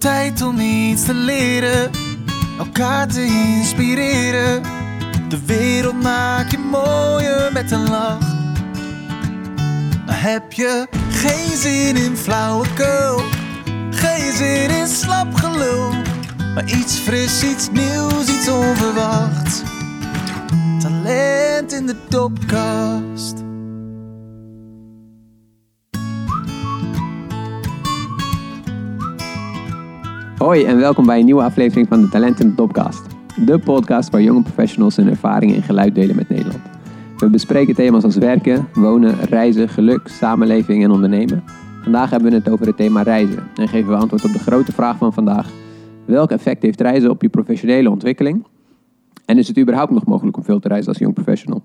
Tijd 0.00 0.42
om 0.42 0.58
iets 0.58 1.04
te 1.04 1.14
leren, 1.14 1.90
elkaar 2.58 3.08
te 3.08 3.24
inspireren. 3.24 4.62
De 5.28 5.44
wereld 5.46 6.02
maak 6.02 6.50
je 6.50 6.58
mooier 6.58 7.52
met 7.52 7.70
een 7.70 7.88
lach. 7.88 8.18
Dan 10.06 10.14
heb 10.14 10.52
je 10.52 10.86
geen 11.10 11.56
zin 11.56 11.96
in 11.96 12.16
flauwekul, 12.16 13.22
geen 13.90 14.32
zin 14.32 14.70
in 14.70 14.86
slap 14.86 15.34
gelul. 15.34 15.90
Maar 16.54 16.64
iets 16.64 16.94
fris, 16.94 17.42
iets 17.42 17.70
nieuws, 17.70 18.28
iets 18.28 18.48
onverwachts. 18.48 19.62
Talent 20.78 21.72
in 21.72 21.86
de 21.86 21.96
topkast. 22.08 23.39
Hoi 30.40 30.64
en 30.64 30.76
welkom 30.76 31.06
bij 31.06 31.18
een 31.18 31.24
nieuwe 31.24 31.42
aflevering 31.42 31.88
van 31.88 32.00
de 32.00 32.08
Talent 32.08 32.40
in 32.40 32.48
de 32.48 32.54
Topcast. 32.54 33.02
De 33.46 33.58
podcast 33.58 34.10
waar 34.10 34.22
jonge 34.22 34.42
professionals 34.42 34.96
hun 34.96 35.08
ervaringen 35.08 35.56
en 35.56 35.62
geluid 35.62 35.94
delen 35.94 36.16
met 36.16 36.28
Nederland. 36.28 36.62
We 37.16 37.30
bespreken 37.30 37.74
thema's 37.74 38.04
als 38.04 38.16
werken, 38.16 38.68
wonen, 38.74 39.14
reizen, 39.14 39.68
geluk, 39.68 40.08
samenleving 40.08 40.84
en 40.84 40.90
ondernemen. 40.90 41.42
Vandaag 41.82 42.10
hebben 42.10 42.30
we 42.30 42.36
het 42.36 42.48
over 42.48 42.66
het 42.66 42.76
thema 42.76 43.02
reizen 43.02 43.42
en 43.54 43.68
geven 43.68 43.90
we 43.90 43.96
antwoord 43.96 44.24
op 44.24 44.32
de 44.32 44.38
grote 44.38 44.72
vraag 44.72 44.96
van 44.96 45.12
vandaag. 45.12 45.50
Welk 46.04 46.30
effect 46.30 46.62
heeft 46.62 46.80
reizen 46.80 47.10
op 47.10 47.22
je 47.22 47.28
professionele 47.28 47.90
ontwikkeling? 47.90 48.46
En 49.24 49.38
is 49.38 49.48
het 49.48 49.58
überhaupt 49.58 49.92
nog 49.92 50.04
mogelijk 50.04 50.36
om 50.36 50.44
veel 50.44 50.60
te 50.60 50.68
reizen 50.68 50.88
als 50.88 50.98
jong 50.98 51.14
professional? 51.14 51.62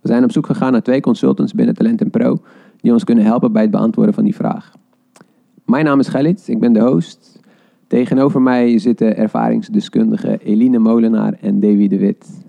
We 0.00 0.08
zijn 0.08 0.24
op 0.24 0.32
zoek 0.32 0.46
gegaan 0.46 0.72
naar 0.72 0.82
twee 0.82 1.00
consultants 1.00 1.52
binnen 1.52 1.74
Talent 1.74 2.10
Pro 2.10 2.38
die 2.80 2.92
ons 2.92 3.04
kunnen 3.04 3.24
helpen 3.24 3.52
bij 3.52 3.62
het 3.62 3.70
beantwoorden 3.70 4.14
van 4.14 4.24
die 4.24 4.34
vraag. 4.34 4.72
Mijn 5.64 5.84
naam 5.84 5.98
is 5.98 6.08
Galit, 6.08 6.48
ik 6.48 6.60
ben 6.60 6.72
de 6.72 6.80
host. 6.80 7.31
Tegenover 7.92 8.42
mij 8.42 8.78
zitten 8.78 9.16
ervaringsdeskundigen 9.16 10.40
Eline 10.40 10.78
Molenaar 10.78 11.32
en 11.40 11.60
Davy 11.60 11.88
de 11.88 11.98
Wit. 11.98 12.44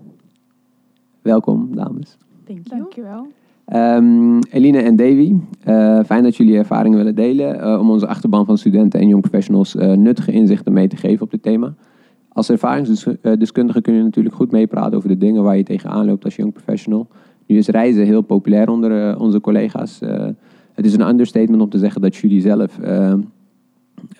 Welkom, 1.22 1.68
dames. 1.74 2.18
You. 2.46 2.60
Dankjewel. 2.62 3.26
Ehm, 3.64 4.38
Eline 4.50 4.78
en 4.78 4.96
Davy, 4.96 5.34
eh, 5.64 6.00
fijn 6.04 6.22
dat 6.22 6.36
jullie 6.36 6.56
ervaringen 6.56 6.98
willen 6.98 7.14
delen 7.14 7.60
eh, 7.60 7.78
om 7.80 7.90
onze 7.90 8.06
achterban 8.06 8.46
van 8.46 8.58
studenten 8.58 9.00
en 9.00 9.08
jong 9.08 9.22
professionals 9.22 9.76
eh, 9.76 9.92
nuttige 9.92 10.32
inzichten 10.32 10.72
mee 10.72 10.88
te 10.88 10.96
geven 10.96 11.22
op 11.22 11.30
dit 11.30 11.42
thema. 11.42 11.74
Als 12.28 12.50
ervaringsdeskundige 12.50 13.80
kun 13.80 13.94
je 13.94 14.02
natuurlijk 14.02 14.34
goed 14.34 14.50
meepraten 14.50 14.96
over 14.96 15.08
de 15.08 15.18
dingen 15.18 15.42
waar 15.42 15.56
je 15.56 15.62
tegenaan 15.62 16.06
loopt 16.06 16.24
als 16.24 16.36
jong 16.36 16.52
professional. 16.52 17.06
Nu 17.46 17.56
is 17.56 17.68
reizen 17.68 18.04
heel 18.04 18.22
populair 18.22 18.70
onder 18.70 19.18
onze 19.18 19.40
collega's. 19.40 20.00
Eh, 20.00 20.26
het 20.74 20.86
is 20.86 20.94
een 20.94 21.08
understatement 21.08 21.62
om 21.62 21.68
te 21.68 21.78
zeggen 21.78 22.00
dat 22.00 22.16
jullie 22.16 22.40
zelf 22.40 22.78
eh, 22.78 23.10
eh, 23.10 23.18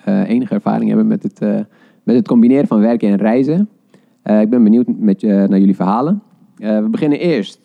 enige 0.05 0.55
ervaring 0.55 0.89
hebben 0.89 1.07
met 1.07 1.23
het, 1.23 1.39
eh, 1.39 1.61
met 2.03 2.17
het 2.17 2.29
combineren 2.29 2.67
van 2.67 2.81
werken 2.81 3.09
en 3.09 3.17
reizen. 3.17 3.69
Eh, 4.23 4.41
ik 4.41 4.51
ben 4.51 4.63
benieuwd 4.65 4.87
met, 4.99 5.21
je- 5.21 5.47
naar 5.49 5.59
jullie 5.59 5.77
verhalen. 5.77 6.23
Eh, 6.59 6.79
we 6.79 6.89
beginnen 6.89 7.19
eerst 7.19 7.61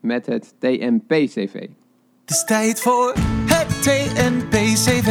met 0.00 0.26
het 0.26 0.54
TNP-CV. 0.58 1.52
Het 2.20 2.30
is 2.30 2.44
tijd 2.44 2.80
voor 2.80 3.12
het 3.46 3.68
TNP-CV. 3.82 5.08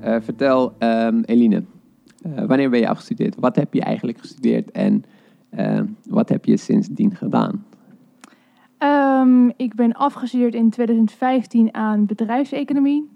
Eh, 0.00 0.16
vertel, 0.20 0.72
ehm, 0.78 1.20
Eline, 1.24 1.64
eh, 2.22 2.44
wanneer 2.46 2.70
ben 2.70 2.80
je 2.80 2.88
afgestudeerd? 2.88 3.34
Wat 3.38 3.56
heb 3.56 3.74
je 3.74 3.80
eigenlijk 3.80 4.18
gestudeerd 4.18 4.70
en 4.70 5.04
eh, 5.50 5.80
wat 6.08 6.28
heb 6.28 6.44
je 6.44 6.56
sindsdien 6.56 7.14
gedaan? 7.16 7.64
Ehm, 8.78 9.48
ik 9.56 9.74
ben 9.74 9.92
afgestudeerd 9.92 10.54
in 10.54 10.70
2015 10.70 11.74
aan 11.74 12.06
bedrijfseconomie. 12.06 13.08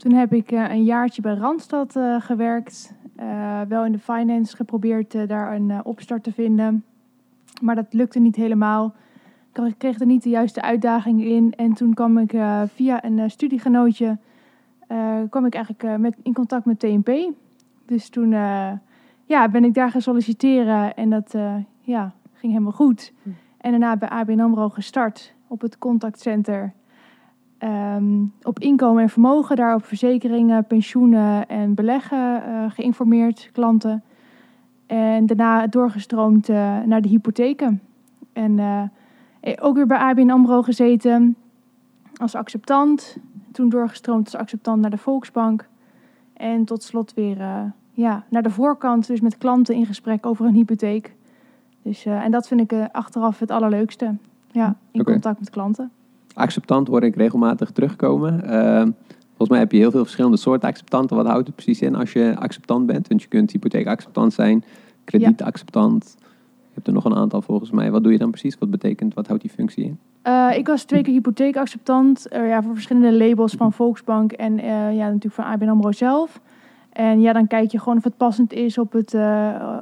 Toen 0.00 0.12
heb 0.12 0.32
ik 0.32 0.52
eh, 0.52 0.70
een 0.70 0.84
jaartje 0.84 1.22
bij 1.22 1.34
Randstad 1.34 1.96
eh, 1.96 2.20
gewerkt. 2.20 2.94
Eh, 3.16 3.60
wel 3.68 3.84
in 3.84 3.92
de 3.92 3.98
finance 3.98 4.56
geprobeerd 4.56 5.28
daar 5.28 5.54
een 5.54 5.84
opstart 5.84 6.22
te 6.22 6.32
vinden. 6.32 6.84
Maar 7.62 7.74
dat 7.74 7.86
lukte 7.90 8.18
niet 8.18 8.36
helemaal. 8.36 8.94
Ik 9.52 9.74
kreeg- 9.78 10.00
er 10.00 10.06
niet 10.06 10.22
de 10.22 10.28
juiste 10.28 10.62
uitdaging 10.62 11.24
in. 11.24 11.52
En 11.56 11.72
toen 11.72 11.94
kwam 11.94 12.18
ik 12.18 12.30
via 12.74 13.04
een 13.04 13.30
studiegenootje 13.30 14.18
kwam 15.30 15.46
ik 15.46 15.54
eigenlijk 15.54 15.98
met, 15.98 16.16
in 16.22 16.32
contact 16.32 16.64
met 16.64 16.78
TNP. 16.78 17.32
Dus 17.86 18.08
toen 18.08 18.30
ja, 19.24 19.48
ben 19.50 19.64
ik 19.64 19.74
daar 19.74 19.90
gaan 19.90 20.00
solliciteren 20.00 20.94
en 20.94 21.10
dat 21.10 21.34
ja, 21.80 22.12
ging 22.32 22.52
helemaal 22.52 22.72
goed. 22.72 23.12
En 23.58 23.70
daarna 23.70 23.96
bij 23.96 24.08
ABN 24.08 24.40
AMRO 24.40 24.68
gestart 24.68 25.34
op 25.46 25.60
het 25.60 25.78
contactcenter. 25.78 26.72
Ehm, 27.60 28.24
op 28.42 28.58
inkomen 28.58 29.02
en 29.02 29.08
vermogen, 29.08 29.56
daar 29.56 29.74
op 29.74 29.84
verzekeringen, 29.84 30.64
pensioenen 30.64 31.48
en 31.48 31.74
beleggen 31.74 32.44
eh, 32.44 32.70
geïnformeerd, 32.70 33.50
klanten. 33.52 34.02
En 34.86 35.26
daarna 35.26 35.66
doorgestroomd 35.66 36.48
eh, 36.48 36.80
naar 36.80 37.02
de 37.02 37.08
hypotheken. 37.08 37.80
En 38.32 38.58
eh, 38.58 39.52
ook 39.60 39.74
weer 39.74 39.86
bij 39.86 39.98
ABN 39.98 40.30
AMRO 40.30 40.62
gezeten 40.62 41.36
als 42.16 42.34
acceptant. 42.34 43.16
Toen 43.52 43.68
doorgestroomd 43.68 44.24
als 44.24 44.36
acceptant 44.36 44.80
naar 44.80 44.90
de 44.90 44.98
Volksbank. 44.98 45.68
En 46.32 46.64
tot 46.64 46.82
slot 46.82 47.14
weer 47.14 47.38
ja, 47.92 48.24
naar 48.28 48.42
de 48.42 48.50
voorkant, 48.50 49.06
dus 49.06 49.20
met 49.20 49.38
klanten 49.38 49.74
in 49.74 49.86
gesprek 49.86 50.26
over 50.26 50.46
een 50.46 50.54
hypotheek. 50.54 51.14
Dus, 51.82 52.04
en 52.04 52.30
dat 52.30 52.48
vind 52.48 52.72
ik 52.72 52.88
achteraf 52.92 53.38
het 53.38 53.50
allerleukste. 53.50 54.16
Ja, 54.50 54.76
in 54.90 55.04
contact 55.04 55.38
met 55.38 55.50
klanten. 55.50 55.90
Acceptant 56.40 56.88
hoor 56.88 57.02
ik 57.02 57.16
regelmatig 57.16 57.70
terugkomen. 57.70 58.44
Ehm, 58.44 58.90
volgens 59.26 59.48
mij 59.48 59.58
heb 59.58 59.72
je 59.72 59.78
heel 59.78 59.90
veel 59.90 60.02
verschillende 60.02 60.36
soorten 60.36 60.68
acceptanten. 60.68 61.16
Wat 61.16 61.26
houdt 61.26 61.46
het 61.46 61.56
precies 61.56 61.80
in 61.80 61.94
als 61.94 62.12
je 62.12 62.34
acceptant 62.38 62.86
bent? 62.86 63.08
Want 63.08 63.22
je 63.22 63.28
kunt 63.28 63.50
hypotheekacceptant 63.50 64.32
zijn, 64.32 64.64
kredietacceptant. 65.04 66.16
Je 66.18 66.74
hebt 66.74 66.86
er 66.86 66.92
nog 66.92 67.04
een 67.04 67.16
aantal 67.16 67.42
volgens 67.42 67.70
mij. 67.70 67.90
Wat 67.90 68.02
doe 68.02 68.12
je 68.12 68.18
dan 68.18 68.30
precies? 68.30 68.58
Wat 68.58 68.70
betekent, 68.70 69.14
wat 69.14 69.26
houdt 69.26 69.42
die 69.42 69.50
functie 69.50 69.84
in? 69.84 69.98
Eh, 70.22 70.48
ik 70.56 70.66
was 70.66 70.84
twee 70.84 71.02
keer 71.02 71.12
hypotheekacceptant 71.12 72.28
eh, 72.28 72.48
ja, 72.48 72.62
voor 72.62 72.72
verschillende 72.72 73.12
labels 73.12 73.52
van 73.52 73.72
Volksbank 73.72 74.32
en 74.32 74.58
eh, 74.58 74.96
ja, 74.96 75.06
natuurlijk 75.06 75.34
van 75.34 75.44
ABN 75.44 75.68
AMRO 75.68 75.92
zelf. 75.92 76.40
En 76.92 77.20
ja, 77.20 77.32
dan 77.32 77.46
kijk 77.46 77.70
je 77.70 77.78
gewoon 77.78 77.96
of 77.96 78.04
het 78.04 78.16
passend 78.16 78.52
is 78.52 78.78
op, 78.78 78.92
het, 78.92 79.10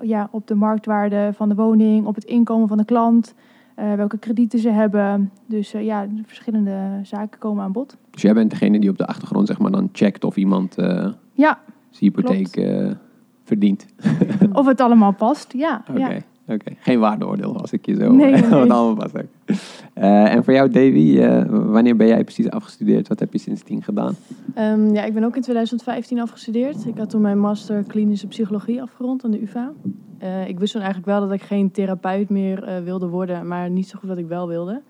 ja, 0.03 0.29
op 0.31 0.47
de 0.47 0.55
marktwaarde 0.55 1.31
van 1.35 1.49
de 1.49 1.55
woning, 1.55 2.07
op 2.07 2.15
het 2.15 2.25
inkomen 2.25 2.69
van 2.69 2.77
de 2.77 2.85
klant, 2.85 3.35
eh, 3.79 3.93
welke 3.95 4.19
kredieten 4.19 4.59
ze 4.59 4.71
hebben. 4.71 5.31
Dus 5.47 5.75
eh, 5.75 5.85
ja, 5.85 6.07
verschillende 6.27 7.01
zaken 7.03 7.39
komen 7.39 7.65
aan 7.65 7.73
bod. 7.73 7.97
Dus 8.11 8.23
jij 8.23 8.35
bent 8.35 8.51
degene 8.51 8.81
die 8.81 8.91
op 8.91 8.99
de 8.99 9.07
achtergrond 9.07 9.47
zeg 9.47 9.59
maar 9.59 9.71
dan 9.71 9.89
checkt 9.93 10.25
of 10.25 10.37
iemand 10.37 10.79
eh, 10.79 11.09
Ja, 11.33 11.59
zijn 11.91 12.13
hypotheek 12.13 12.67
verdient. 13.45 13.87
of 14.53 14.67
het 14.67 14.81
allemaal 14.81 15.13
past. 15.13 15.53
Ja, 15.53 15.85
Oké, 15.91 15.99
ja. 15.99 16.21
Oké. 16.49 16.73
Geen 16.79 16.99
waardeoordeel 16.99 17.61
als 17.61 17.73
ik 17.73 17.87
je 17.87 17.95
zo... 17.95 18.13
Nee, 18.13 18.31
nee. 18.33 18.41
wat 18.41 18.71
allemaal 18.71 19.05
ook. 19.05 19.23
Eh, 19.95 20.35
en 20.35 20.45
voor 20.45 20.53
jou, 20.53 20.71
Davy, 20.71 21.19
eh, 21.19 21.45
wanneer 21.49 21.97
ben 21.97 22.07
jij 22.07 22.25
precies 22.25 22.51
afgestudeerd? 22.51 23.09
Wat 23.09 23.19
heb 23.19 23.33
je 23.33 23.39
sindsdien 23.39 23.83
gedaan? 23.83 24.17
Ehm, 24.55 24.95
ja, 24.95 25.05
ik 25.05 25.15
ben 25.15 25.25
ook 25.25 25.37
in 25.37 25.43
2015 25.43 26.21
afgestudeerd. 26.21 26.87
Ik 26.87 26.99
had 26.99 27.11
toen 27.11 27.21
mijn 27.21 27.41
master 27.41 27.83
klinische 27.83 28.27
psychologie 28.27 28.83
afgerond 28.83 29.25
aan 29.25 29.31
de 29.31 29.43
UvA. 29.43 29.73
Eh, 30.19 30.49
ik 30.49 30.59
wist 30.59 30.73
toen 30.73 30.83
eigenlijk 30.83 31.11
wel 31.11 31.21
dat 31.21 31.33
ik 31.33 31.43
geen 31.43 31.71
therapeut 31.71 32.29
meer 32.29 32.83
wilde 32.85 33.09
worden, 33.09 33.47
maar 33.47 33.71
niet 33.71 33.89
zo 33.89 33.99
goed 33.99 34.09
wat 34.09 34.19
ik 34.19 34.27
wel 34.27 34.49
wilde. 34.49 34.81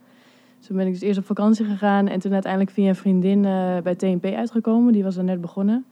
Dus 0.59 0.67
toen 0.67 0.77
ben 0.77 0.87
ik 0.87 0.93
dus 0.93 1.03
eerst 1.03 1.19
op 1.19 1.25
vakantie 1.25 1.65
gegaan 1.65 2.09
en 2.09 2.21
toen 2.21 2.33
uiteindelijk 2.33 2.73
via 2.73 2.89
een 2.89 2.95
vriendin 2.95 3.43
bij 3.83 3.95
TNP 3.95 4.25
uitgekomen. 4.25 4.93
Die 4.93 5.03
was 5.03 5.17
er 5.17 5.25
net 5.25 5.41
begonnen. 5.41 5.85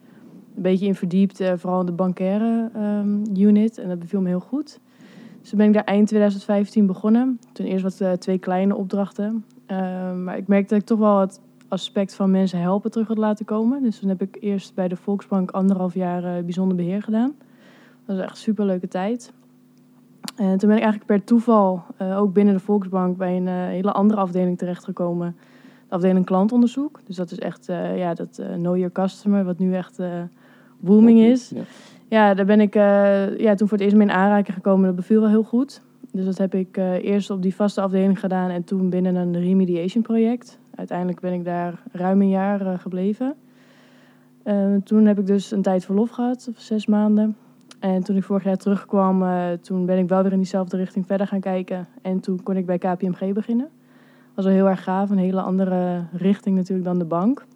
Een 0.56 0.62
beetje 0.62 0.86
in 0.86 0.94
verdiept, 0.94 1.42
vooral 1.56 1.80
in 1.80 1.86
de 1.86 1.92
bankaire 1.92 2.70
ehm, 2.74 3.38
unit. 3.38 3.78
En 3.78 3.88
dat 3.88 3.98
beviel 3.98 4.20
me 4.20 4.28
heel 4.28 4.40
goed. 4.40 4.80
Dus 5.46 5.54
ben 5.54 5.66
ik 5.66 5.72
daar 5.72 5.84
eind 5.84 6.08
2015 6.08 6.86
begonnen. 6.86 7.40
Toen 7.52 7.66
eerst 7.66 7.82
wat 7.82 8.00
eh, 8.00 8.12
twee 8.12 8.38
kleine 8.38 8.76
opdrachten. 8.76 9.44
Ehm, 9.66 10.24
maar 10.24 10.36
ik 10.36 10.46
merkte 10.46 10.74
dat 10.74 10.82
ik 10.82 10.88
toch 10.88 10.98
wel 10.98 11.20
het 11.20 11.40
aspect 11.68 12.14
van 12.14 12.30
mensen 12.30 12.60
helpen 12.60 12.90
terug 12.90 13.08
had 13.08 13.18
laten 13.18 13.44
komen. 13.44 13.82
Dus 13.82 13.98
toen 13.98 14.08
heb 14.08 14.22
ik 14.22 14.36
eerst 14.40 14.74
bij 14.74 14.88
de 14.88 14.96
Volksbank 14.96 15.50
anderhalf 15.50 15.94
jaar 15.94 16.24
eh, 16.24 16.42
bijzonder 16.42 16.76
beheer 16.76 17.02
gedaan. 17.02 17.34
Dat 18.04 18.16
was 18.16 18.24
echt 18.24 18.30
een 18.30 18.36
superleuke 18.36 18.88
tijd. 18.88 19.32
En 20.36 20.58
toen 20.58 20.68
ben 20.68 20.76
ik 20.76 20.84
eigenlijk 20.84 21.06
per 21.06 21.24
toeval 21.24 21.82
eh, 21.96 22.18
ook 22.18 22.32
binnen 22.32 22.54
de 22.54 22.60
Volksbank 22.60 23.16
bij 23.16 23.36
een 23.36 23.48
hele 23.48 23.92
andere 23.92 24.20
afdeling 24.20 24.58
terechtgekomen. 24.58 25.36
De 25.88 25.94
afdeling 25.94 26.24
klantonderzoek. 26.24 27.00
Dus 27.04 27.16
dat 27.16 27.30
is 27.30 27.38
echt 27.38 27.66
ja, 27.96 28.14
dat 28.14 28.42
Know 28.56 28.76
Your 28.76 28.92
Customer, 28.92 29.44
wat 29.44 29.58
nu 29.58 29.74
echt 29.74 29.98
booming 30.80 31.18
is. 31.18 31.48
Ja. 31.48 31.62
Ja, 32.08 32.34
daar 32.34 32.46
ben 32.46 32.60
ik 32.60 32.74
eh, 32.74 33.38
ja, 33.38 33.54
toen 33.54 33.68
voor 33.68 33.76
het 33.76 33.86
eerst 33.86 33.96
mee 33.96 34.06
in 34.06 34.12
aanraking 34.12 34.56
gekomen. 34.56 34.86
Dat 34.86 34.96
beviel 34.96 35.20
wel 35.20 35.28
heel 35.28 35.42
goed. 35.42 35.82
Dus 36.16 36.24
dat 36.24 36.38
heb 36.38 36.54
ik 36.54 36.76
eh, 36.76 37.04
eerst 37.04 37.30
op 37.30 37.42
die 37.42 37.54
vaste 37.54 37.80
afdeling 37.80 38.20
gedaan 38.20 38.50
en 38.50 38.64
toen 38.64 38.90
binnen 38.90 39.14
een 39.14 39.40
remediation 39.40 40.02
project. 40.02 40.58
Uiteindelijk 40.74 41.20
ben 41.20 41.32
ik 41.32 41.44
daar 41.44 41.82
ruim 41.92 42.20
een 42.20 42.28
jaar 42.28 42.66
eh, 42.66 42.78
gebleven. 42.78 43.34
Eh, 44.42 44.74
toen 44.84 45.06
heb 45.06 45.18
ik 45.18 45.26
dus 45.26 45.50
een 45.50 45.62
tijd 45.62 45.84
verlof 45.84 46.10
gehad, 46.10 46.50
zes 46.56 46.86
maanden. 46.86 47.36
En 47.80 48.02
toen 48.02 48.16
ik 48.16 48.24
vorig 48.24 48.44
jaar 48.44 48.56
terugkwam, 48.56 49.24
toen 49.60 49.86
ben 49.86 49.98
ik 49.98 50.08
wel 50.08 50.22
weer 50.22 50.32
in 50.32 50.38
diezelfde 50.38 50.76
richting 50.76 51.06
verder 51.06 51.26
gaan 51.26 51.40
kijken. 51.40 51.88
En 52.02 52.20
toen 52.20 52.42
kon 52.42 52.56
ik 52.56 52.66
bij 52.66 52.78
KPMG 52.78 53.32
beginnen. 53.32 53.68
was 54.34 54.44
wel 54.44 54.54
heel 54.54 54.68
erg 54.68 54.82
gaaf, 54.82 55.10
een 55.10 55.18
hele 55.18 55.40
andere 55.40 56.04
richting 56.12 56.56
natuurlijk 56.56 56.86
dan 56.86 56.98
de 56.98 57.04
bank. 57.04 57.46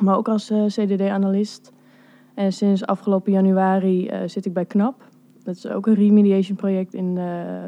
Maar 0.00 0.16
ook 0.16 0.28
als 0.28 0.52
CDD-analyst. 0.66 1.72
En 2.36 2.52
sinds 2.52 2.86
afgelopen 2.86 3.32
januari 3.32 4.08
eh, 4.08 4.20
zit 4.26 4.46
ik 4.46 4.52
bij 4.52 4.64
KNAP. 4.64 5.08
Dat 5.42 5.56
is 5.56 5.66
ook 5.66 5.86
een 5.86 5.94
remediation 5.94 6.56
project 6.56 6.94
in 6.94 7.18
eh, 7.18 7.24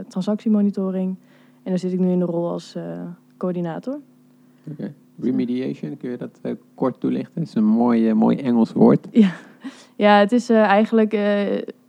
transactiemonitoring. 0.09 1.17
En 1.63 1.71
daar 1.71 1.79
zit 1.79 1.93
ik 1.93 1.99
nu 1.99 2.11
in 2.11 2.19
de 2.19 2.25
rol 2.25 2.49
als 2.49 2.75
eh, 2.75 2.83
coördinator. 3.37 3.99
Oké. 4.71 4.95
Remediation, 5.21 5.97
kun 5.97 6.11
je 6.11 6.17
dat 6.17 6.41
kort 6.75 7.01
toelichten? 7.01 7.33
Dat 7.35 7.45
is 7.45 7.55
een 7.55 7.65
mooi, 7.65 8.15
mooi 8.15 8.37
Engels 8.37 8.73
woord. 8.73 9.07
Ja, 9.97 10.19
het 10.25 10.33
is 10.33 10.51
eigenlijk 10.51 11.13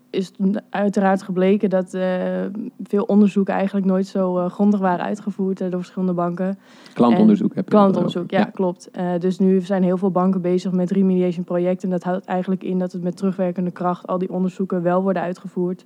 is 0.10 0.32
uiteraard 0.70 1.22
gebleken 1.22 1.70
dat 1.70 1.94
eh, 1.94 2.46
veel 2.84 3.04
onderzoeken 3.04 3.54
eigenlijk 3.54 3.86
nooit 3.86 4.08
zo 4.08 4.38
eh, 4.38 4.50
grondig 4.50 4.80
waren 4.80 5.06
uitgevoerd 5.06 5.62
eh, 5.62 5.70
door 5.70 5.80
verschillende 5.80 6.14
banken. 6.14 6.60
Klantonderzoek 6.94 7.56
heb 7.56 7.64
je 7.64 7.72
Klantonderzoek, 7.72 8.24
over. 8.24 8.38
ja, 8.38 8.44
klopt. 8.44 8.90
Dus 9.20 9.40
nu 9.40 9.62
zijn 9.62 9.84
heel 9.84 9.98
veel 9.98 10.12
banken 10.12 10.42
bezig 10.42 10.72
met 10.72 10.92
remediation 10.92 11.44
projecten. 11.44 11.84
En 11.84 11.94
dat 11.94 12.04
houdt 12.04 12.26
eigenlijk 12.26 12.64
in 12.64 12.80
dat 12.80 12.92
het 12.92 13.04
met 13.04 13.18
terugwerkende 13.18 13.72
kracht 13.72 14.08
al 14.08 14.18
die 14.18 14.32
onderzoeken 14.32 14.82
wel 14.82 15.02
worden 15.02 15.22
uitgevoerd. 15.22 15.86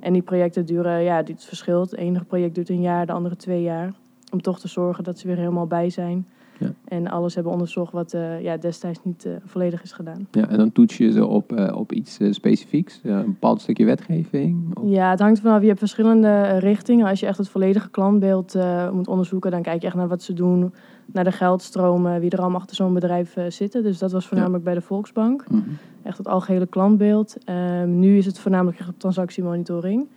En 0.00 0.12
die 0.12 0.22
projecten 0.22 0.66
duren, 0.66 1.02
ja, 1.02 1.22
dit 1.22 1.44
verschilt. 1.44 1.90
Het 1.90 2.00
ene 2.00 2.24
project 2.24 2.54
duurt 2.54 2.68
een 2.68 2.80
jaar, 2.80 3.06
de 3.06 3.12
andere 3.12 3.36
twee 3.36 3.62
jaar. 3.62 3.92
Om 4.32 4.42
toch 4.42 4.60
te 4.60 4.68
zorgen 4.68 5.04
dat 5.04 5.18
ze 5.18 5.26
weer 5.26 5.36
helemaal 5.36 5.66
bij 5.66 5.90
zijn. 5.90 6.26
Ja. 6.60 6.72
En 6.84 7.08
alles 7.08 7.34
hebben 7.34 7.52
onderzocht 7.52 7.92
wat 7.92 8.12
eh, 8.12 8.40
ja, 8.42 8.56
destijds 8.56 8.98
niet 9.02 9.24
eh, 9.24 9.32
volledig 9.44 9.82
is 9.82 9.92
gedaan. 9.92 10.26
Ja, 10.30 10.48
en 10.48 10.56
dan 10.56 10.72
toets 10.72 10.96
je 10.96 11.10
ze 11.12 11.26
op, 11.26 11.52
eh, 11.52 11.76
op 11.76 11.92
iets 11.92 12.18
specifieks, 12.30 13.00
een 13.04 13.24
bepaald 13.24 13.60
stukje 13.60 13.84
wetgeving. 13.84 14.76
Of- 14.78 14.90
Ja, 14.90 15.10
het 15.10 15.20
hangt 15.20 15.40
vanaf. 15.40 15.60
Je 15.60 15.66
hebt 15.66 15.78
verschillende 15.78 16.58
richtingen. 16.58 17.06
Als 17.06 17.20
je 17.20 17.26
echt 17.26 17.38
het 17.38 17.48
volledige 17.48 17.90
klantbeeld 17.90 18.54
moet 18.92 19.08
onderzoeken, 19.08 19.50
dan 19.50 19.62
kijk 19.62 19.80
je 19.80 19.86
echt 19.86 19.96
naar 19.96 20.08
wat 20.08 20.22
ze 20.22 20.32
doen, 20.32 20.72
naar 21.12 21.24
de 21.24 21.32
geldstromen, 21.32 22.20
wie 22.20 22.30
er 22.30 22.40
allemaal 22.40 22.60
achter 22.60 22.76
zo'n 22.76 22.94
bedrijf 22.94 23.36
zitten. 23.48 23.82
Dus 23.82 23.98
dat 23.98 24.12
was 24.12 24.26
voornamelijk 24.26 24.64
bij 24.64 24.74
de 24.74 24.80
Volksbank. 24.80 25.44
Mhm. 25.50 25.60
Echt 26.02 26.18
het 26.18 26.28
algehele 26.28 26.66
klantbeeld. 26.66 27.36
Ehm, 27.44 27.98
nu 27.98 28.16
is 28.16 28.26
het 28.26 28.38
voornamelijk 28.38 28.78
echt 28.78 28.88
op 28.88 28.98
transactiemonitoring. 28.98 30.08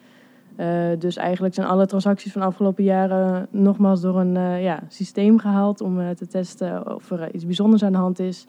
Eh, 0.55 0.67
dus 0.99 1.17
eigenlijk 1.17 1.53
zijn 1.53 1.67
alle 1.67 1.85
transacties 1.85 2.31
van 2.31 2.41
de 2.41 2.47
afgelopen 2.47 2.83
jaren 2.83 3.47
nogmaals 3.51 4.01
door 4.01 4.19
een 4.19 4.37
eh, 4.37 4.63
ja, 4.63 4.79
systeem 4.87 5.39
gehaald 5.39 5.81
om 5.81 5.99
eh, 5.99 6.09
te 6.09 6.27
testen 6.27 6.95
of 6.95 7.11
er 7.11 7.33
iets 7.33 7.45
bijzonders 7.45 7.83
aan 7.83 7.91
de 7.91 7.97
hand 7.97 8.19
is. 8.19 8.47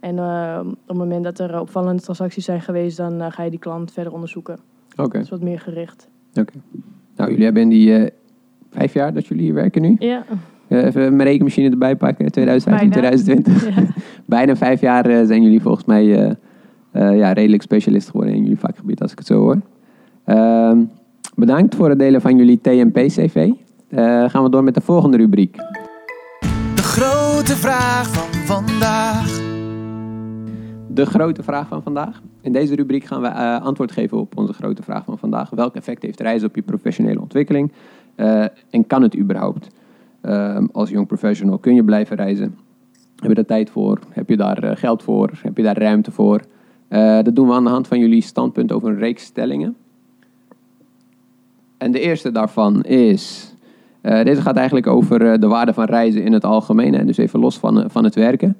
En 0.00 0.18
op 0.60 0.76
het 0.86 0.96
moment 0.96 1.24
dat 1.24 1.38
er 1.38 1.60
opvallende 1.60 2.02
transacties 2.02 2.44
zijn 2.44 2.60
geweest, 2.60 2.96
dan 2.96 3.32
ga 3.32 3.42
je 3.42 3.50
die 3.50 3.58
klant 3.58 3.92
verder 3.92 4.12
onderzoeken. 4.12 4.58
Oké, 4.96 5.12
Dat 5.12 5.22
is 5.22 5.28
wat 5.28 5.40
meer 5.40 5.60
gericht. 5.60 6.08
oké. 6.34 6.52
Nou, 7.16 7.30
jullie 7.30 7.44
hebben 7.44 7.62
in 7.62 7.68
die 7.68 8.10
vijf 8.70 8.92
jaar 8.92 9.14
dat 9.14 9.26
jullie 9.26 9.44
hier 9.44 9.54
werken 9.54 9.82
nu. 9.82 9.96
Ja, 9.98 10.24
even 10.68 11.16
mijn 11.16 11.28
rekenmachine 11.28 11.70
erbij 11.70 11.96
pakken, 11.96 12.30
2015, 12.30 12.90
Bijna. 12.90 13.16
2020. 13.16 13.76
ja. 13.76 14.02
Bijna 14.36 14.56
vijf 14.56 14.80
jaar 14.80 15.26
zijn 15.26 15.42
jullie 15.42 15.60
volgens 15.60 15.84
mij 15.84 16.04
ja, 16.92 17.32
redelijk 17.32 17.62
specialist 17.62 18.10
geworden 18.10 18.34
in 18.34 18.42
jullie 18.42 18.58
vakgebied, 18.58 19.02
als 19.02 19.12
ik 19.12 19.18
het 19.18 19.26
zo 19.26 19.38
hoor. 19.38 19.60
Ehm, 20.24 20.78
bedankt 21.38 21.74
voor 21.74 21.88
het 21.88 21.98
delen 21.98 22.20
van 22.20 22.36
jullie 22.36 22.60
TMP-CV. 22.60 23.50
Eh, 23.88 24.28
gaan 24.28 24.42
we 24.42 24.50
door 24.50 24.64
met 24.64 24.74
de 24.74 24.80
volgende 24.80 25.16
rubriek. 25.16 25.56
De 26.74 26.82
grote 26.82 27.56
vraag 27.56 28.08
van 28.08 28.40
vandaag. 28.40 29.40
De 30.88 31.06
grote 31.06 31.42
vraag 31.42 31.68
van 31.68 31.82
vandaag. 31.82 32.22
In 32.40 32.52
deze 32.52 32.74
rubriek 32.74 33.04
gaan 33.04 33.20
we 33.20 33.26
eh, 33.26 33.62
antwoord 33.62 33.92
geven 33.92 34.18
op 34.18 34.38
onze 34.38 34.52
grote 34.52 34.82
vraag 34.82 35.04
van 35.04 35.18
vandaag. 35.18 35.50
Welk 35.50 35.74
effect 35.74 36.02
heeft 36.02 36.20
reizen 36.20 36.48
op 36.48 36.54
je 36.54 36.62
professionele 36.62 37.20
ontwikkeling? 37.20 37.72
Eh, 38.14 38.44
en 38.70 38.86
kan 38.86 39.02
het 39.02 39.16
überhaupt? 39.16 39.68
Ehm, 40.20 40.66
als 40.72 40.90
jong 40.90 41.06
professional 41.06 41.58
kun 41.58 41.74
je 41.74 41.84
blijven 41.84 42.16
reizen? 42.16 42.58
Heb 43.16 43.28
je 43.28 43.34
daar 43.34 43.44
tijd 43.44 43.70
voor? 43.70 43.98
Heb 44.08 44.28
je 44.28 44.36
daar 44.36 44.76
geld 44.76 45.02
voor? 45.02 45.30
Heb 45.42 45.56
je 45.56 45.62
daar 45.62 45.78
ruimte 45.78 46.10
voor? 46.10 46.40
Dat 47.22 47.34
doen 47.36 47.48
we 47.48 47.54
aan 47.54 47.64
de 47.64 47.70
hand 47.70 47.88
van 47.88 47.98
jullie 47.98 48.22
standpunt 48.22 48.72
over 48.72 48.88
een 48.88 48.98
reeks 48.98 49.24
stellingen. 49.24 49.76
En 51.78 51.90
de 51.92 52.00
eerste 52.00 52.32
daarvan 52.32 52.82
is... 52.82 53.54
eh, 54.00 54.24
deze 54.24 54.42
gaat 54.42 54.56
eigenlijk 54.56 54.86
over 54.86 55.32
eh, 55.32 55.40
de 55.40 55.46
waarde 55.46 55.72
van 55.72 55.84
reizen 55.84 56.24
in 56.24 56.32
het 56.32 56.44
algemeen. 56.44 56.94
Hè? 56.94 57.04
Dus 57.04 57.16
even 57.16 57.40
los 57.40 57.58
van, 57.58 57.82
eh, 57.82 57.88
van 57.88 58.04
het 58.04 58.14
werken. 58.14 58.56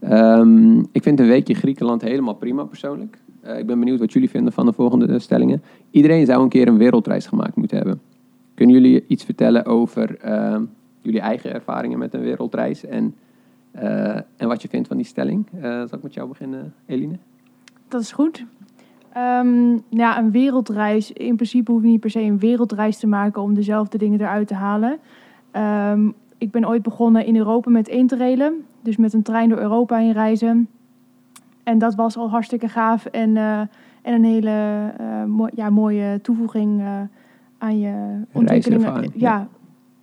Ehm, 0.00 0.78
ik 0.78 1.02
vind 1.02 1.20
een 1.20 1.26
weekje 1.26 1.54
Griekenland 1.54 2.02
helemaal 2.02 2.34
prima 2.34 2.64
persoonlijk. 2.64 3.18
Ik 3.58 3.66
ben 3.66 3.78
benieuwd 3.78 3.98
wat 3.98 4.12
jullie 4.12 4.30
vinden 4.30 4.52
van 4.52 4.66
de 4.66 4.72
volgende 4.72 5.18
stellingen. 5.18 5.62
Iedereen 5.90 6.26
zou 6.26 6.42
een 6.42 6.48
keer 6.48 6.68
een 6.68 6.78
wereldreis 6.78 7.26
gemaakt 7.26 7.56
moeten 7.56 7.76
hebben. 7.76 8.00
Kunnen 8.54 8.74
jullie 8.74 9.04
iets 9.06 9.24
vertellen 9.24 9.64
over 9.64 10.16
ehm, 10.18 10.62
jullie 11.00 11.20
eigen 11.20 11.54
ervaringen 11.54 11.98
met 11.98 12.14
een 12.14 12.20
wereldreis 12.20 12.84
en, 12.84 13.14
en 14.36 14.48
wat 14.48 14.62
je 14.62 14.68
vindt 14.68 14.88
van 14.88 14.96
die 14.96 15.06
stelling? 15.06 15.46
Zal 15.62 15.84
ik 15.92 16.02
met 16.02 16.14
jou 16.14 16.28
beginnen, 16.28 16.74
Eline? 16.86 17.18
Dat 17.88 18.00
is 18.00 18.12
goed. 18.12 18.44
Ehm, 19.18 19.78
ja, 19.88 20.18
een 20.18 20.30
wereldreis. 20.30 21.12
In 21.12 21.34
principe 21.36 21.72
hoef 21.72 21.82
je 21.82 21.88
niet 21.88 22.00
per 22.00 22.10
se 22.10 22.20
een 22.20 22.38
wereldreis 22.38 22.98
te 22.98 23.06
maken 23.06 23.42
om 23.42 23.54
dezelfde 23.54 23.98
dingen 23.98 24.20
eruit 24.20 24.48
te 24.48 24.54
halen. 24.54 24.98
Ehm, 25.50 26.10
ik 26.38 26.50
ben 26.50 26.68
ooit 26.68 26.82
begonnen 26.82 27.24
in 27.26 27.36
Europa 27.36 27.70
met 27.70 27.88
interrailen. 27.88 28.64
Dus 28.80 28.96
met 28.96 29.12
een 29.12 29.22
trein 29.22 29.48
door 29.48 29.58
Europa 29.58 29.96
heen 29.96 30.12
reizen. 30.12 30.68
En 31.62 31.78
dat 31.78 31.94
was 31.94 32.16
al 32.16 32.30
hartstikke 32.30 32.68
gaaf. 32.68 33.04
En, 33.04 33.36
eh, 33.36 33.60
en 34.02 34.14
een 34.14 34.24
hele 34.24 34.92
mooi- 35.26 35.52
ja, 35.54 35.70
mooie 35.70 36.20
toevoeging 36.20 36.80
eh, 36.80 37.00
aan 37.58 37.78
je 37.78 38.20
ontwikkeling. 38.32 38.82
Ja, 39.14 39.48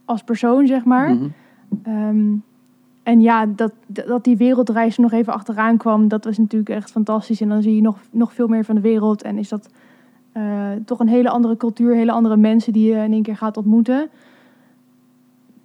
als 0.06 0.24
persoon 0.24 0.68
zeg 0.68 0.86
maar. 0.86 1.10
Ehm, 1.84 2.34
en 3.06 3.22
ja, 3.22 3.46
dat, 3.46 3.74
dat 3.88 4.24
die 4.24 4.38
wereldreis 4.38 4.96
er 4.96 5.02
nog 5.02 5.12
even 5.12 5.34
achteraan 5.34 5.78
kwam, 5.78 6.08
dat 6.08 6.26
was 6.26 6.38
natuurlijk 6.38 6.70
echt 6.70 6.92
fantastisch. 6.92 7.42
En 7.42 7.50
dan 7.50 7.62
zie 7.62 7.76
je 7.76 7.82
nog, 7.82 8.00
nog 8.12 8.34
veel 8.34 8.48
meer 8.48 8.66
van 8.66 8.76
de 8.76 8.82
wereld. 8.82 9.22
En 9.22 9.38
is 9.38 9.50
dat 9.50 9.70
eh, 10.32 10.72
toch 10.86 11.00
een 11.00 11.08
hele 11.08 11.30
andere 11.30 11.58
cultuur, 11.58 11.96
hele 11.96 12.12
andere 12.12 12.38
mensen 12.38 12.74
die 12.74 12.92
je 12.92 13.04
in 13.04 13.14
één 13.14 13.24
keer 13.24 13.38
gaat 13.38 13.58
ontmoeten. 13.58 14.10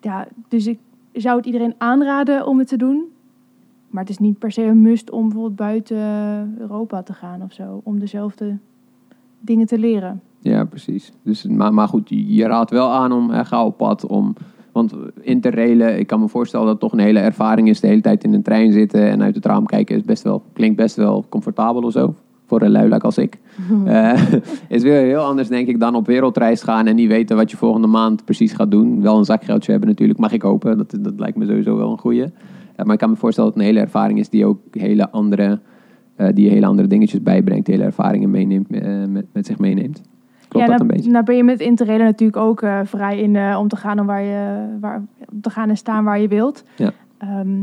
Ja, 0.00 0.28
dus 0.48 0.66
ik 0.66 0.78
zou 1.12 1.36
het 1.36 1.46
iedereen 1.46 1.74
aanraden 1.78 2.46
om 2.46 2.58
het 2.58 2.68
te 2.68 2.76
doen. 2.76 3.04
Maar 3.88 4.02
het 4.02 4.10
is 4.10 4.18
niet 4.18 4.38
per 4.38 4.52
se 4.52 4.62
een 4.62 4.82
must 4.82 5.10
om 5.10 5.22
bijvoorbeeld 5.22 5.56
buiten 5.56 5.96
Europa 6.58 7.02
te 7.02 7.12
gaan 7.12 7.42
of 7.42 7.52
zo. 7.52 7.80
Om 7.84 7.98
dezelfde 7.98 8.58
dingen 9.38 9.66
te 9.66 9.78
leren. 9.78 10.22
Ja, 10.38 10.64
precies. 10.64 11.12
Dus, 11.22 11.44
maar, 11.44 11.74
maar 11.74 11.88
goed, 11.88 12.08
je 12.08 12.46
raadt 12.46 12.70
wel 12.70 12.90
aan 12.90 13.12
om 13.12 13.30
eh, 13.30 13.44
ga 13.44 13.64
op 13.64 13.76
pad 13.76 14.06
om. 14.06 14.34
Want 14.72 14.94
interrailen, 15.20 15.98
ik 15.98 16.06
kan 16.06 16.20
me 16.20 16.28
voorstellen 16.28 16.66
dat 16.66 16.74
het 16.74 16.82
toch 16.82 16.92
een 16.92 17.04
hele 17.04 17.18
ervaring 17.18 17.68
is. 17.68 17.80
De 17.80 17.86
hele 17.86 18.00
tijd 18.00 18.24
in 18.24 18.34
een 18.34 18.42
trein 18.42 18.72
zitten 18.72 19.08
en 19.08 19.22
uit 19.22 19.34
het 19.34 19.46
raam 19.46 19.66
kijken 19.66 19.96
is 19.96 20.02
best 20.02 20.22
wel, 20.22 20.42
klinkt 20.52 20.76
best 20.76 20.96
wel 20.96 21.24
comfortabel 21.28 21.82
of 21.82 21.92
zo. 21.92 22.14
Voor 22.46 22.62
een 22.62 22.70
luilak 22.70 23.04
als 23.04 23.18
ik. 23.18 23.38
Eh, 23.84 24.22
is 24.68 24.82
weer 24.82 25.00
heel 25.00 25.22
anders, 25.22 25.48
denk 25.48 25.68
ik, 25.68 25.80
dan 25.80 25.94
op 25.94 26.06
wereldreis 26.06 26.62
gaan 26.62 26.86
en 26.86 26.94
niet 26.94 27.08
weten 27.08 27.36
wat 27.36 27.50
je 27.50 27.56
volgende 27.56 27.86
maand 27.86 28.24
precies 28.24 28.52
gaat 28.52 28.70
doen. 28.70 29.02
Wel 29.02 29.18
een 29.18 29.24
zakgeldje 29.24 29.70
hebben 29.70 29.88
natuurlijk, 29.88 30.18
mag 30.18 30.32
ik 30.32 30.42
hopen. 30.42 30.78
Dat, 30.78 30.96
dat 31.00 31.20
lijkt 31.20 31.36
me 31.36 31.46
sowieso 31.46 31.76
wel 31.76 31.90
een 31.90 31.98
goeie. 31.98 32.24
Eh, 32.24 32.84
maar 32.84 32.92
ik 32.92 32.98
kan 32.98 33.10
me 33.10 33.16
voorstellen 33.16 33.50
dat 33.50 33.58
het 33.58 33.68
een 33.68 33.74
hele 33.74 33.86
ervaring 33.86 34.18
is 34.18 34.28
die 34.28 34.46
ook 34.46 34.58
hele 34.70 35.10
andere, 35.10 35.60
eh, 36.16 36.28
die 36.34 36.48
hele 36.48 36.66
andere 36.66 36.88
dingetjes 36.88 37.22
bijbrengt. 37.22 37.66
Hele 37.66 37.84
ervaringen 37.84 38.30
meeneemt, 38.30 38.68
met, 39.08 39.26
met 39.32 39.46
zich 39.46 39.58
meeneemt. 39.58 40.02
Klopt 40.50 40.66
ja, 40.66 40.72
dat 40.72 40.80
een 40.80 40.86
nou, 40.86 40.98
beetje? 40.98 41.10
Nou 41.10 41.24
ben 41.24 41.36
je 41.36 41.44
met 41.44 41.60
interrailen 41.60 42.06
natuurlijk 42.06 42.38
ook 42.38 42.62
eh, 42.62 42.80
vrij 42.84 43.20
in 43.20 43.36
eh, 43.36 43.56
om 43.60 43.68
te 43.68 43.76
gaan 43.76 44.00
om 44.00 44.06
waar 44.06 44.22
je 44.22 44.66
waar, 44.80 45.02
om 45.32 45.40
te 45.40 45.50
gaan 45.50 45.68
en 45.68 45.76
staan 45.76 46.04
waar 46.04 46.20
je 46.20 46.28
wilt. 46.28 46.64
Ja. 46.76 46.92
Ehm, 47.18 47.62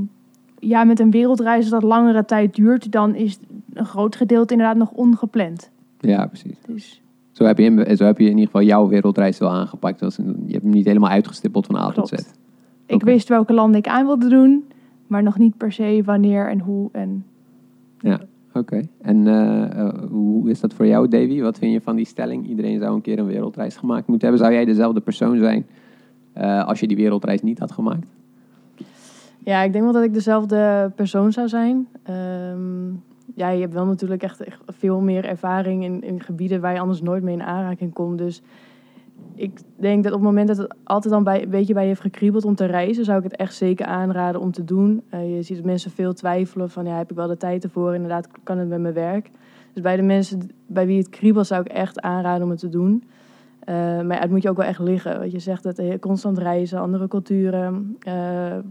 ja, 0.59 0.83
met 0.83 0.99
een 0.99 1.11
wereldreis 1.11 1.69
dat 1.69 1.83
langere 1.83 2.25
tijd 2.25 2.55
duurt, 2.55 2.91
dan 2.91 3.15
is 3.15 3.39
een 3.73 3.85
groot 3.85 4.15
gedeelte 4.15 4.53
inderdaad 4.53 4.77
nog 4.77 4.91
ongepland. 4.91 5.69
Ja, 5.99 6.25
precies. 6.27 6.57
Dus 6.65 7.01
Zo 7.31 7.43
heb, 7.43 7.57
je 7.57 7.63
in, 7.63 7.97
zo 7.97 8.05
heb 8.05 8.17
je 8.17 8.23
in 8.23 8.29
ieder 8.29 8.45
geval 8.45 8.61
jouw 8.61 8.87
wereldreis 8.87 9.37
wel 9.37 9.49
aangepakt. 9.49 10.01
Een- 10.01 10.43
je 10.45 10.51
hebt 10.51 10.63
hem 10.63 10.73
niet 10.73 10.85
helemaal 10.85 11.09
uitgestippeld 11.09 11.65
van 11.65 11.75
A 11.75 11.89
tot. 11.91 12.07
Z. 12.07 12.13
ik 12.85 13.03
wist 13.03 13.27
welke 13.29 13.53
landen 13.53 13.79
ik 13.79 13.87
aan 13.87 14.05
wilde 14.05 14.29
doen, 14.29 14.65
maar 15.07 15.23
nog 15.23 15.37
niet 15.37 15.57
per 15.57 15.71
se 15.71 16.01
wanneer 16.05 16.49
en 16.49 16.59
hoe. 16.59 16.89
En 16.91 17.25
Ja, 17.99 18.19
oké. 18.57 18.87
En 19.01 19.27
eh, 19.27 19.79
eh, 19.79 19.93
hoe 20.09 20.49
is 20.49 20.59
dat 20.59 20.73
voor 20.73 20.87
jou, 20.87 21.07
Davy? 21.07 21.41
Wat 21.41 21.57
vind 21.57 21.73
je 21.73 21.81
van 21.81 21.95
die 21.95 22.05
stelling? 22.05 22.47
Iedereen 22.47 22.79
zou 22.79 22.95
een 22.95 23.01
keer 23.01 23.19
een 23.19 23.25
wereldreis 23.25 23.75
gemaakt 23.75 24.07
moeten 24.07 24.27
hebben. 24.27 24.45
Zou 24.45 24.57
jij 24.57 24.65
dezelfde 24.65 24.99
persoon 24.99 25.37
zijn 25.37 25.65
eh, 26.33 26.67
als 26.67 26.79
je 26.79 26.87
die 26.87 26.97
wereldreis 26.97 27.41
niet 27.41 27.59
had 27.59 27.71
gemaakt? 27.71 28.07
Ja, 29.39 29.61
ik 29.61 29.71
denk 29.71 29.83
wel 29.83 29.93
dat 29.93 30.03
ik 30.03 30.13
dezelfde 30.13 30.91
persoon 30.95 31.31
zou 31.31 31.47
zijn. 31.47 31.87
Ehm, 32.03 32.87
ja, 33.35 33.49
je 33.49 33.61
hebt 33.61 33.73
wel 33.73 33.85
natuurlijk 33.85 34.23
echt, 34.23 34.41
echt 34.41 34.61
veel 34.67 34.99
meer 34.99 35.25
ervaring 35.25 35.83
in, 35.83 36.03
in 36.03 36.21
gebieden 36.21 36.61
waar 36.61 36.73
je 36.73 36.79
anders 36.79 37.01
nooit 37.01 37.23
mee 37.23 37.33
in 37.33 37.43
aanraking 37.43 37.93
komt. 37.93 38.17
Dus 38.17 38.41
ik 39.37 39.59
denk 39.75 40.03
dat 40.03 40.13
op 40.13 40.19
het 40.19 40.27
moment 40.27 40.47
dat 40.47 40.57
het 40.57 40.75
altijd 40.83 41.13
dan 41.13 41.23
bij, 41.23 41.43
een 41.43 41.49
beetje 41.49 41.73
bij 41.73 41.81
je 41.81 41.87
heeft 41.87 42.01
gekriebeld 42.01 42.45
om 42.45 42.55
te 42.55 42.65
reizen, 42.65 43.05
zou 43.05 43.17
ik 43.17 43.23
het 43.23 43.35
echt 43.35 43.55
zeker 43.55 43.85
aanraden 43.85 44.41
om 44.41 44.51
te 44.51 44.63
doen. 44.63 45.03
Eh, 45.09 45.35
je 45.35 45.41
ziet 45.41 45.63
mensen 45.63 45.91
veel 45.91 46.13
twijfelen 46.13 46.69
van, 46.69 46.85
ja, 46.85 46.97
heb 46.97 47.09
ik 47.09 47.15
wel 47.15 47.27
de 47.27 47.37
tijd 47.37 47.63
ervoor? 47.63 47.93
Inderdaad, 47.93 48.27
kan 48.43 48.57
het 48.57 48.67
met 48.67 48.81
mijn 48.81 48.93
werk? 48.93 49.29
Dus 49.73 49.83
bij 49.83 49.95
de 49.95 50.01
mensen 50.01 50.49
bij 50.67 50.85
wie 50.85 50.97
het 50.97 51.09
kriebelt, 51.09 51.47
zou 51.47 51.61
ik 51.61 51.67
echt 51.67 52.01
aanraden 52.01 52.43
om 52.43 52.49
het 52.49 52.59
te 52.59 52.69
doen. 52.69 53.03
Eh, 53.59 53.75
maar 54.01 54.21
het 54.21 54.29
moet 54.29 54.41
je 54.41 54.49
ook 54.49 54.57
wel 54.57 54.65
echt 54.65 54.79
liggen. 54.79 55.19
Wat 55.19 55.31
je 55.31 55.39
zegt, 55.39 55.63
dat 55.63 55.79
eh, 55.79 55.99
constant 55.99 56.37
reizen, 56.37 56.79
andere 56.79 57.07
culturen, 57.07 57.97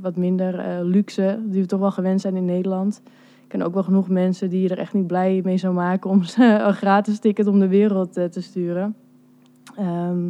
wat 0.00 0.16
minder 0.16 0.84
luxe, 0.84 1.38
die 1.44 1.60
we 1.60 1.66
toch 1.66 1.80
wel 1.80 1.90
gewend 1.90 2.20
zijn 2.20 2.36
in 2.36 2.44
Nederland. 2.44 3.02
ik 3.42 3.48
ken 3.48 3.62
ook 3.62 3.74
wel 3.74 3.82
genoeg 3.82 4.08
mensen 4.08 4.50
die 4.50 4.62
je 4.62 4.68
er 4.68 4.78
echt 4.78 4.92
niet 4.92 5.06
blij 5.06 5.40
mee 5.44 5.56
zou 5.56 5.74
maken 5.74 6.10
om 6.10 6.22
ze 6.22 6.44
een 6.66 6.74
gratis 6.74 7.18
ticket 7.18 7.46
om 7.46 7.58
de 7.58 7.68
wereld 7.68 8.12
te 8.12 8.40
sturen. 8.40 8.94
Ehm, 9.76 10.28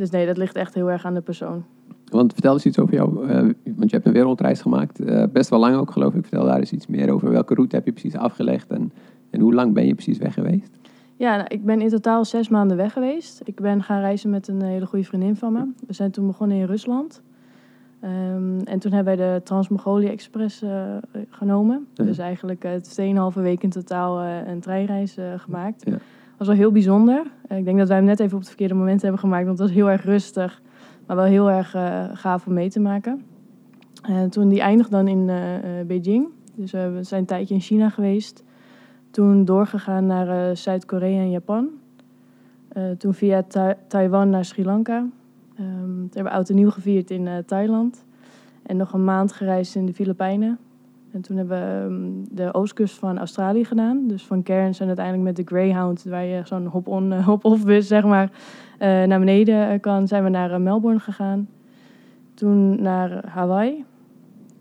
dus 0.00 0.10
nee, 0.10 0.26
dat 0.26 0.36
ligt 0.36 0.56
echt 0.56 0.74
heel 0.74 0.90
erg 0.90 1.04
aan 1.04 1.14
de 1.14 1.20
persoon. 1.20 1.64
Want 2.04 2.32
vertel 2.32 2.52
eens 2.52 2.66
iets 2.66 2.78
over 2.78 2.94
jou, 2.94 3.28
eh, 3.28 3.36
want 3.64 3.90
je 3.90 3.96
hebt 3.96 4.06
een 4.06 4.12
wereldreis 4.12 4.60
gemaakt, 4.60 5.00
eh, 5.00 5.24
best 5.32 5.50
wel 5.50 5.58
lang 5.58 5.76
ook 5.76 5.90
geloof 5.90 6.14
ik. 6.14 6.22
Vertel 6.22 6.44
daar 6.44 6.58
eens 6.58 6.72
iets 6.72 6.86
meer 6.86 7.12
over. 7.12 7.30
Welke 7.30 7.54
route 7.54 7.76
heb 7.76 7.84
je 7.84 7.92
precies 7.92 8.16
afgelegd 8.16 8.70
en, 8.70 8.92
en 9.30 9.40
hoe 9.40 9.54
lang 9.54 9.74
ben 9.74 9.86
je 9.86 9.94
precies 9.94 10.18
weg 10.18 10.34
geweest? 10.34 10.70
Ja, 11.16 11.36
nou, 11.36 11.48
ik 11.48 11.64
ben 11.64 11.80
in 11.80 11.88
totaal 11.88 12.24
zes 12.24 12.48
maanden 12.48 12.76
weg 12.76 12.92
geweest. 12.92 13.40
Ik 13.44 13.60
ben 13.60 13.82
gaan 13.82 14.00
reizen 14.00 14.30
met 14.30 14.48
een 14.48 14.62
hele 14.62 14.86
goede 14.86 15.04
vriendin 15.04 15.36
van 15.36 15.52
me. 15.52 15.66
We 15.86 15.92
zijn 15.92 16.10
toen 16.10 16.26
begonnen 16.26 16.56
in 16.56 16.64
Rusland. 16.64 17.22
Ehm, 18.00 18.60
en 18.64 18.78
toen 18.78 18.92
hebben 18.92 19.16
wij 19.16 19.26
de 19.26 19.42
Trans-Mongolia 19.42 20.10
Express 20.10 20.62
eh, 20.62 20.96
genomen. 21.30 21.86
Ja. 21.94 22.04
Dus 22.04 22.18
eigenlijk 22.18 22.64
uh, 22.64 23.32
2,5 23.32 23.40
week 23.42 23.62
in 23.62 23.70
totaal 23.70 24.20
eh, 24.20 24.48
een 24.48 24.60
treinreis 24.60 25.16
eh, 25.16 25.24
gemaakt. 25.36 25.82
Ja. 25.84 25.98
Was 26.40 26.48
wel 26.48 26.56
heel 26.56 26.72
bijzonder. 26.72 27.22
Eh, 27.48 27.58
ik 27.58 27.64
denk 27.64 27.78
dat 27.78 27.88
wij 27.88 27.96
hem 27.96 28.06
net 28.06 28.20
even 28.20 28.32
op 28.32 28.38
het 28.38 28.48
verkeerde 28.48 28.74
moment 28.74 29.02
hebben 29.02 29.20
gemaakt. 29.20 29.46
Want 29.46 29.58
het 29.58 29.68
was 29.68 29.76
heel 29.76 29.90
erg 29.90 30.04
rustig. 30.04 30.62
Maar 31.06 31.16
wel 31.16 31.24
heel 31.24 31.50
erg 31.50 31.74
eh, 31.74 32.04
gaaf 32.12 32.46
om 32.46 32.52
mee 32.52 32.70
te 32.70 32.80
maken. 32.80 33.22
En 34.02 34.30
toen 34.30 34.48
die 34.48 34.60
eindigde 34.60 34.90
dan 34.96 35.08
in 35.08 35.28
eh, 35.28 35.80
eh, 35.80 35.86
Beijing. 35.86 36.26
Dus 36.54 36.72
eh, 36.72 36.92
we 36.92 37.02
zijn 37.02 37.20
een 37.20 37.26
tijdje 37.26 37.54
in 37.54 37.60
China 37.60 37.88
geweest. 37.88 38.44
Toen 39.10 39.44
doorgegaan 39.44 40.06
naar 40.06 40.28
eh, 40.48 40.56
Zuid-Korea 40.56 41.20
en 41.20 41.30
Japan. 41.30 41.68
Eh, 42.68 42.90
toen 42.98 43.14
via 43.14 43.42
Ta- 43.42 43.76
Taiwan 43.88 44.30
naar 44.30 44.44
Sri 44.44 44.64
Lanka. 44.64 44.96
Ehm 45.56 45.64
toen 45.84 46.08
hebben 46.12 46.32
we 46.32 46.38
oud 46.38 46.48
en 46.48 46.54
nieuw 46.54 46.70
gevierd 46.70 47.10
in 47.10 47.26
eh, 47.26 47.34
Thailand. 47.46 48.04
En 48.62 48.76
nog 48.76 48.92
een 48.92 49.04
maand 49.04 49.32
gereisd 49.32 49.74
in 49.74 49.86
de 49.86 49.92
Filipijnen. 49.94 50.58
En 51.12 51.20
toen 51.20 51.36
hebben 51.36 51.58
we 51.58 51.88
ehm, 51.88 52.36
de 52.36 52.54
oostkust 52.54 52.98
van 52.98 53.18
Australië 53.18 53.64
gedaan. 53.64 54.06
Dus 54.06 54.26
van 54.26 54.42
Cairns 54.42 54.80
en 54.80 54.86
uiteindelijk 54.86 55.24
met 55.24 55.36
de 55.36 55.54
Greyhound, 55.54 56.04
waar 56.04 56.24
je 56.24 56.42
zo'n 56.44 56.66
hop-on, 56.66 57.12
eh, 57.12 57.26
hop-off 57.26 57.64
bus 57.64 57.86
zeg 57.86 58.04
maar, 58.04 58.30
eh, 58.78 58.88
naar 59.02 59.18
beneden 59.18 59.68
eh, 59.70 59.80
kan, 59.80 60.08
zijn 60.08 60.24
we 60.24 60.30
naar 60.30 60.60
Melbourne 60.60 61.00
gegaan. 61.00 61.48
Toen 62.34 62.82
naar 62.82 63.28
Hawaii. 63.28 63.84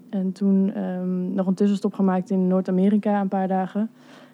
En 0.10 0.32
toen 0.32 0.74
ehm, 0.74 1.34
nog 1.34 1.48
een 1.48 1.54
tussenstop 1.54 1.94
gemaakt 1.94 2.30
in 2.30 2.48
Noord-Amerika 2.48 3.22
een 3.22 3.28
paar 3.28 3.48
dagen. 3.48 3.90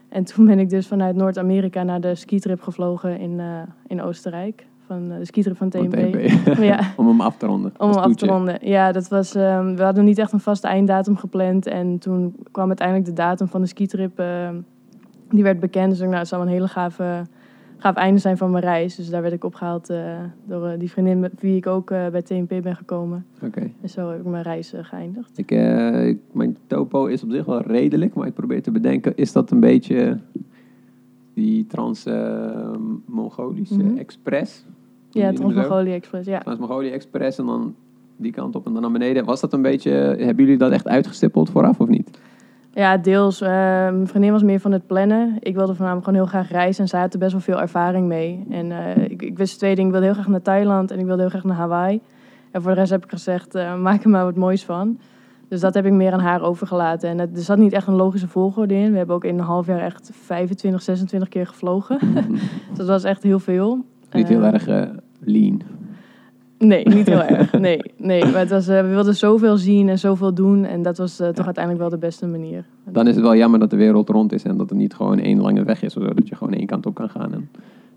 En 0.09 0.23
toen 0.23 0.45
ben 0.45 0.59
ik 0.59 0.69
dus 0.69 0.87
vanuit 0.87 1.15
Noord-Amerika 1.15 1.83
naar 1.83 2.01
de 2.01 2.15
skitrip 2.15 2.61
gevlogen 2.61 3.19
in, 3.19 3.41
in 3.87 4.01
Oostenrijk. 4.01 4.67
Van 4.87 5.11
eh, 5.11 5.17
de 5.17 5.25
skitrip 5.25 5.57
van. 5.57 5.69
TNP. 5.69 5.95
Ja. 6.59 6.79
Om 6.97 7.07
hem 7.07 7.21
af 7.21 7.37
te 7.37 7.45
ronden. 7.45 7.73
Om 7.77 7.89
hem 7.89 7.97
af 7.99 8.15
te 8.15 8.25
ronden. 8.25 8.57
Ja, 8.61 8.91
dat 8.91 9.07
was, 9.07 9.35
ehm, 9.35 9.75
we 9.75 9.83
hadden 9.83 10.03
niet 10.05 10.17
echt 10.17 10.31
een 10.31 10.39
vaste 10.39 10.67
einddatum 10.67 11.17
gepland. 11.17 11.67
En 11.67 11.97
toen 11.99 12.35
kwam 12.51 12.67
uiteindelijk 12.67 13.07
de 13.07 13.13
datum 13.13 13.47
van 13.47 13.61
de 13.61 13.67
skitrip. 13.67 14.19
ehm, 14.19 14.55
die 15.29 15.43
werd 15.43 15.59
bekend. 15.59 15.89
Dus 15.89 15.99
ik 15.99 16.05
nou, 16.05 16.17
het 16.19 16.27
zou 16.27 16.41
een 16.41 16.47
hele 16.47 16.67
gave, 16.67 17.23
gaaf 17.77 17.95
einde 17.95 18.19
zijn 18.19 18.37
van 18.37 18.51
mijn 18.51 18.63
reis. 18.63 18.95
Dus 18.95 19.09
daar 19.09 19.21
werd 19.21 19.33
ik 19.33 19.43
opgehaald 19.43 19.89
eh, 19.89 19.97
door 20.45 20.67
eh, 20.67 20.79
die 20.79 20.91
vriendin 20.91 21.19
met 21.19 21.31
wie 21.39 21.55
ik 21.55 21.67
ook 21.67 21.87
bij 21.89 22.21
TNP 22.21 22.61
ben 22.63 22.75
gekomen. 22.75 23.25
Oké. 23.41 23.71
En 23.81 23.89
zo 23.89 24.09
heb 24.09 24.19
ik 24.19 24.25
mijn 24.25 24.43
reis 24.43 24.73
geëindigd. 24.81 25.37
Ik, 25.37 25.49
mijn 26.31 26.57
topo 26.67 27.05
is 27.05 27.23
op 27.23 27.31
zich 27.31 27.45
wel 27.45 27.61
redelijk, 27.61 28.13
maar 28.13 28.27
ik 28.27 28.33
probeer 28.33 28.61
te 28.61 28.71
bedenken, 28.71 29.15
is 29.15 29.31
dat 29.31 29.51
een 29.51 29.59
beetje 29.59 30.17
die 31.33 31.65
Trans-Mongolische 31.67 33.83
Mhm. 33.83 33.97
Express? 33.97 34.65
Ja? 35.21 35.31
Trans-Mongolia 35.31 35.93
Express. 35.93 36.27
Ja. 36.27 36.39
Trans-Mongolia 36.39 36.91
Express 36.91 37.39
en 37.39 37.45
dan 37.45 37.75
die 38.17 38.31
kant 38.31 38.55
op 38.55 38.65
en 38.65 38.73
dan 38.73 38.81
naar 38.81 38.91
beneden. 38.91 39.25
Was 39.25 39.41
dat 39.41 39.53
een 39.53 39.61
beetje, 39.61 39.91
hebben 39.91 40.35
jullie 40.35 40.57
dat 40.57 40.71
echt 40.71 40.87
uitgestippeld 40.87 41.49
vooraf 41.49 41.79
of 41.79 41.87
niet? 41.87 42.19
Ja, 42.75 42.97
deels. 42.97 43.41
Eh, 43.41 43.49
mijn 43.49 44.07
vriendin 44.07 44.31
was 44.31 44.43
meer 44.43 44.59
van 44.59 44.71
het 44.71 44.87
plannen. 44.87 45.37
Ik 45.39 45.55
wilde 45.55 45.73
voornamelijk 45.73 46.05
gewoon 46.05 46.19
heel 46.19 46.29
graag 46.29 46.51
reizen 46.51 46.83
en 46.83 46.89
zij 46.89 46.99
had 46.99 47.13
er 47.13 47.19
best 47.19 47.31
wel 47.31 47.41
veel 47.41 47.61
ervaring 47.61 48.07
mee. 48.07 48.45
En 48.49 48.71
eh, 48.71 49.03
ik, 49.09 49.21
ik 49.21 49.37
wist 49.37 49.57
twee 49.57 49.75
dingen. 49.75 49.85
Ik 49.85 49.91
wilde 49.91 50.05
heel 50.05 50.15
graag 50.15 50.27
naar 50.27 50.41
Thailand 50.41 50.91
en 50.91 50.99
ik 50.99 51.05
wilde 51.05 51.21
heel 51.21 51.29
graag 51.29 51.43
naar 51.43 51.55
Hawaii. 51.55 52.01
En 52.51 52.61
voor 52.61 52.71
de 52.71 52.77
rest 52.77 52.91
heb 52.91 53.03
ik 53.03 53.09
gezegd, 53.09 53.55
eh, 53.55 53.75
maak 53.75 54.03
er 54.03 54.09
maar 54.09 54.23
wat 54.23 54.35
moois 54.35 54.65
van. 54.65 54.99
Dus 55.47 55.59
dat 55.59 55.73
heb 55.73 55.85
ik 55.85 55.91
meer 55.91 56.11
aan 56.11 56.19
haar 56.19 56.41
overgelaten. 56.41 57.09
En 57.09 57.19
het, 57.19 57.37
er 57.37 57.43
zat 57.43 57.57
niet 57.57 57.73
echt 57.73 57.87
een 57.87 57.95
logische 57.95 58.27
volgorde 58.27 58.73
in. 58.73 58.91
We 58.91 58.97
hebben 58.97 59.15
ook 59.15 59.23
in 59.23 59.37
een 59.37 59.45
half 59.45 59.67
jaar 59.67 59.79
echt 59.79 60.09
25, 60.13 60.81
26 60.81 61.29
keer 61.29 61.47
gevlogen. 61.47 61.99
dus 62.69 62.77
dat 62.77 62.87
was 62.87 63.03
echt 63.03 63.23
heel 63.23 63.39
veel. 63.39 63.85
Niet 64.11 64.27
heel 64.27 64.43
erg 64.43 64.67
lean. 65.25 65.61
Nee, 66.57 66.87
niet 66.87 67.07
heel 67.07 67.21
erg. 67.21 67.51
Nee, 67.51 67.81
nee. 67.97 68.25
Maar 68.25 68.39
het 68.39 68.49
was, 68.49 68.67
eh, 68.67 68.81
we 68.81 68.87
wilden 68.87 69.15
zoveel 69.15 69.57
zien 69.57 69.89
en 69.89 69.99
zoveel 69.99 70.33
doen. 70.33 70.65
En 70.65 70.81
dat 70.81 70.97
was 70.97 71.19
eh, 71.19 71.29
toch 71.29 71.45
uiteindelijk 71.45 71.83
wel 71.83 71.99
de 71.99 72.05
beste 72.05 72.27
manier. 72.27 72.65
Dan 72.91 73.07
is 73.07 73.15
het 73.15 73.23
wel 73.23 73.35
jammer 73.35 73.59
dat 73.59 73.69
de 73.69 73.75
wereld 73.75 74.09
rond 74.09 74.33
is 74.33 74.43
en 74.43 74.57
dat 74.57 74.69
er 74.69 74.75
niet 74.75 74.93
gewoon 74.93 75.19
één 75.19 75.41
lange 75.41 75.63
weg 75.63 75.83
is, 75.83 75.93
zodat 75.93 76.27
je 76.27 76.35
gewoon 76.35 76.53
één 76.53 76.65
kant 76.65 76.85
op 76.85 76.95
kan 76.95 77.09
gaan 77.09 77.33
en, 77.33 77.49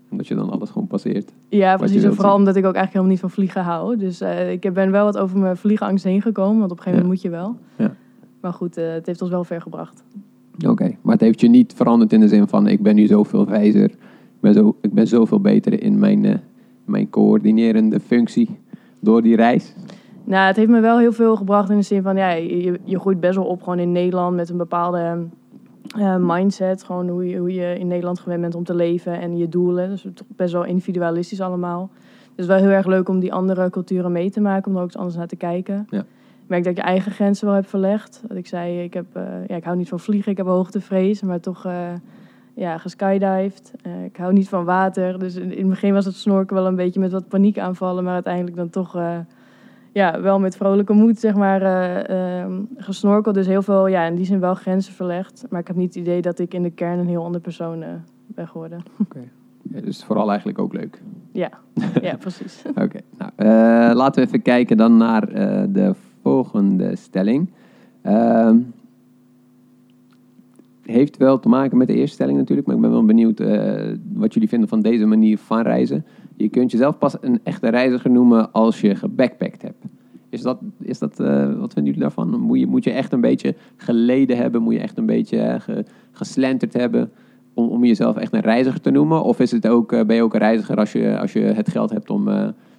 en 0.09 0.17
dat 0.17 0.27
je 0.27 0.35
dan 0.35 0.49
alles 0.49 0.69
gewoon 0.69 0.87
passeert. 0.87 1.31
Ja, 1.49 1.77
precies. 1.77 2.03
En 2.03 2.13
vooral 2.13 2.31
zien. 2.31 2.39
omdat 2.39 2.55
ik 2.55 2.65
ook 2.65 2.75
eigenlijk 2.75 2.93
helemaal 2.93 3.11
niet 3.11 3.19
van 3.19 3.29
vliegen 3.29 3.63
hou. 3.63 3.97
Dus 3.97 4.21
eh, 4.21 4.51
ik 4.51 4.73
ben 4.73 4.91
wel 4.91 5.05
wat 5.05 5.17
over 5.17 5.37
mijn 5.39 5.57
vliegenangst 5.57 6.03
heen 6.03 6.21
gekomen. 6.21 6.59
Want 6.59 6.71
op 6.71 6.77
een 6.77 6.83
gegeven 6.83 7.05
moment 7.05 7.23
moet 7.23 7.31
je 7.31 7.37
wel. 7.37 7.55
Ja. 7.75 7.95
Maar 8.41 8.53
goed, 8.53 8.75
het 8.75 9.05
heeft 9.05 9.21
ons 9.21 9.31
wel 9.31 9.43
ver 9.43 9.61
gebracht. 9.61 10.03
Oké, 10.67 10.95
maar 11.01 11.13
het 11.13 11.21
heeft 11.21 11.41
je 11.41 11.49
niet 11.49 11.73
veranderd 11.75 12.13
in 12.13 12.19
de 12.19 12.27
zin 12.27 12.47
van 12.47 12.67
ik 12.67 12.81
ben 12.81 12.95
nu 12.95 13.07
zoveel 13.07 13.45
wijzer, 13.45 13.89
ik 13.89 14.39
ben, 14.39 14.53
zo, 14.53 14.75
ik 14.81 14.93
ben 14.93 15.07
zoveel 15.07 15.39
beter 15.39 15.83
in 15.83 15.99
mijn, 15.99 16.41
mijn 16.89 17.09
coördinerende 17.09 17.99
functie 17.99 18.59
door 18.99 19.21
die 19.21 19.35
reis. 19.35 19.75
Nou, 20.23 20.47
het 20.47 20.55
heeft 20.55 20.69
me 20.69 20.79
wel 20.79 20.99
heel 20.99 21.11
veel 21.11 21.35
gebracht 21.35 21.69
in 21.69 21.77
de 21.77 21.83
zin 21.83 22.01
van... 22.01 22.15
Ja, 22.15 22.31
je, 22.31 22.79
je 22.83 22.99
groeit 22.99 23.19
best 23.19 23.35
wel 23.35 23.45
op 23.45 23.61
gewoon 23.61 23.79
in 23.79 23.91
Nederland 23.91 24.35
met 24.35 24.49
een 24.49 24.57
bepaalde 24.57 25.27
eh, 25.97 26.15
mindset. 26.19 26.83
Gewoon 26.83 27.09
hoe 27.09 27.27
je, 27.27 27.37
hoe 27.37 27.53
je 27.53 27.79
in 27.79 27.87
Nederland 27.87 28.19
gewend 28.19 28.41
bent 28.41 28.55
om 28.55 28.63
te 28.63 28.75
leven 28.75 29.19
en 29.19 29.37
je 29.37 29.49
doelen. 29.49 29.89
Dus 29.89 30.01
toch 30.01 30.27
best 30.35 30.53
wel 30.53 30.65
individualistisch 30.65 31.41
allemaal. 31.41 31.89
Dus 32.35 32.45
wel 32.45 32.57
heel 32.57 32.69
erg 32.69 32.85
leuk 32.85 33.09
om 33.09 33.19
die 33.19 33.33
andere 33.33 33.69
culturen 33.69 34.11
mee 34.11 34.31
te 34.31 34.41
maken. 34.41 34.71
Om 34.71 34.77
er 34.77 34.83
ook 34.83 34.87
eens 34.87 34.97
anders 34.97 35.15
naar 35.15 35.27
te 35.27 35.35
kijken. 35.35 35.87
Ja. 35.89 35.99
Ik 35.99 36.55
merk 36.55 36.63
dat 36.63 36.75
je 36.75 36.81
eigen 36.81 37.11
grenzen 37.11 37.45
wel 37.45 37.55
heb 37.55 37.67
verlegd. 37.67 38.21
Dat 38.27 38.37
ik 38.37 38.47
zei, 38.47 38.83
ik, 38.83 38.93
heb, 38.93 39.05
eh, 39.13 39.23
ja, 39.47 39.55
ik 39.55 39.63
hou 39.63 39.77
niet 39.77 39.89
van 39.89 39.99
vliegen, 39.99 40.31
ik 40.31 40.37
heb 40.37 40.45
hoogtevrees. 40.45 41.21
Maar 41.21 41.39
toch 41.39 41.65
eh 41.65 41.93
ja, 42.59 42.77
geskydived. 42.77 43.73
Eh, 43.81 44.03
ik 44.03 44.17
hou 44.17 44.33
niet 44.33 44.49
van 44.49 44.65
water. 44.65 45.19
Dus 45.19 45.35
in, 45.35 45.51
in 45.51 45.57
het 45.59 45.69
begin 45.69 45.93
was 45.93 46.05
het 46.05 46.15
snorken 46.15 46.55
wel 46.55 46.67
een 46.67 46.75
beetje 46.75 46.99
met 46.99 47.11
wat 47.11 47.27
paniekaanvallen. 47.27 48.03
Maar 48.03 48.13
uiteindelijk 48.13 48.55
dan 48.55 48.69
toch... 48.69 48.95
eh, 48.95 49.17
ja, 49.91 50.21
wel 50.21 50.39
met 50.39 50.55
vrolijke 50.55 50.93
moed, 50.93 51.19
zeg 51.19 51.35
maar, 51.35 51.61
ehm, 51.61 52.61
gesnorkeld. 52.77 53.35
Dus 53.35 53.47
heel 53.47 53.61
veel, 53.61 53.87
ja, 53.87 54.03
in 54.03 54.15
die 54.15 54.25
zin 54.25 54.39
wel 54.39 54.53
grenzen 54.53 54.93
verlegd. 54.93 55.45
Maar 55.49 55.59
ik 55.59 55.67
heb 55.67 55.75
niet 55.75 55.93
het 55.93 56.03
idee 56.03 56.21
dat 56.21 56.39
ik 56.39 56.53
in 56.53 56.63
de 56.63 56.69
kern 56.69 56.99
een 56.99 57.07
heel 57.07 57.23
ander 57.23 57.41
persoon 57.41 57.83
ben 58.27 58.47
geworden. 58.47 58.83
Ja, 59.61 59.81
dus 59.81 60.03
vooral 60.03 60.29
eigenlijk 60.29 60.59
ook 60.59 60.73
leuk. 60.73 61.01
Ja, 61.31 61.49
ja 62.01 62.15
precies. 62.17 62.61
Oké, 62.75 62.99
nou, 63.17 63.31
laten 63.93 64.21
we 64.21 64.27
even 64.27 64.41
kijken 64.41 64.77
dan 64.77 64.97
naar 64.97 65.25
de 65.73 65.95
volgende 66.21 66.95
stelling. 66.95 67.49
Ehm, 68.01 68.57
heeft 70.89 71.17
wel 71.17 71.39
te 71.39 71.49
maken 71.49 71.77
met 71.77 71.87
de 71.87 71.93
eerste 71.93 72.13
stelling 72.15 72.37
natuurlijk, 72.37 72.67
maar 72.67 72.75
ik 72.75 72.81
ben 72.81 72.91
wel 72.91 73.05
benieuwd 73.05 73.39
eh, 73.39 73.95
wat 74.13 74.33
jullie 74.33 74.49
vinden 74.49 74.69
van 74.69 74.81
deze 74.81 75.05
manier 75.05 75.37
van 75.37 75.61
reizen. 75.61 76.05
Je 76.37 76.49
kunt 76.49 76.71
jezelf 76.71 76.97
pas 76.97 77.17
een 77.21 77.39
echte 77.43 77.69
reiziger 77.69 78.11
noemen 78.11 78.51
als 78.51 78.81
je 78.81 78.95
gebackpackt 78.95 79.61
hebt. 79.61 79.85
Is 80.29 80.41
dat, 80.41 80.59
is 80.81 80.99
dat 80.99 81.19
eh, 81.19 81.43
wat 81.45 81.73
vinden 81.73 81.83
jullie 81.83 81.99
daarvan? 81.99 82.39
Moet 82.39 82.59
je, 82.59 82.67
moet 82.67 82.83
je 82.83 82.91
echt 82.91 83.13
een 83.13 83.21
beetje 83.21 83.55
geleden 83.75 84.37
hebben? 84.37 84.61
Moet 84.61 84.73
je 84.73 84.79
echt 84.79 84.97
een 84.97 85.05
beetje 85.05 85.37
eh, 85.39 85.59
ge- 85.59 85.85
geslenterd 86.11 86.73
hebben 86.73 87.11
om, 87.53 87.67
om 87.67 87.85
jezelf 87.85 88.17
echt 88.17 88.33
een 88.33 88.41
reiziger 88.41 88.81
te 88.81 88.91
noemen? 88.91 89.23
Of 89.23 89.39
is 89.39 89.51
het 89.51 89.67
ook, 89.67 89.89
ben 89.89 90.15
je 90.15 90.23
ook 90.23 90.33
een 90.33 90.39
reiziger 90.39 90.77
als 90.77 90.91
je, 90.91 91.19
als 91.19 91.33
je 91.33 91.39
het 91.39 91.69
geld 91.69 91.89
hebt 91.89 92.09
om 92.09 92.29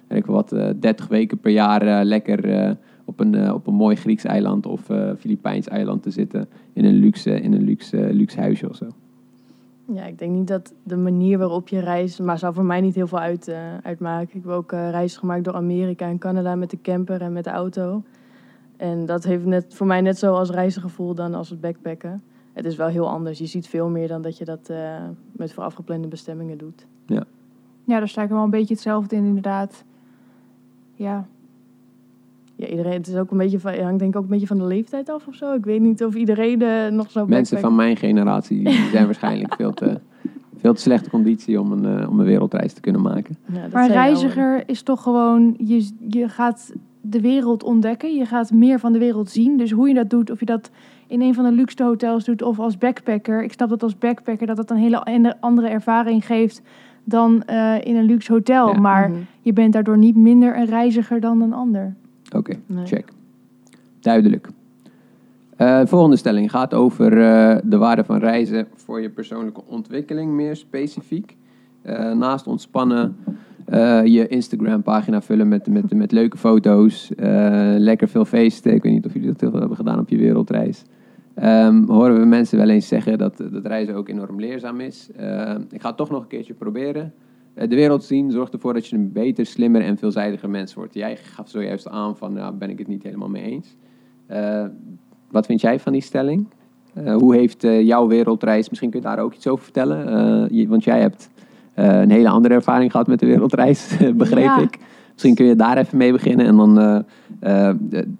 ik 0.07 0.25
wat, 0.25 0.51
eh 0.51 0.69
30 0.79 1.07
weken 1.07 1.37
per 1.39 1.51
jaar 1.51 2.05
lekker 2.05 2.77
op, 3.11 3.19
een, 3.19 3.35
eh, 3.35 3.53
op 3.53 3.67
een 3.67 3.73
mooi 3.73 3.95
Grieks 3.95 4.23
eiland 4.23 4.65
of 4.65 4.89
eh 4.89 5.11
Filipijns 5.19 5.67
eiland 5.67 6.03
te 6.03 6.11
zitten 6.11 6.47
in 6.73 6.85
een 6.85 6.93
luxe, 6.93 7.41
in 7.41 7.53
een 7.53 7.63
luxe, 7.63 8.13
luxe 8.13 8.39
huisje 8.39 8.69
of 8.69 8.75
zo? 8.75 8.87
Ja, 9.93 10.05
ik 10.05 10.19
denk 10.19 10.31
niet 10.31 10.47
dat 10.47 10.73
de 10.83 10.97
manier 10.97 11.37
waarop 11.37 11.67
je 11.67 11.79
reist, 11.79 12.19
maar 12.19 12.37
zou 12.37 12.53
voor 12.53 12.65
mij 12.65 12.81
niet 12.81 12.95
heel 12.95 13.07
veel 13.07 13.19
uit, 13.19 13.47
eh, 13.47 13.77
uitmaken. 13.83 14.37
Ik 14.37 14.43
heb 14.43 14.51
ook 14.51 14.71
eh, 14.71 14.89
reizen 14.89 15.19
gemaakt 15.19 15.43
door 15.43 15.53
Amerika 15.53 16.07
en 16.07 16.17
Canada 16.17 16.55
met 16.55 16.69
de 16.69 16.81
camper 16.81 17.21
en 17.21 17.33
met 17.33 17.43
de 17.43 17.49
auto. 17.49 18.03
En 18.77 19.05
dat 19.05 19.23
heeft 19.23 19.45
net, 19.45 19.73
voor 19.73 19.87
mij 19.87 20.01
net 20.01 20.17
zo 20.17 20.33
als 20.33 20.49
reizengevoel 20.49 21.15
dan 21.15 21.33
als 21.33 21.49
het 21.49 21.61
backpacken. 21.61 22.21
Het 22.53 22.65
is 22.65 22.75
wel 22.75 22.87
heel 22.87 23.09
anders. 23.09 23.39
Je 23.39 23.45
ziet 23.45 23.67
veel 23.67 23.89
meer 23.89 24.07
dan 24.07 24.21
dat 24.21 24.37
je 24.37 24.45
dat 24.45 24.69
eh, 24.69 25.03
met 25.31 25.53
voorafgeplande 25.53 26.07
bestemmingen 26.07 26.57
doet. 26.57 26.87
Ja, 27.85 27.99
daar 27.99 28.07
sta 28.07 28.23
ik 28.23 28.29
wel 28.29 28.43
een 28.43 28.49
beetje 28.49 28.73
hetzelfde 28.73 29.15
in, 29.15 29.25
inderdaad. 29.25 29.83
Ja, 30.93 31.27
Ja, 32.61 32.67
iedereen, 32.67 32.91
het 32.93 33.07
is 33.07 33.15
ook 33.15 33.31
een 33.31 33.37
beetje 33.37 33.59
van, 33.59 33.75
ja, 33.75 33.83
hangt 33.83 33.99
denk 33.99 34.11
ik 34.11 34.17
ook 34.17 34.23
een 34.23 34.29
beetje 34.29 34.47
van 34.47 34.57
de 34.57 34.65
leeftijd 34.65 35.09
af 35.09 35.27
of 35.27 35.35
zo. 35.35 35.53
Ik 35.53 35.65
weet 35.65 35.81
niet 35.81 36.03
of 36.03 36.15
iedereen 36.15 36.61
eh, 36.61 36.87
nog 36.91 37.11
zo 37.11 37.25
Mensen 37.25 37.59
van 37.59 37.75
mijn 37.75 37.97
generatie 37.97 38.69
zijn 38.93 39.05
waarschijnlijk 39.05 39.55
veel 39.55 39.71
te, 39.73 39.99
veel 40.57 40.73
te 40.73 40.81
slechte 40.81 41.09
conditie 41.09 41.59
om 41.59 41.71
een, 41.71 41.99
eh, 41.99 42.09
om 42.09 42.19
een 42.19 42.25
wereldreis 42.25 42.73
te 42.73 42.81
kunnen 42.81 43.01
maken. 43.01 43.37
Ja, 43.53 43.61
dat 43.61 43.71
maar 43.71 43.87
reiziger 43.87 44.63
is 44.65 44.81
toch 44.81 45.03
gewoon, 45.03 45.55
je, 45.57 45.89
je 46.09 46.29
gaat 46.29 46.73
de 47.01 47.21
wereld 47.21 47.63
ontdekken. 47.63 48.15
Je 48.15 48.25
gaat 48.25 48.51
meer 48.51 48.79
van 48.79 48.93
de 48.93 48.99
wereld 48.99 49.29
zien. 49.29 49.57
Dus 49.57 49.71
hoe 49.71 49.87
je 49.87 49.93
dat 49.93 50.09
doet, 50.09 50.31
of 50.31 50.39
je 50.39 50.45
dat 50.45 50.69
in 51.07 51.21
een 51.21 51.33
van 51.33 51.43
de 51.43 51.51
luxe 51.51 51.83
hotels 51.83 52.23
doet 52.25 52.41
of 52.41 52.59
als 52.59 52.77
backpacker. 52.77 53.43
Ik 53.43 53.53
snap 53.53 53.69
dat 53.69 53.83
als 53.83 53.97
backpacker 53.97 54.47
dat 54.47 54.57
het 54.57 54.69
een 54.69 54.77
hele 54.77 55.03
ande- 55.03 55.37
andere 55.39 55.67
ervaring 55.67 56.25
geeft 56.25 56.61
dan 57.03 57.43
eh, 57.43 57.75
in 57.83 57.95
een 57.95 58.05
luxe 58.05 58.31
hotel. 58.31 58.67
Ja. 58.73 58.79
Maar 58.79 59.09
Mhm. 59.09 59.19
je 59.41 59.53
bent 59.53 59.73
daardoor 59.73 59.97
niet 59.97 60.15
minder 60.15 60.57
een 60.57 60.65
reiziger 60.65 61.19
dan 61.19 61.41
een 61.41 61.53
ander. 61.53 61.95
Oké, 62.35 62.53
Nee. 62.65 62.85
check. 62.85 63.07
Duidelijk. 63.99 64.47
Eh, 65.57 65.81
volgende 65.85 66.15
stelling 66.15 66.51
gaat 66.51 66.73
over 66.73 67.21
eh, 67.21 67.57
de 67.63 67.77
waarde 67.77 68.03
van 68.03 68.17
reizen 68.17 68.67
voor 68.75 69.01
je 69.01 69.09
persoonlijke 69.09 69.61
ontwikkeling, 69.67 70.31
meer 70.31 70.55
specifiek. 70.55 71.37
Eh, 71.81 72.11
naast 72.11 72.47
ontspannen, 72.47 73.15
je 74.03 74.27
Instagram-pagina 74.27 75.21
vullen 75.21 75.47
met, 75.47 75.67
met, 75.67 75.93
met 76.03 76.11
leuke 76.11 76.37
foto's, 76.37 77.11
lekker 77.77 78.07
veel 78.07 78.25
feesten. 78.25 78.73
Ik 78.73 78.83
weet 78.83 78.93
niet 78.93 79.05
of 79.05 79.13
jullie 79.13 79.27
dat 79.27 79.41
heel 79.41 79.49
veel 79.49 79.59
hebben 79.59 79.77
gedaan 79.77 79.99
op 79.99 80.09
je 80.09 80.17
wereldreis. 80.17 80.83
Ehm, 81.33 81.83
horen 81.87 82.19
we 82.19 82.25
mensen 82.25 82.57
wel 82.57 82.69
eens 82.69 82.87
zeggen 82.87 83.17
dat, 83.17 83.37
dat 83.37 83.65
reizen 83.65 83.95
ook 83.95 84.09
enorm 84.09 84.39
leerzaam 84.39 84.79
is. 84.79 85.09
Eh, 85.15 85.55
ik 85.69 85.81
ga 85.81 85.87
het 85.87 85.97
toch 85.97 86.09
nog 86.09 86.21
een 86.21 86.27
keertje 86.27 86.53
proberen. 86.53 87.13
Eh, 87.53 87.69
de 87.69 87.75
wereld 87.75 88.03
zien 88.03 88.31
zorgt 88.31 88.53
ervoor 88.53 88.73
dat 88.73 88.87
je 88.87 88.95
een 88.95 89.11
beter, 89.11 89.45
slimmer 89.45 89.81
en 89.81 89.97
veelzijdiger 89.97 90.49
mens 90.49 90.73
wordt. 90.73 90.93
Jij 90.93 91.15
gaf 91.15 91.49
zojuist 91.49 91.87
aan 91.87 92.17
van, 92.17 92.33
nou 92.33 92.53
ben 92.55 92.69
ik 92.69 92.77
het 92.77 92.87
niet 92.87 93.03
helemaal 93.03 93.29
mee 93.29 93.43
eens. 93.43 93.75
Eh, 94.27 94.65
wat 95.31 95.45
vind 95.45 95.61
jij 95.61 95.79
van 95.79 95.91
die 95.93 96.01
stelling? 96.01 96.45
Eh, 96.93 97.15
hoe 97.15 97.35
heeft 97.35 97.61
jouw 97.61 98.07
wereldreis, 98.07 98.69
misschien 98.69 98.89
kun 98.89 98.99
je 98.99 99.05
daar 99.05 99.19
ook 99.19 99.33
iets 99.33 99.47
over 99.47 99.63
vertellen. 99.63 100.55
Je- 100.55 100.67
want 100.67 100.83
jij 100.83 100.99
hebt 101.01 101.29
een 101.75 102.11
hele 102.11 102.29
andere 102.29 102.53
ervaring 102.53 102.91
gehad 102.91 103.07
met 103.07 103.19
de 103.19 103.25
wereldreis, 103.25 103.97
begreep 104.15 104.43
Ja. 104.43 104.59
ik. 104.61 104.77
Misschien 105.11 105.35
kun 105.35 105.45
je 105.45 105.55
daar 105.55 105.77
even 105.77 105.97
mee 105.97 106.11
beginnen. 106.11 106.45
En 106.45 106.55
dan, 106.55 107.03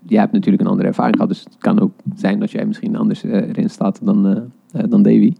jij 0.08 0.20
hebt 0.20 0.32
natuurlijk 0.32 0.64
een 0.64 0.70
andere 0.70 0.88
ervaring 0.88 1.16
gehad. 1.16 1.30
Dus 1.32 1.44
het 1.44 1.58
kan 1.58 1.80
ook 1.80 1.92
zijn 2.16 2.40
dat 2.40 2.52
jij 2.52 2.66
misschien 2.66 2.96
anders 2.96 3.24
erin 3.24 3.70
staat 3.70 4.06
dan, 4.06 4.50
dan 4.90 5.02
Davy. 5.04 5.34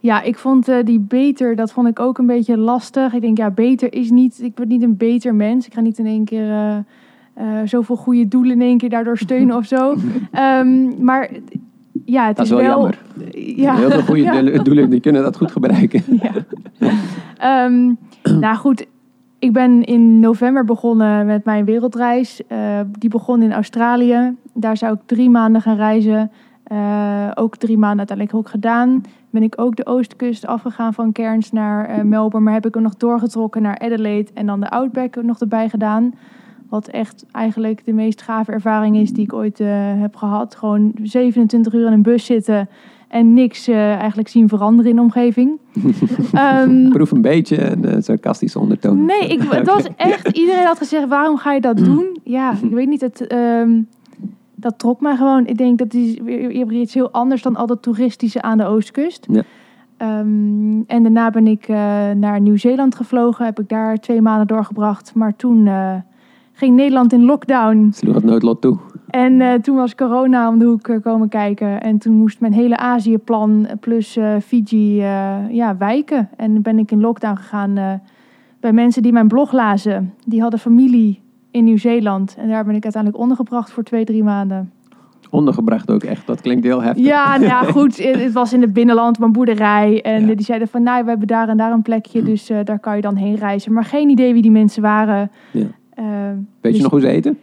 Ja, 0.00 0.22
ik 0.22 0.38
vond 0.38 0.68
eh, 0.68 0.76
die 0.84 1.00
beter, 1.00 1.56
dat 1.56 1.72
vond 1.72 1.88
ik 1.88 2.00
ook 2.00 2.18
een 2.18 2.26
beetje 2.26 2.56
lastig. 2.56 3.12
Ik 3.14 3.20
denk, 3.20 3.38
ja, 3.38 3.50
beter 3.50 3.92
is 3.92 4.10
niet, 4.10 4.42
ik 4.42 4.52
word 4.56 4.68
niet 4.68 4.82
een 4.82 4.96
beter 4.96 5.34
mens. 5.34 5.66
Ik 5.66 5.74
ga 5.74 5.80
niet 5.80 5.98
in 5.98 6.06
één 6.06 6.24
keer 6.24 6.50
eh, 6.50 6.76
eh, 7.34 7.46
zoveel 7.64 7.96
goede 7.96 8.28
doelen 8.28 8.52
in 8.52 8.60
één 8.60 8.78
keer 8.78 8.88
daardoor 8.90 9.18
steunen 9.18 9.56
of 9.56 9.64
zo. 9.66 9.94
Ehm, 10.32 11.04
maar 11.04 11.30
ja, 12.04 12.26
het 12.26 12.36
Dat 12.36 12.44
is 12.44 12.50
wel 12.52 12.62
jammer. 12.62 12.98
Ja. 13.34 13.76
Heel 13.76 13.90
veel 13.90 14.02
goede 14.02 14.22
Ja. 14.52 14.62
doelen- 14.62 14.90
die 14.90 15.00
kunnen 15.00 15.22
dat 15.22 15.36
goed 15.36 15.50
gebruiken. 15.52 16.02
Ja. 16.22 16.32
Ehm, 17.38 17.94
nou 18.40 18.56
goed, 18.56 18.86
ik 19.38 19.52
ben 19.52 19.84
in 19.84 20.20
november 20.20 20.64
begonnen 20.64 21.26
met 21.26 21.44
mijn 21.44 21.64
wereldreis. 21.64 22.40
Die 22.98 23.10
begon 23.10 23.42
in 23.42 23.52
Australië. 23.52 24.34
Daar 24.54 24.76
zou 24.76 24.94
ik 24.94 25.00
drie 25.06 25.30
maanden 25.30 25.60
gaan 25.62 25.76
reizen. 25.76 26.30
Ook 27.34 27.56
drie 27.56 27.78
maanden 27.78 27.98
uiteindelijk 27.98 28.36
ook 28.36 28.48
gedaan. 28.48 29.02
Ben 29.30 29.42
ik 29.42 29.60
ook 29.60 29.76
de 29.76 29.86
oostkust 29.86 30.46
afgegaan 30.46 30.94
van 30.94 31.12
Cairns 31.12 31.52
naar 31.52 31.84
eh, 31.84 32.02
Melbourne. 32.02 32.44
Maar 32.44 32.54
heb 32.54 32.66
ik 32.66 32.74
hem 32.74 32.82
nog 32.82 32.96
doorgetrokken 32.96 33.62
naar 33.62 33.78
Adelaide 33.78 34.30
en 34.34 34.46
dan 34.46 34.60
de 34.60 34.70
Outback 34.70 35.22
nog 35.22 35.40
erbij 35.40 35.68
gedaan. 35.68 36.14
Wat 36.68 36.88
echt 36.88 37.26
eigenlijk 37.32 37.84
de 37.84 37.92
meest 37.92 38.22
gave 38.22 38.52
ervaring 38.52 38.96
is 38.96 39.12
die 39.12 39.24
ik 39.24 39.32
ooit 39.32 39.60
eh, 39.60 39.68
heb 40.00 40.16
gehad. 40.16 40.54
Gewoon 40.54 40.92
27 41.02 41.72
uur 41.72 41.86
in 41.86 41.92
een 41.92 42.02
bus 42.02 42.24
zitten 42.24 42.68
en 43.10 43.34
niks 43.34 43.68
eh, 43.68 43.94
eigenlijk 43.94 44.28
zien 44.28 44.48
veranderen 44.48 44.90
in 44.90 44.96
de 44.96 45.02
omgeving. 45.02 45.58
Ehm, 46.32 46.88
Proef 46.88 47.10
een 47.10 47.20
beetje 47.20 47.70
een 47.70 47.84
eh, 47.84 47.96
sarcastische 48.00 48.58
ondertoon. 48.58 49.04
nee, 49.04 49.28
ik, 49.28 49.42
het 49.42 49.66
was 49.66 49.86
echt... 49.96 50.28
Iedereen 50.28 50.64
had 50.64 50.78
gezegd, 50.78 51.08
waarom 51.08 51.36
ga 51.36 51.52
je 51.52 51.60
dat 51.60 51.76
doen? 51.76 52.18
Ja, 52.24 52.52
ik 52.62 52.70
weet 52.70 52.88
niet. 52.88 53.00
Het, 53.00 53.26
ehm, 53.26 53.80
dat 54.60 54.78
trok 54.78 55.00
mij 55.00 55.16
gewoon. 55.16 55.46
Ik 55.46 55.58
denk, 55.58 55.78
dat 55.78 55.94
is 55.94 56.18
weer, 56.18 56.72
iets 56.72 56.94
heel 56.94 57.10
anders 57.10 57.42
dan 57.42 57.56
al 57.56 57.66
dat 57.66 57.82
toeristische 57.82 58.42
aan 58.42 58.58
de 58.58 58.64
oostkust. 58.64 59.26
Ja. 59.30 59.42
Ehm, 59.96 60.80
en 60.86 61.02
daarna 61.02 61.30
ben 61.30 61.46
ik 61.46 61.68
eh, 61.68 61.76
naar 62.10 62.40
Nieuw-Zeeland 62.40 62.94
gevlogen. 62.94 63.44
Heb 63.44 63.60
ik 63.60 63.68
daar 63.68 63.96
twee 63.96 64.20
maanden 64.22 64.46
doorgebracht. 64.46 65.14
Maar 65.14 65.36
toen 65.36 65.66
eh, 65.66 65.94
ging 66.52 66.76
Nederland 66.76 67.12
in 67.12 67.24
lockdown. 67.24 67.90
Sloeg 67.92 68.14
het 68.14 68.24
noodlot 68.24 68.60
toe. 68.60 68.78
En 69.08 69.40
eh, 69.40 69.54
toen 69.54 69.76
was 69.76 69.94
corona 69.94 70.48
om 70.48 70.58
de 70.58 70.64
hoek 70.64 71.00
komen 71.02 71.28
kijken. 71.28 71.80
En 71.80 71.98
toen 71.98 72.12
moest 72.12 72.40
mijn 72.40 72.52
hele 72.52 72.76
Aziëplan 72.76 73.66
plus 73.80 74.18
Fiji 74.42 74.94
ja, 75.50 75.76
wijken. 75.78 76.28
En 76.36 76.62
ben 76.62 76.78
ik 76.78 76.90
in 76.90 77.00
lockdown 77.00 77.36
gegaan 77.36 78.00
bij 78.60 78.72
mensen 78.72 79.02
die 79.02 79.12
mijn 79.12 79.28
blog 79.28 79.52
lazen. 79.52 80.14
Die 80.26 80.40
hadden 80.40 80.60
familie 80.60 81.20
in 81.50 81.64
Nieuw-Zeeland. 81.64 82.34
En 82.38 82.48
daar 82.48 82.64
ben 82.64 82.74
ik 82.74 82.82
uiteindelijk 82.82 83.22
ondergebracht 83.22 83.70
voor 83.70 83.82
twee, 83.82 84.04
drie 84.04 84.22
maanden. 84.24 84.72
Ondergebracht 85.30 85.90
ook 85.90 86.02
echt. 86.02 86.26
Dat 86.26 86.40
klinkt 86.40 86.64
heel 86.64 86.82
heftig. 86.82 87.04
Ja, 87.04 87.30
nou 87.36 87.44
ja, 87.44 87.62
goed. 87.80 87.96
Het 87.98 88.32
was 88.32 88.52
in 88.52 88.60
het 88.60 88.72
binnenland, 88.72 89.18
mijn 89.18 89.32
boerderij. 89.32 90.02
En 90.02 90.26
Ja. 90.26 90.34
die 90.34 90.44
zeiden 90.44 90.68
van, 90.68 90.82
nou, 90.82 91.02
we 91.04 91.08
hebben 91.10 91.26
daar 91.28 91.48
en 91.48 91.56
daar 91.56 91.72
een 91.72 91.82
plekje. 91.82 92.22
Dus 92.22 92.50
eh, 92.50 92.58
daar 92.64 92.78
kan 92.78 92.96
je 92.96 93.02
dan 93.02 93.16
heen 93.16 93.34
reizen. 93.34 93.72
Maar 93.72 93.84
geen 93.84 94.08
idee 94.08 94.32
wie 94.32 94.42
die 94.42 94.50
mensen 94.50 94.82
waren. 94.82 95.30
Ja. 95.50 95.66
Eh, 95.94 96.04
Weet 96.34 96.36
je 96.60 96.70
dus, 96.72 96.80
nog 96.80 96.90
hoe 96.90 97.00
ze 97.00 97.08
eten? 97.08 97.38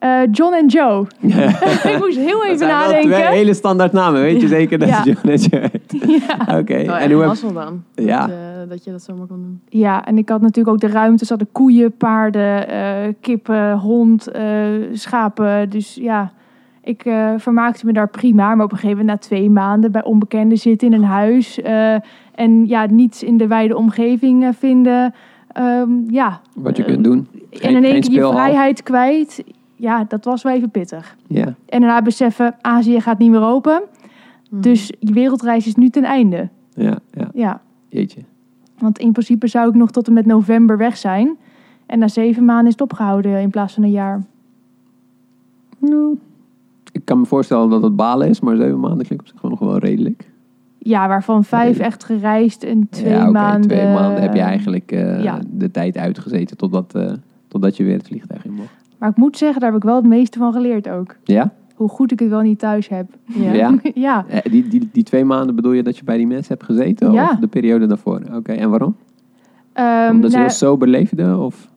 Eh, 0.00 0.20
John 0.32 0.54
en 0.54 0.66
Joe. 0.66 1.06
ik 1.92 1.96
moest 1.98 2.16
heel 2.18 2.38
Dat 2.38 2.44
even 2.46 2.58
wel 2.58 2.68
nadenken. 2.68 3.10
twee 3.10 3.22
hele 3.26 3.54
standaard 3.54 3.92
namen. 3.92 4.20
Weet 4.20 4.40
je 4.40 4.48
zeker 4.48 4.78
dat 4.78 4.88
Ja. 4.88 5.02
John 5.04 5.28
en 5.28 5.36
Joe 5.36 5.60
heet? 5.60 5.94
Ja. 6.26 6.36
Oké. 6.58 6.84
Wel 6.84 6.96
En 6.96 7.12
hoe 7.12 7.22
heb... 7.22 7.54
dan. 7.54 7.82
Ja. 7.94 8.20
Dat, 8.26 8.30
eh, 8.30 8.68
dat 8.68 8.84
je 8.84 8.90
dat 8.90 9.02
zomaar 9.02 9.26
kon 9.26 9.36
doen. 9.36 9.60
Ja, 9.68 10.04
en 10.06 10.18
ik 10.18 10.28
had 10.28 10.40
natuurlijk 10.40 10.68
ook 10.74 10.80
de 10.80 10.96
ruimte. 10.96 11.22
Er 11.22 11.28
hadden 11.28 11.48
koeien, 11.52 11.96
paarden, 11.96 12.68
eh, 12.68 13.12
kippen, 13.20 13.72
hond, 13.78 14.28
eh, 14.30 14.42
schapen. 14.92 15.70
Dus 15.70 15.94
ja, 15.94 16.32
ik 16.82 17.04
eh, 17.04 17.30
vermaakte 17.36 17.86
me 17.86 17.92
daar 17.92 18.08
prima. 18.08 18.54
Maar 18.54 18.64
op 18.64 18.72
een 18.72 18.78
gegeven 18.78 18.98
moment 18.98 19.20
na 19.20 19.26
twee 19.28 19.50
maanden 19.50 19.92
bij 19.92 20.04
onbekenden 20.04 20.58
zitten 20.58 20.88
in 20.88 20.94
een 20.94 21.04
huis. 21.08 21.60
eh, 21.60 21.94
en 22.34 22.66
ja, 22.66 22.86
niets 22.90 23.22
in 23.22 23.36
de 23.36 23.46
wijde 23.46 23.76
omgeving 23.76 24.42
eh, 24.44 24.48
vinden. 24.58 25.14
Ehm, 25.52 25.90
ja, 26.06 26.40
Wat 26.54 26.76
je 26.76 26.84
kunt 26.84 27.04
doen. 27.04 27.28
en 27.60 27.76
in 27.76 27.84
één 27.84 28.00
keer 28.00 28.12
je 28.12 28.28
vrijheid 28.32 28.82
kwijt. 28.82 29.44
Ja, 29.80 30.04
dat 30.04 30.24
was 30.24 30.42
wel 30.42 30.52
even 30.52 30.70
pittig. 30.70 31.16
Ja. 31.26 31.44
En 31.44 31.80
daarna 31.80 32.02
beseffen, 32.02 32.54
Azië 32.60 33.00
gaat 33.00 33.18
niet 33.18 33.30
meer 33.30 33.42
open. 33.42 33.82
Mhm. 34.50 34.60
Dus 34.60 34.92
je 34.98 35.12
wereldreis 35.12 35.66
is 35.66 35.74
nu 35.74 35.88
ten 35.88 36.04
einde. 36.04 36.48
Ja, 36.74 36.98
ja. 37.10 37.30
Ja, 37.34 37.60
Jeetje. 37.88 38.20
Want 38.78 38.98
in 38.98 39.12
principe 39.12 39.46
zou 39.46 39.68
ik 39.68 39.74
nog 39.74 39.90
tot 39.90 40.06
en 40.06 40.12
met 40.12 40.26
november 40.26 40.76
weg 40.76 40.96
zijn. 40.96 41.36
En 41.86 41.98
na 41.98 42.08
zeven 42.08 42.44
maanden 42.44 42.66
is 42.66 42.72
het 42.72 42.80
opgehouden 42.80 43.40
in 43.40 43.50
plaats 43.50 43.74
van 43.74 43.82
een 43.82 43.90
jaar. 43.90 44.22
Nou, 45.78 46.18
Ik 46.92 47.04
kan 47.04 47.18
me 47.18 47.26
voorstellen 47.26 47.70
dat 47.70 47.82
het 47.82 47.96
balen 47.96 48.28
is, 48.28 48.40
maar 48.40 48.56
zeven 48.56 48.80
maanden 48.80 49.06
klinkt 49.06 49.24
op 49.24 49.30
zich 49.30 49.40
gewoon 49.40 49.58
nog 49.60 49.68
wel 49.68 49.78
redelijk. 49.78 50.28
Ja, 50.78 51.08
waarvan 51.08 51.44
vijf 51.44 51.78
echt 51.78 52.04
gereisd 52.04 52.64
en 52.64 52.88
twee 52.88 53.12
ja, 53.12 53.22
oké, 53.22 53.30
maanden. 53.30 53.68
Twee 53.68 53.92
maanden 53.92 54.22
heb 54.22 54.34
je 54.34 54.40
eigenlijk 54.40 54.92
eh, 54.92 55.22
ja. 55.22 55.40
de 55.50 55.70
tijd 55.70 55.96
uitgezeten 55.96 56.56
totdat, 56.56 56.94
eh, 56.94 57.12
totdat 57.48 57.76
je 57.76 57.84
weer 57.84 57.96
het 57.96 58.06
vliegtuig 58.06 58.44
in 58.44 58.52
mocht. 58.52 58.79
Maar 59.00 59.08
ik 59.10 59.16
moet 59.16 59.36
zeggen, 59.36 59.60
daar 59.60 59.70
heb 59.70 59.78
ik 59.78 59.84
wel 59.86 59.96
het 59.96 60.06
meeste 60.06 60.38
van 60.38 60.52
geleerd 60.52 60.88
ook. 60.88 61.16
Ja? 61.24 61.52
Hoe 61.74 61.88
goed 61.88 62.12
ik 62.12 62.18
het 62.18 62.28
wel 62.28 62.40
niet 62.40 62.58
thuis 62.58 62.88
heb. 62.88 63.06
Ja. 63.24 63.52
Ja? 63.52 63.74
ja. 63.94 64.24
Eh, 64.28 64.52
Die, 64.52 64.68
die, 64.68 64.88
die 64.92 65.02
twee 65.02 65.24
maanden 65.24 65.54
bedoel 65.54 65.72
je 65.72 65.82
dat 65.82 65.96
je 65.96 66.04
bij 66.04 66.16
die 66.16 66.26
mensen 66.26 66.54
hebt 66.54 66.64
gezeten? 66.64 67.12
Ja. 67.12 67.30
Of 67.32 67.36
de 67.38 67.46
periode 67.46 67.86
daarvoor? 67.86 68.20
Oké, 68.34 68.52
en 68.52 68.70
waarom? 68.70 68.96
Ehm, 69.72 70.10
Omdat 70.10 70.30
ze 70.30 70.36
nou, 70.36 70.48
heel 70.48 70.56
sober? 70.56 71.38
Of? 71.38 71.68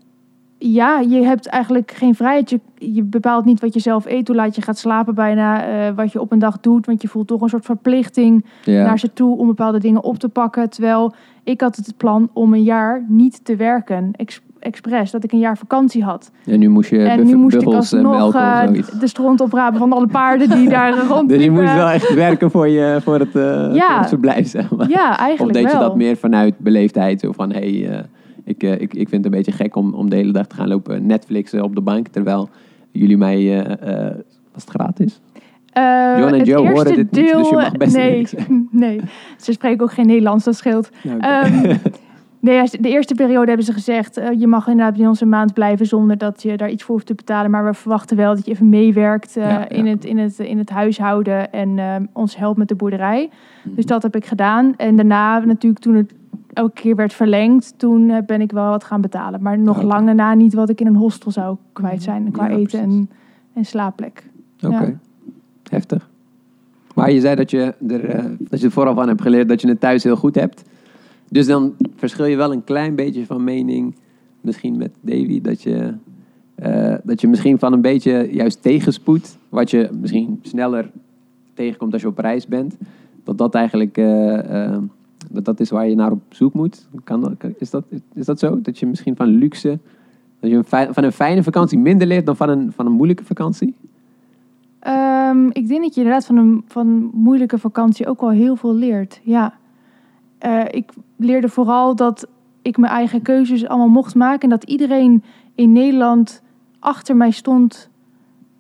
ja, 0.58 1.00
je 1.00 1.22
hebt 1.24 1.48
eigenlijk 1.48 1.92
geen 1.92 2.16
vrijheid. 2.16 2.50
Je, 2.50 2.60
je 2.78 3.04
bepaalt 3.04 3.46
niet 3.46 3.60
wat 3.62 3.74
je 3.74 3.80
zelf 3.80 4.06
eet, 4.06 4.28
hoe 4.28 4.36
laat 4.36 4.56
je 4.56 4.62
gaat 4.62 4.78
slapen 4.78 5.16
bijna, 5.16 5.66
eh, 5.66 5.96
wat 5.96 6.12
je 6.12 6.22
op 6.22 6.32
een 6.32 6.40
dag 6.40 6.60
doet. 6.60 6.86
Want 6.86 7.02
je 7.02 7.08
voelt 7.08 7.28
toch 7.28 7.42
een 7.42 7.50
soort 7.50 7.66
verplichting 7.66 8.46
Ja. 8.64 8.84
naar 8.86 9.00
ze 9.00 9.14
toe 9.14 9.38
om 9.38 9.48
bepaalde 9.48 9.80
dingen 9.80 10.04
op 10.04 10.18
te 10.18 10.30
pakken. 10.30 10.70
Terwijl 10.70 11.14
ik 11.44 11.62
had 11.62 11.76
het 11.76 11.94
plan 11.98 12.30
om 12.34 12.54
een 12.54 12.64
jaar 12.64 13.06
niet 13.08 13.46
te 13.46 13.56
werken, 13.56 14.10
ex 14.12 14.42
expres, 14.64 15.12
dat 15.12 15.24
ik 15.24 15.32
een 15.32 15.40
jaar 15.40 15.58
vakantie 15.58 16.04
had. 16.04 16.32
En 16.46 16.60
nu 16.60 16.70
moest 16.70 16.90
je 16.90 17.04
en 17.04 17.26
nu 17.26 17.36
moest 17.36 17.56
ik 17.56 17.64
alsnog 17.68 18.26
of 18.26 18.36
eh, 18.36 18.64
zoiets. 18.64 18.92
de 18.92 19.08
stront 19.08 19.42
oprapen 19.42 19.80
van 19.80 19.94
alle 19.94 20.08
paarden 20.08 20.50
die 20.50 20.70
daar 20.70 20.98
rond. 21.10 21.30
Dus 21.30 21.44
je 21.44 21.52
moest 21.52 21.74
wel 21.74 21.90
echt 21.90 22.14
werken 22.14 22.52
voor, 22.52 22.68
je, 22.68 23.00
voor, 23.04 23.20
het, 23.20 23.36
eh, 23.36 23.70
Ja. 23.74 23.88
voor 23.88 24.00
het 24.00 24.08
verblijf, 24.08 24.48
zeg 24.48 24.72
maar. 24.72 24.90
Ja, 24.90 25.10
Of 25.10 25.18
eigenlijk 25.18 25.58
deed 25.58 25.72
je 25.72 25.78
dat 25.78 25.96
meer 25.96 26.18
vanuit 26.18 26.58
beleefdheid? 26.58 27.20
Zo 27.20 27.32
van, 27.32 27.52
hé, 27.52 27.80
hey, 27.80 27.98
eh, 27.98 28.04
ik, 28.44 28.64
ik, 28.64 28.94
ik 28.94 29.10
vind 29.10 29.12
het 29.12 29.26
een 29.26 29.32
beetje 29.32 29.52
gek 29.52 29.76
om, 29.76 29.94
om 29.94 30.10
de 30.10 30.16
hele 30.16 30.32
dag 30.32 30.48
te 30.48 30.56
gaan 30.56 30.68
lopen 30.68 31.06
Netflixen 31.06 31.64
op 31.64 31.76
de 31.76 31.82
bank. 31.82 32.08
Terwijl 32.08 32.50
jullie 32.92 33.18
mij... 33.18 33.66
was 34.54 34.64
het 34.64 34.70
gratis? 34.70 35.22
Eh, 35.74 36.14
John 36.18 36.34
en 36.34 36.44
Joe 36.44 36.70
horen 36.70 36.96
dit 36.96 37.12
niet, 37.12 37.14
deel, 37.14 37.38
dus 37.38 37.50
je 37.50 37.56
mag 37.56 37.72
best 37.72 37.96
nee, 37.96 38.18
niks 38.18 38.34
nee, 38.72 39.02
ze 39.38 39.52
spreken 39.52 39.84
ook 39.84 39.92
geen 39.92 40.08
Nederlands, 40.08 40.44
dat 40.44 40.56
scheelt. 40.56 40.90
Nou, 41.04 41.20
nee, 42.44 42.70
de 42.80 42.90
eerste 42.90 43.16
periode 43.16 43.48
hebben 43.48 43.66
ze 43.66 43.74
gezegd, 43.74 44.18
eh, 44.18 44.40
je 44.40 44.48
mag 44.48 44.68
inderdaad 44.68 44.98
bij 44.98 45.08
ons 45.08 45.22
een 45.22 45.30
maand 45.30 45.54
blijven 45.54 45.86
zonder 45.86 46.18
dat 46.18 46.42
je 46.42 46.58
daar 46.58 46.70
iets 46.70 46.84
voor 46.84 46.94
hoeft 46.94 47.08
te 47.08 47.14
betalen. 47.14 47.52
Maar 47.52 47.66
we 47.66 47.74
verwachten 47.74 48.18
wel 48.18 48.36
dat 48.36 48.46
je 48.46 48.52
even 48.52 48.70
meewerkt 48.70 49.38
eh, 49.38 49.44
Ja, 49.44 49.50
ja. 49.50 49.70
In, 49.70 49.86
het, 49.86 50.06
in, 50.06 50.18
het, 50.18 50.40
in 50.40 50.58
het 50.58 50.70
huishouden 50.70 51.52
en 51.52 51.80
eh, 51.80 51.96
ons 52.14 52.38
helpt 52.38 52.58
met 52.58 52.68
de 52.68 52.76
boerderij. 52.76 53.30
Mhm. 53.64 53.76
Dus 53.76 53.86
dat 53.86 54.04
heb 54.04 54.16
ik 54.16 54.26
gedaan. 54.26 54.74
En 54.78 54.96
daarna 54.96 55.40
natuurlijk 55.40 55.84
toen 55.84 55.96
het 55.96 56.14
elke 56.54 56.82
keer 56.82 56.96
werd 56.96 57.14
verlengd, 57.14 57.74
toen 57.78 58.24
ben 58.26 58.42
ik 58.42 58.52
wel 58.52 58.70
wat 58.70 58.84
gaan 58.84 59.02
betalen. 59.02 59.42
Maar 59.42 59.60
nog 59.60 59.78
Oké. 59.78 59.86
lang 59.86 60.06
daarna 60.06 60.34
niet 60.34 60.54
wat 60.54 60.70
ik 60.70 60.82
in 60.82 60.88
een 60.88 60.96
hostel 60.96 61.32
zou 61.32 61.58
kwijt 61.74 62.04
zijn 62.04 62.32
qua 62.32 62.48
Ja, 62.48 62.56
eten 62.56 62.80
en, 62.80 63.10
en 63.54 63.66
slaapplek. 63.66 64.24
Oké. 64.62 65.00
Heftig. 65.70 66.10
Maar 66.96 67.12
je 67.12 67.20
zei 67.20 67.36
dat 67.36 67.52
je, 67.52 67.74
er, 67.88 68.36
dat 68.40 68.60
je 68.60 68.66
er 68.66 68.72
vooral 68.72 68.94
van 68.94 69.08
hebt 69.08 69.22
geleerd 69.22 69.50
dat 69.50 69.62
je 69.62 69.68
het 69.68 69.80
thuis 69.80 70.04
heel 70.04 70.16
goed 70.16 70.36
hebt. 70.36 70.64
Dus 71.34 71.46
dan 71.46 71.74
verschil 71.96 72.26
je 72.26 72.36
wel 72.36 72.52
een 72.52 72.64
klein 72.64 72.96
beetje 72.96 73.26
van 73.26 73.44
mening, 73.44 73.96
misschien 74.42 74.78
met 74.78 74.92
Davy, 75.02 75.42
dat 75.42 75.62
je, 75.62 75.94
eh, 76.56 76.96
dat 77.04 77.22
je 77.22 77.28
misschien 77.28 77.60
van 77.60 77.74
een 77.74 77.82
beetje 77.82 78.28
juist 78.32 78.62
tegenspoed, 78.62 79.38
wat 79.50 79.72
je 79.72 79.90
misschien 80.02 80.40
sneller 80.42 80.92
tegenkomt 81.54 81.94
als 81.94 82.02
je 82.02 82.08
op 82.08 82.18
reis 82.18 82.48
bent, 82.48 82.78
dat 83.24 83.38
dat 83.38 83.56
eigenlijk 83.56 83.98
eh, 83.98 84.66
eh, 84.66 84.82
dat 85.32 85.46
dat 85.46 85.60
is 85.60 85.70
waar 85.70 85.88
je 85.88 85.96
naar 85.96 86.12
op 86.12 86.22
zoek 86.30 86.54
moet. 86.54 86.88
Kan 87.04 87.22
dat, 87.22 87.52
is, 87.58 87.70
dat, 87.70 87.84
is 88.14 88.26
dat 88.26 88.40
zo? 88.40 88.62
Dat 88.62 88.80
je 88.80 88.86
misschien 88.86 89.16
van 89.16 89.28
luxe, 89.28 89.80
dat 90.40 90.50
je 90.50 90.56
een 90.56 90.94
van 90.94 91.04
een 91.04 91.12
fijne 91.12 91.44
vakantie 91.44 91.78
minder 91.78 92.08
leert 92.08 92.26
dan 92.26 92.36
van 92.36 92.50
een, 92.50 92.72
van 92.72 92.86
een 92.86 92.92
moeilijke 92.92 93.26
vakantie? 93.26 93.76
Ehm, 94.80 95.48
ik 95.48 95.68
denk 95.68 95.82
dat 95.82 95.94
je 95.94 96.02
inderdaad 96.02 96.26
van 96.26 96.38
een, 96.38 96.64
van 96.68 96.88
een 96.88 97.10
moeilijke 97.14 97.58
vakantie 97.58 98.08
ook 98.08 98.22
wel 98.22 98.30
heel 98.30 98.56
veel 98.56 98.76
leert. 98.76 99.22
Ja. 99.24 99.62
Eh, 100.44 100.62
ik 100.70 100.92
leerde 101.18 101.50
vooral 101.50 101.96
dat 101.96 102.28
ik 102.62 102.78
mijn 102.78 102.94
eigen 102.94 103.22
keuzes 103.22 103.68
allemaal 103.68 103.88
mocht 103.88 104.16
maken. 104.16 104.42
En 104.42 104.50
dat 104.50 104.64
iedereen 104.64 105.24
in 105.56 105.72
Nederland 105.72 106.42
achter 106.80 107.16
mij 107.16 107.32
stond 107.32 107.90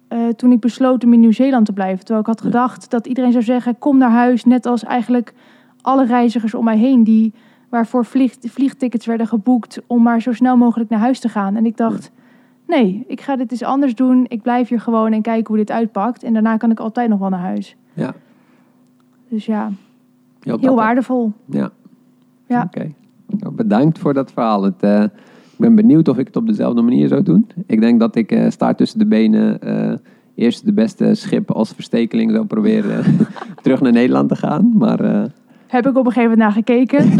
eh, 0.07 0.27
toen 0.27 0.51
ik 0.51 0.59
besloot 0.59 1.03
om 1.03 1.13
in 1.13 1.19
Nieuw-Zeeland 1.19 1.65
te 1.65 1.73
blijven. 1.73 1.99
Terwijl 1.99 2.19
ik 2.19 2.25
had 2.25 2.41
gedacht 2.41 2.89
dat 2.89 3.07
iedereen 3.07 3.31
zou 3.31 3.43
zeggen, 3.43 3.77
kom 3.77 3.97
naar 3.97 4.09
huis. 4.09 4.45
Net 4.45 4.65
als 4.65 4.83
eigenlijk 4.83 5.33
alle 5.81 6.05
reizigers 6.05 6.53
om 6.53 6.63
mij 6.63 6.77
heen 6.77 7.03
die, 7.03 7.33
waarvoor 7.69 8.05
vlieg, 8.05 8.35
vliegtickets 8.39 9.05
werden 9.05 9.27
geboekt 9.27 9.81
om 9.87 10.01
maar 10.01 10.21
zo 10.21 10.33
snel 10.33 10.57
mogelijk 10.57 10.89
naar 10.89 10.99
huis 10.99 11.19
te 11.19 11.29
gaan. 11.29 11.55
En 11.55 11.65
ik 11.65 11.77
dacht, 11.77 12.11
nee, 12.67 13.03
ik 13.07 13.21
ga 13.21 13.35
dit 13.35 13.51
eens 13.51 13.63
anders 13.63 13.95
doen. 13.95 14.25
Ik 14.27 14.41
blijf 14.41 14.67
hier 14.67 14.81
gewoon 14.81 15.13
en 15.13 15.21
kijken 15.21 15.47
hoe 15.47 15.57
dit 15.57 15.71
uitpakt. 15.71 16.23
En 16.23 16.33
daarna 16.33 16.57
kan 16.57 16.71
ik 16.71 16.79
altijd 16.79 17.09
nog 17.09 17.19
wel 17.19 17.29
naar 17.29 17.39
huis. 17.39 17.75
Ja. 17.93 18.13
Dus 19.29 19.45
ja, 19.45 19.71
Heel 20.43 20.75
waardevol. 20.75 21.31
Ja. 21.45 21.71
Ja. 22.47 22.63
Oké. 22.63 22.91
Nou, 23.39 23.53
bedankt 23.53 23.99
voor 23.99 24.13
dat 24.13 24.31
verhaal. 24.31 24.63
Het, 24.63 24.79
eh, 24.79 25.03
ik 25.03 25.57
ben 25.57 25.75
benieuwd 25.75 26.07
of 26.07 26.17
ik 26.17 26.27
het 26.27 26.35
op 26.35 26.47
dezelfde 26.47 26.81
manier 26.81 27.07
zou 27.07 27.23
doen. 27.23 27.47
Ik 27.65 27.81
denk 27.81 27.99
dat 27.99 28.15
ik 28.15 28.31
eh 28.31 28.49
staart 28.49 28.77
tussen 28.77 28.99
de 28.99 29.05
benen 29.05 29.61
eh, 29.61 29.93
eerst 30.35 30.65
de 30.65 30.73
beste 30.73 31.15
schip 31.15 31.51
als 31.51 31.71
verstekeling 31.71 32.31
zou 32.31 32.45
proberen 32.45 33.03
terug 33.63 33.81
naar 33.81 33.91
Nederland 33.91 34.29
te 34.29 34.35
gaan. 34.35 34.71
Maar 34.77 35.29
Heb 35.67 35.87
ik 35.87 35.97
op 35.97 36.05
een 36.05 36.11
gegeven 36.11 36.21
moment 36.21 36.39
naar 36.39 36.51
gekeken. 36.51 37.09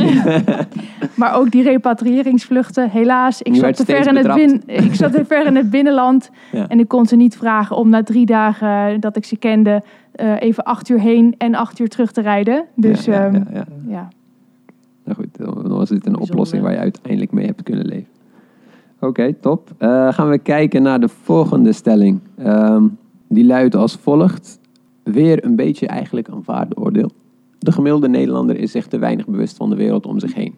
maar 1.15 1.35
ook 1.35 1.51
die 1.51 1.63
repatriëringsvluchten, 1.63 2.89
helaas. 2.89 3.41
Ik 3.41 3.55
zat, 3.55 3.75
te 3.75 3.85
ver 3.85 4.07
in 4.07 4.15
het 4.15 4.33
bin, 4.33 4.63
ik 4.65 4.95
zat 4.95 5.11
te 5.11 5.25
ver 5.35 5.45
in 5.45 5.55
het 5.55 5.69
binnenland. 5.69 6.29
Ja. 6.51 6.67
En 6.67 6.79
ik 6.79 6.87
kon 6.87 7.05
ze 7.05 7.15
niet 7.15 7.37
vragen 7.37 7.75
om 7.75 7.89
na 7.89 8.03
drie 8.03 8.25
dagen 8.25 8.99
dat 8.99 9.15
ik 9.15 9.25
ze 9.25 9.35
kende... 9.37 9.81
eh, 10.11 10.41
even 10.41 10.63
acht 10.63 10.89
uur 10.89 10.99
heen 10.99 11.35
en 11.37 11.55
acht 11.55 11.79
uur 11.79 11.87
terug 11.89 12.11
te 12.11 12.21
rijden. 12.21 12.65
Dus 12.75 13.05
ja, 13.05 13.25
ja, 13.25 13.43
ja, 13.53 13.65
ja. 13.87 14.07
Nou 15.03 15.17
goed, 15.17 15.27
dan 15.37 15.67
was 15.77 15.89
dit 15.89 15.97
een 15.97 16.03
Bijzonder. 16.03 16.21
oplossing 16.21 16.63
waar 16.63 16.71
je 16.71 16.77
uiteindelijk 16.77 17.31
mee 17.31 17.45
hebt 17.45 17.63
kunnen 17.63 17.85
leven. 17.85 18.07
Oké, 18.99 19.33
top. 19.33 19.69
Eh, 19.77 20.13
gaan 20.13 20.29
we 20.29 20.37
kijken 20.37 20.81
naar 20.81 20.99
de 20.99 21.09
volgende 21.23 21.71
stelling. 21.71 22.19
Ehm, 22.37 22.83
die 23.27 23.45
luidt 23.45 23.75
als 23.75 23.95
volgt. 23.95 24.59
Weer 25.03 25.45
een 25.45 25.55
beetje 25.55 25.87
eigenlijk 25.87 26.27
een 26.27 26.41
waardeoordeel. 26.45 27.11
De 27.59 27.71
gemiddelde 27.71 28.09
Nederlander 28.09 28.57
is 28.57 28.71
zich 28.71 28.87
te 28.87 28.97
weinig 28.97 29.25
bewust 29.27 29.57
van 29.57 29.69
de 29.69 29.75
wereld 29.75 30.05
om 30.05 30.19
zich 30.19 30.33
heen. 30.33 30.55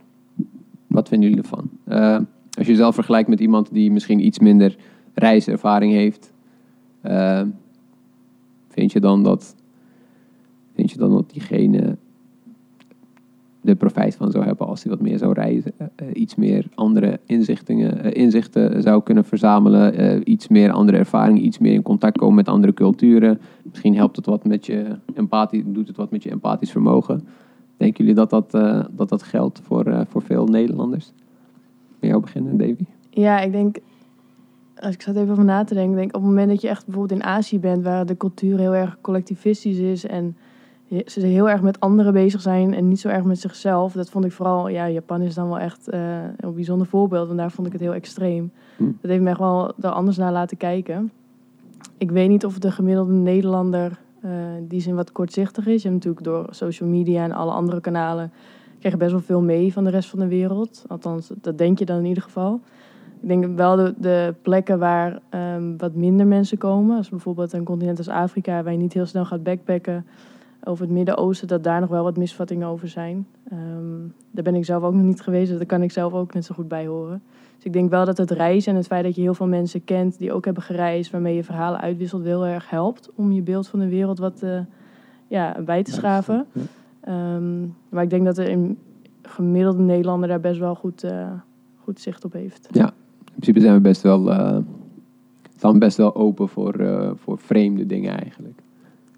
Wat 0.96 1.08
vinden 1.08 1.30
jullie 1.30 1.44
ervan? 1.44 1.70
Eh, 1.84 2.16
als 2.58 2.66
je 2.66 2.72
jezelf 2.72 2.96
vergelijkt 2.96 3.30
met 3.30 3.40
iemand 3.40 3.74
die 3.74 3.92
misschien 3.92 4.26
iets 4.26 4.40
minder 4.40 4.76
reiservaring 5.14 5.94
heeft, 5.94 6.34
eh, 7.02 7.42
vind 8.70 8.92
je 8.92 9.00
dan 9.00 9.24
dat, 9.24 9.56
vind 10.74 10.92
je 10.92 10.98
dan 10.98 11.12
dat 11.12 11.30
diegene 11.30 11.98
de 13.62 13.76
profijt 13.76 14.16
van 14.16 14.32
zou 14.32 14.46
hebben 14.46 14.68
als 14.68 14.84
hij 14.84 14.92
wat 14.92 15.02
meer 15.02 15.18
zou 15.18 15.34
reizen. 15.34 15.72
eh, 15.78 16.08
iets 16.14 16.36
meer 16.36 16.66
andere 16.76 17.20
inzichtingen, 17.26 18.14
inzichten 18.14 18.82
zou 18.82 19.04
kunnen 19.04 19.26
verzamelen. 19.26 20.32
iets 20.32 20.48
meer 20.48 20.72
andere 20.72 20.98
ervaring, 20.98 21.40
iets 21.40 21.58
meer 21.58 21.74
in 21.74 21.82
contact 21.82 22.18
komen 22.18 22.36
met 22.36 22.48
andere 22.48 22.74
culturen. 22.74 23.40
Misschien 23.64 23.96
helpt 23.96 24.16
het 24.16 24.26
wat 24.26 24.46
met 24.46 24.66
je 24.66 24.98
empathie, 25.14 25.72
doet 25.72 25.88
het 25.88 25.98
wat 25.98 26.12
met 26.12 26.24
je 26.24 26.30
empathisch 26.32 26.72
vermogen. 26.72 27.28
Denken 27.78 27.98
jullie 27.98 28.14
dat 28.16 28.30
dat, 28.30 28.54
eh, 28.54 28.84
dat, 28.92 29.10
dat 29.10 29.24
geldt 29.24 29.62
voor, 29.64 29.86
eh, 29.86 30.02
voor 30.08 30.22
veel 30.22 30.46
Nederlanders? 30.46 31.12
Met 32.00 32.10
jou 32.10 32.22
beginnen, 32.22 32.58
Davy? 32.58 32.86
Ja, 33.10 33.40
ik 33.40 33.52
denk, 33.52 33.78
als 34.80 34.94
ik 34.94 35.02
zat 35.02 35.16
even 35.16 35.32
over 35.32 35.46
na 35.46 35.64
te 35.64 35.74
denken, 35.74 35.96
denk 35.96 36.16
op 36.16 36.22
het 36.22 36.30
moment 36.30 36.50
dat 36.50 36.62
je 36.62 36.68
echt 36.68 36.86
bijvoorbeeld 36.86 37.20
in 37.20 37.26
Azië 37.26 37.60
bent, 37.60 37.84
waar 37.84 38.06
de 38.06 38.18
cultuur 38.18 38.58
heel 38.58 38.76
erg 38.76 38.98
collectivistisch 39.02 39.78
is 39.78 40.06
en 40.06 40.36
ze 41.06 41.26
heel 41.26 41.50
erg 41.50 41.62
met 41.62 41.80
anderen 41.80 42.14
bezig 42.14 42.42
zijn 42.42 42.74
en 42.74 42.88
niet 42.88 43.00
zo 43.00 43.08
erg 43.08 43.24
met 43.24 43.40
zichzelf. 43.40 43.94
Dat 43.94 44.10
vond 44.10 44.26
ik 44.26 44.32
vooral, 44.32 44.68
ja, 44.68 44.90
Japan 44.90 45.22
is 45.22 45.34
dan 45.34 45.48
wel 45.48 45.60
echt 45.60 45.90
eh, 45.90 46.24
een 46.38 46.54
bijzonder 46.54 46.88
voorbeeld 46.88 47.30
en 47.30 47.38
daar 47.38 47.52
vond 47.52 47.68
ik 47.68 47.74
het 47.74 47.82
heel 47.82 47.94
extreem. 47.94 48.52
Hm. 48.78 48.92
Dat 49.02 49.12
heeft 49.12 49.24
me 49.24 49.30
echt 49.30 49.40
wel 49.40 49.74
er 49.82 49.90
anders 49.90 50.18
naar 50.18 50.32
laten 50.32 50.58
kijken. 50.58 51.12
Ik 51.98 52.12
weet 52.12 52.30
niet 52.30 52.46
of 52.46 52.60
de 52.60 52.72
gemiddelde 52.72 53.14
Nederlander 53.14 54.00
eh 54.26 54.32
die 54.68 54.82
zin 54.82 54.96
wat 54.96 55.12
kortzichtig 55.12 55.68
is. 55.68 55.82
Je 55.82 55.90
hebt 55.90 56.06
natuurlijk 56.06 56.26
door 56.26 56.48
social 56.50 56.90
media 56.90 57.24
en 57.24 57.32
alle 57.32 57.52
andere 57.52 57.82
kanalen 57.82 58.32
krijg 58.86 58.94
je 58.94 58.98
best 58.98 59.12
wel 59.12 59.22
veel 59.22 59.42
mee 59.42 59.74
van 59.74 59.84
de 59.84 59.90
rest 59.90 60.10
van 60.10 60.20
de 60.20 60.28
wereld. 60.28 60.86
Althans, 60.88 61.32
dat 61.42 61.58
denk 61.58 61.80
je 61.80 61.86
dan 61.86 61.98
in 61.98 62.06
ieder 62.06 62.24
geval. 62.24 62.62
Ik 63.22 63.28
denk 63.28 63.58
wel 63.58 63.76
de, 63.76 63.94
de 63.98 64.36
plekken 64.42 64.80
waar 64.80 65.20
ehm, 65.30 65.78
wat 65.78 65.94
minder 65.94 66.28
mensen 66.28 66.58
komen. 66.58 66.98
Als 66.98 67.10
bijvoorbeeld 67.10 67.54
een 67.54 67.64
continent 67.64 67.98
als 67.98 68.10
Afrika, 68.10 68.64
waar 68.64 68.72
je 68.72 68.80
niet 68.80 68.94
heel 68.94 69.06
snel 69.06 69.26
gaat 69.26 69.44
backpacken. 69.44 70.06
Over 70.64 70.86
het 70.86 70.94
Midden-Oosten, 70.94 71.48
dat 71.48 71.64
daar 71.64 71.80
nog 71.80 71.90
wel 71.90 72.04
wat 72.04 72.18
misvattingen 72.18 72.68
over 72.68 72.88
zijn. 72.88 73.28
Ehm, 73.50 74.00
daar 74.32 74.44
ben 74.44 74.56
ik 74.56 74.66
zelf 74.66 74.84
ook 74.84 74.94
nog 74.94 75.04
niet 75.04 75.22
geweest, 75.22 75.50
dus 75.50 75.58
daar 75.58 75.68
kan 75.68 75.82
ik 75.82 75.92
zelf 75.92 76.14
ook 76.14 76.34
net 76.34 76.46
zo 76.46 76.56
goed 76.56 76.68
bij 76.68 76.88
horen. 76.88 77.22
Ik 77.66 77.74
denk 77.74 77.90
wel 77.90 78.06
dat 78.06 78.18
het 78.18 78.32
reizen 78.32 78.72
en 78.72 78.78
het 78.78 78.88
feit 78.88 79.04
dat 79.04 79.16
je 79.16 79.22
heel 79.22 79.34
veel 79.34 79.48
mensen 79.48 79.84
kent 79.84 80.18
die 80.18 80.34
ook 80.34 80.46
hebben 80.46 80.64
gereisd, 80.64 81.12
waarmee 81.12 81.36
je 81.36 81.44
verhalen 81.44 81.80
uitwisselt, 81.82 82.24
heel 82.24 82.46
erg 82.46 82.70
helpt 82.70 83.10
om 83.16 83.32
je 83.32 83.42
beeld 83.42 83.68
van 83.68 83.80
de 83.80 83.90
wereld 83.90 84.20
wat 84.20 84.42
eh, 84.44 84.60
ja, 85.28 85.62
bij 85.66 85.84
te 85.84 85.92
schaven. 85.92 86.46
Ja. 86.52 86.62
Ehm, 87.02 87.62
maar 87.90 88.04
ik 88.04 88.10
denk 88.10 88.26
dat 88.26 88.36
de 88.36 88.50
in- 88.50 88.78
gemiddelde 89.22 89.82
Nederlander 89.84 90.30
daar 90.30 90.40
best 90.40 90.60
wel 90.60 90.76
goed, 90.76 91.04
eh, 91.04 91.32
goed 91.84 92.00
zicht 92.00 92.26
op 92.26 92.34
heeft. 92.34 92.68
In 93.20 93.32
principe 93.42 93.60
zijn 93.60 93.74
we 93.74 93.82
best 93.82 94.02
wel, 94.02 94.32
eh, 94.32 94.58
staan 95.58 95.80
best 95.80 95.98
wel 95.98 96.16
open 96.16 96.48
voor, 96.50 96.74
eh, 96.74 97.12
voor 97.16 97.38
vreemde 97.38 97.86
dingen 97.86 98.20
eigenlijk. 98.20 98.60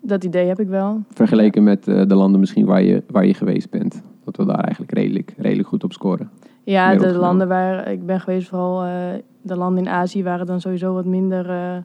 Dat 0.01 0.23
idee 0.23 0.47
heb 0.47 0.59
ik 0.59 0.67
wel. 0.67 1.01
Vergeleken 1.09 1.63
met 1.63 1.87
eh, 1.87 2.01
de 2.07 2.15
landen 2.15 2.39
misschien 2.39 2.65
waar 2.65 2.83
je, 2.83 3.03
waar 3.11 3.25
je 3.25 3.33
geweest 3.33 3.69
bent. 3.69 4.01
Dat 4.23 4.37
we 4.37 4.45
daar 4.45 4.59
eigenlijk 4.59 4.93
redelijk, 4.93 5.33
redelijk 5.37 5.67
goed 5.67 5.83
op 5.83 5.93
scoren. 5.93 6.29
Ja, 6.71 6.95
de 6.95 7.13
landen 7.13 7.47
waar 7.47 7.91
ik 7.91 8.05
ben 8.05 8.19
geweest, 8.19 8.47
vooral 8.47 8.83
eh, 8.83 8.91
de 9.41 9.55
landen 9.55 9.83
in 9.85 9.89
Azië, 9.89 10.23
waren 10.23 10.45
dan 10.45 10.61
sowieso 10.61 10.93
wat 10.93 11.05
minder. 11.05 11.49
eh, 11.49 11.75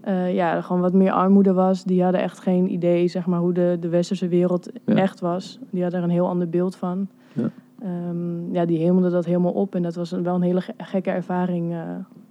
eh, 0.00 0.34
ja, 0.34 0.60
gewoon 0.60 0.82
wat 0.82 0.92
meer 0.92 1.12
armoede 1.12 1.52
was. 1.52 1.84
Die 1.84 2.02
hadden 2.02 2.20
echt 2.20 2.38
geen 2.38 2.72
idee, 2.72 3.08
zeg 3.08 3.26
maar, 3.26 3.38
hoe 3.40 3.52
de, 3.52 3.76
de 3.80 3.88
westerse 3.88 4.28
wereld 4.28 4.70
Ja. 4.84 4.94
echt 4.94 5.20
was. 5.20 5.58
Die 5.70 5.82
hadden 5.82 5.98
er 6.00 6.04
een 6.06 6.12
heel 6.12 6.28
ander 6.28 6.48
beeld 6.48 6.76
van. 6.76 7.08
Ja. 7.32 7.50
Ehm, 7.82 8.52
ja, 8.54 8.64
die 8.64 8.78
hemelden 8.78 9.10
dat 9.10 9.24
helemaal 9.24 9.52
op. 9.52 9.74
En 9.74 9.82
dat 9.82 9.94
was 9.94 10.10
wel 10.10 10.34
een 10.34 10.42
hele 10.42 10.60
ge- 10.60 10.74
gekke 10.78 11.10
ervaring, 11.10 11.74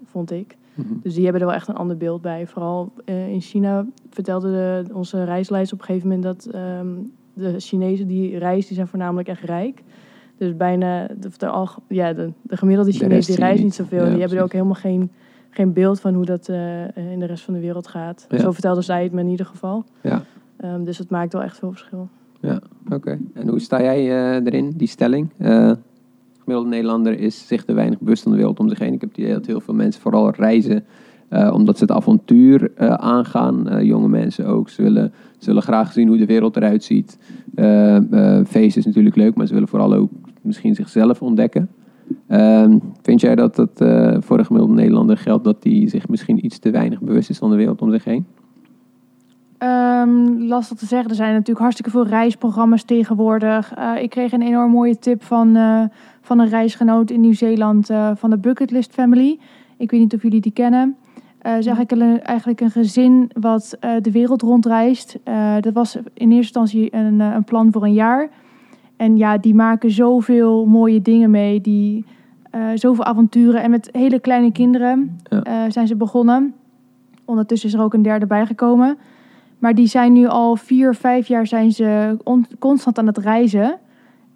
vond 0.06 0.32
ik. 0.32 0.58
Mhm. 0.74 0.94
Dus 1.04 1.14
die 1.14 1.24
hebben 1.24 1.42
er 1.42 1.48
wel 1.48 1.56
echt 1.56 1.68
een 1.68 1.76
ander 1.76 1.98
beeld 1.98 2.22
bij. 2.22 2.48
Vooral 2.48 2.92
in 3.06 3.42
China 3.42 3.86
vertelde 4.10 4.52
de, 4.52 4.94
onze 4.94 5.24
reisleider 5.24 5.74
op 5.74 5.80
een 5.80 5.86
gegeven 5.86 6.08
moment 6.08 6.24
dat 6.26 6.46
ehm, 6.54 6.88
de 7.34 7.60
Chinezen 7.60 8.08
die 8.08 8.38
reizen, 8.38 8.68
die 8.68 8.76
zijn 8.76 8.88
voornamelijk 8.88 9.28
echt 9.28 9.42
rijk. 9.44 9.84
Dus 10.38 10.58
bijna 10.58 11.08
de, 11.08 11.30
de, 11.38 11.68
ja, 11.88 12.14
de, 12.14 12.32
de 12.42 12.58
gemiddelde 12.58 12.92
De 12.92 12.98
Chinees 12.98 13.26
die 13.26 13.36
reist 13.36 13.64
niet. 13.64 13.74
zoveel. 13.74 13.98
Ja, 14.00 14.06
en 14.06 14.12
die 14.12 14.20
hebben 14.20 14.38
er 14.38 14.44
ook 14.44 14.52
helemaal 14.52 14.74
geen, 14.74 15.12
geen 15.50 15.74
beeld 15.74 16.00
van 16.00 16.14
hoe 16.14 16.26
dat 16.26 16.50
eh, 16.50 16.98
in 17.12 17.20
de 17.20 17.26
rest 17.26 17.44
van 17.44 17.54
de 17.54 17.60
wereld 17.60 17.88
gaat. 17.88 18.26
Ja. 18.30 18.38
Zo 18.38 18.52
vertelde 18.52 18.82
zij 18.82 19.04
het 19.04 19.12
me 19.12 19.22
in 19.22 19.28
ieder 19.28 19.46
geval. 19.46 19.84
Ja. 20.02 20.24
Ehm, 20.58 20.84
dus 20.84 20.98
het 20.98 21.10
maakt 21.10 21.34
wel 21.34 21.44
echt 21.44 21.58
veel 21.58 21.72
verschil. 21.72 22.08
Oké, 22.92 23.20
en 23.34 23.48
hoe 23.48 23.60
sta 23.60 23.82
jij 23.82 24.00
eh, 24.00 24.46
erin, 24.46 24.74
die 24.76 24.88
stelling? 24.88 25.30
Eh 25.38 25.72
gemiddelde 26.40 26.76
Nederlander 26.76 27.20
is 27.20 27.48
zich 27.48 27.66
te 27.66 27.74
weinig 27.74 28.00
bewust 28.00 28.24
van 28.24 28.32
de 28.32 28.38
wereld 28.38 28.60
om 28.60 28.70
zich 28.70 28.80
heen. 28.80 28.94
Ik 28.94 29.02
heb 29.02 29.10
het 29.10 29.20
idee 29.20 29.34
dat 29.34 29.46
heel 29.46 29.60
veel 29.60 29.74
mensen 29.74 30.02
vooral 30.02 30.32
reizen 30.32 30.86
omdat 31.52 31.78
ze 31.78 31.84
het 31.84 31.94
avontuur 31.94 32.72
aangaan. 32.98 33.86
Jonge 33.86 34.08
mensen 34.08 34.46
ook. 34.46 34.70
Ze 34.70 34.82
willen, 34.82 35.14
ze 35.38 35.46
willen 35.46 35.62
graag 35.62 35.92
zien 35.92 36.08
hoe 36.08 36.18
de 36.18 36.26
wereld 36.26 36.56
eruit 36.56 36.84
ziet. 36.84 37.18
Feest 38.48 38.78
is 38.78 38.86
natuurlijk 38.86 39.16
leuk, 39.16 39.36
maar 39.36 39.48
ze 39.48 39.54
willen 39.54 39.68
vooral 39.68 39.94
ook 39.94 40.12
misschien 40.46 40.76
zichzelf 40.76 41.22
ontdekken. 41.22 41.70
Ehm, 42.28 42.78
vind 43.02 43.22
jij 43.22 43.36
dat 43.36 43.58
het 43.58 43.82
eh, 43.82 44.18
voor 44.20 44.38
de 44.38 44.44
gemiddelde 44.44 44.76
Nederlander 44.76 45.18
geldt 45.18 45.44
dat 45.44 45.58
hij 45.60 45.90
zich 45.90 46.08
misschien 46.08 46.46
iets 46.46 46.60
te 46.60 46.70
weinig 46.72 47.02
bewust 47.02 47.30
is 47.30 47.38
van 47.38 47.50
de 47.50 47.56
wereld 47.56 47.82
om 47.82 47.92
zich 47.92 48.04
heen? 48.04 48.26
Ehm, 49.58 50.38
lastig 50.38 50.78
te 50.78 50.86
zeggen. 50.86 51.10
Er 51.10 51.16
zijn 51.16 51.32
natuurlijk 51.32 51.60
hartstikke 51.60 51.92
veel 51.92 52.08
reisprogramma's 52.08 52.84
tegenwoordig. 52.84 53.74
Eh, 53.74 54.02
ik 54.02 54.10
kreeg 54.10 54.32
een 54.32 54.42
enorm 54.42 54.72
mooie 54.72 55.00
tip 55.00 55.24
van, 55.24 55.56
eh, 55.56 55.84
van 56.22 56.40
een 56.40 56.50
reisgenoot 56.50 57.10
in 57.10 57.22
Nieuw-Zeeland 57.22 57.90
van 58.16 58.30
de 58.30 58.38
Bucketlist 58.38 58.94
Family. 58.94 59.40
Ik 59.78 59.92
weet 59.92 60.00
niet 60.00 60.14
of 60.14 60.22
jullie 60.22 60.42
die 60.42 60.52
kennen. 60.52 60.96
Het 61.38 61.60
is 61.60 61.66
eigenlijk 61.66 61.92
een, 61.92 62.22
eigenlijk 62.22 62.62
een 62.62 62.72
gezin 62.72 63.32
wat 63.40 63.78
de 64.02 64.12
wereld 64.12 64.42
rondreist. 64.42 65.20
Dat 65.60 65.74
was 65.74 65.96
in 65.96 66.32
eerste 66.32 66.60
instantie 66.60 66.96
een, 66.96 67.20
een 67.20 67.44
plan 67.44 67.72
voor 67.72 67.84
een 67.84 67.94
jaar. 67.94 68.30
En 68.98 69.18
ja, 69.18 69.38
die 69.38 69.56
maken 69.56 69.92
zoveel 69.92 70.66
mooie 70.66 71.02
dingen 71.02 71.32
mee. 71.32 71.62
Die, 71.62 72.06
eh, 72.52 72.62
zoveel 72.74 73.04
avonturen. 73.04 73.64
En 73.64 73.70
met 73.72 73.90
hele 73.92 74.20
kleine 74.20 74.52
kinderen 74.52 75.18
Ja. 75.30 75.42
eh, 75.44 75.72
zijn 75.72 75.88
ze 75.88 75.96
begonnen. 75.96 76.54
Ondertussen 77.26 77.70
is 77.70 77.76
er 77.76 77.82
ook 77.82 77.94
een 77.94 78.02
derde 78.02 78.26
bijgekomen. 78.26 78.98
Maar 79.60 79.76
die 79.76 79.88
zijn 79.88 80.14
nu 80.14 80.28
al 80.28 80.56
vier, 80.56 80.94
vijf 80.96 81.28
jaar 81.28 81.48
zijn 81.48 81.72
ze 81.72 82.18
on- 82.24 82.48
constant 82.60 82.98
aan 83.00 83.08
het 83.08 83.18
reizen. 83.18 83.78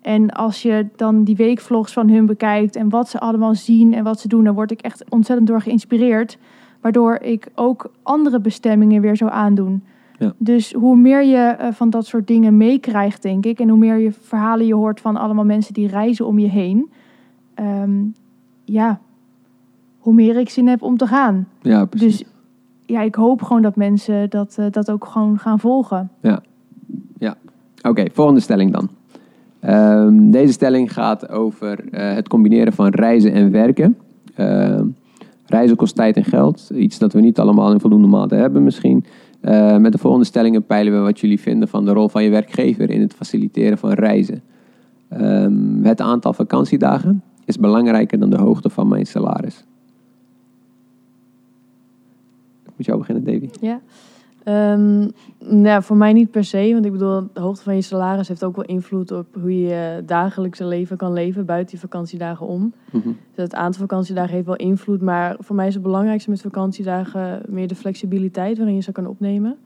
En 0.01 0.29
als 0.29 0.61
je 0.61 0.87
dan 0.95 1.23
die 1.23 1.35
weekvlogs 1.35 1.93
van 1.93 2.09
hun 2.09 2.25
bekijkt 2.25 2.75
en 2.75 2.89
wat 2.89 3.09
ze 3.09 3.19
allemaal 3.19 3.55
zien 3.55 3.93
en 3.93 4.03
wat 4.03 4.19
ze 4.19 4.27
doen, 4.27 4.43
dan 4.43 4.53
word 4.55 4.71
ik 4.71 4.81
echt 4.81 5.03
ontzettend 5.09 5.47
door 5.47 5.61
geïnspireerd. 5.61 6.37
Waardoor 6.81 7.15
ik 7.21 7.47
ook 7.55 7.91
andere 8.03 8.39
bestemmingen 8.39 9.01
weer 9.01 9.17
zou 9.17 9.31
aandoen. 9.31 9.83
Ja. 10.19 10.33
Dus 10.37 10.73
hoe 10.73 10.95
meer 10.95 11.23
je 11.23 11.37
eh, 11.37 11.71
van 11.71 11.89
dat 11.89 12.05
soort 12.05 12.27
dingen 12.27 12.57
meekrijgt, 12.57 13.21
denk 13.21 13.45
ik, 13.45 13.59
en 13.59 13.69
hoe 13.69 13.77
meer 13.77 13.97
je 13.97 14.11
verhalen 14.11 14.65
je 14.65 14.75
hoort 14.75 15.01
van 15.01 15.17
allemaal 15.17 15.45
mensen 15.45 15.73
die 15.73 15.87
reizen 15.87 16.25
om 16.25 16.39
je 16.39 16.47
heen, 16.47 16.89
ehm, 17.53 18.03
ja, 18.65 18.99
hoe 19.99 20.13
meer 20.13 20.35
ik 20.35 20.49
zin 20.49 20.67
heb 20.67 20.81
om 20.81 20.97
te 20.97 21.07
gaan. 21.07 21.47
Ja, 21.61 21.85
precies. 21.85 22.17
Dus 22.17 22.27
ja, 22.85 23.01
ik 23.01 23.15
hoop 23.15 23.41
gewoon 23.41 23.61
dat 23.61 23.75
mensen 23.75 24.29
dat, 24.29 24.55
eh, 24.59 24.65
dat 24.71 24.91
ook 24.91 25.05
gewoon 25.05 25.39
gaan 25.39 25.59
volgen. 25.59 26.09
Oké, 27.81 28.05
volgende 28.13 28.39
stelling 28.39 28.71
dan. 28.71 28.89
Ehm, 29.59 30.31
deze 30.31 30.53
stelling 30.53 30.93
gaat 30.93 31.29
over 31.29 31.89
eh, 31.91 32.13
het 32.13 32.27
combineren 32.27 32.73
van 32.73 32.87
reizen 32.87 33.33
en 33.33 33.51
werken. 33.51 33.97
Ehm, 34.35 34.85
reizen 35.45 35.77
kost 35.77 35.95
tijd 35.95 36.15
en 36.15 36.23
geld. 36.23 36.69
Iets 36.73 36.97
dat 36.97 37.13
we 37.13 37.19
niet 37.19 37.39
allemaal 37.39 37.71
in 37.71 37.79
voldoende 37.79 38.07
mate 38.07 38.35
hebben 38.35 38.63
misschien. 38.63 39.05
Eh, 39.41 39.77
met 39.77 39.91
de 39.91 39.97
volgende 39.97 40.25
stellingen 40.25 40.65
peilen 40.65 40.93
we 40.93 40.99
wat 40.99 41.19
jullie 41.19 41.39
vinden 41.39 41.67
van 41.67 41.85
de 41.85 41.91
rol 41.91 42.09
van 42.09 42.23
je 42.23 42.29
werkgever 42.29 42.89
in 42.89 43.01
het 43.01 43.13
faciliteren 43.13 43.77
van 43.77 43.91
reizen. 43.91 44.41
Ehm, 45.09 45.83
het 45.83 46.01
aantal 46.01 46.33
vakantiedagen 46.33 47.23
is 47.45 47.57
belangrijker 47.57 48.19
dan 48.19 48.29
de 48.29 48.37
hoogte 48.37 48.69
van 48.69 48.87
mijn 48.87 49.05
salaris. 49.05 49.65
Ik 52.65 52.71
moet 52.75 52.85
jou 52.85 52.97
beginnen, 52.97 53.23
Davy. 53.23 53.49
Ja. 53.61 53.81
Ehm, 54.49 55.07
nou, 55.61 55.83
voor 55.83 55.97
mij 55.97 56.13
niet 56.13 56.31
per 56.31 56.43
se, 56.43 56.69
want 56.73 56.85
ik 56.85 56.91
bedoel, 56.91 57.27
de 57.33 57.39
hoogte 57.39 57.63
van 57.63 57.75
je 57.75 57.81
salaris 57.81 58.27
heeft 58.27 58.43
ook 58.43 58.55
wel 58.55 58.65
invloed 58.65 59.11
op 59.11 59.25
hoe 59.41 59.61
je 59.61 59.67
je 59.67 60.03
dagelijkse 60.05 60.65
leven 60.65 60.97
kan 60.97 61.13
leven 61.13 61.45
buiten 61.45 61.75
je 61.75 61.81
vakantiedagen 61.81 62.47
om. 62.47 62.73
Mhm. 62.91 63.07
Dus 63.07 63.43
het 63.43 63.55
aantal 63.55 63.81
vakantiedagen 63.81 64.33
heeft 64.33 64.45
wel 64.45 64.55
invloed, 64.55 65.01
maar 65.01 65.35
voor 65.39 65.55
mij 65.55 65.67
is 65.67 65.73
het 65.73 65.83
belangrijkste 65.83 66.29
met 66.29 66.41
vakantiedagen 66.41 67.41
meer 67.47 67.67
de 67.67 67.75
flexibiliteit 67.75 68.57
waarin 68.57 68.75
je 68.75 68.81
ze 68.81 68.91
kan 68.91 69.07
opnemen. 69.07 69.57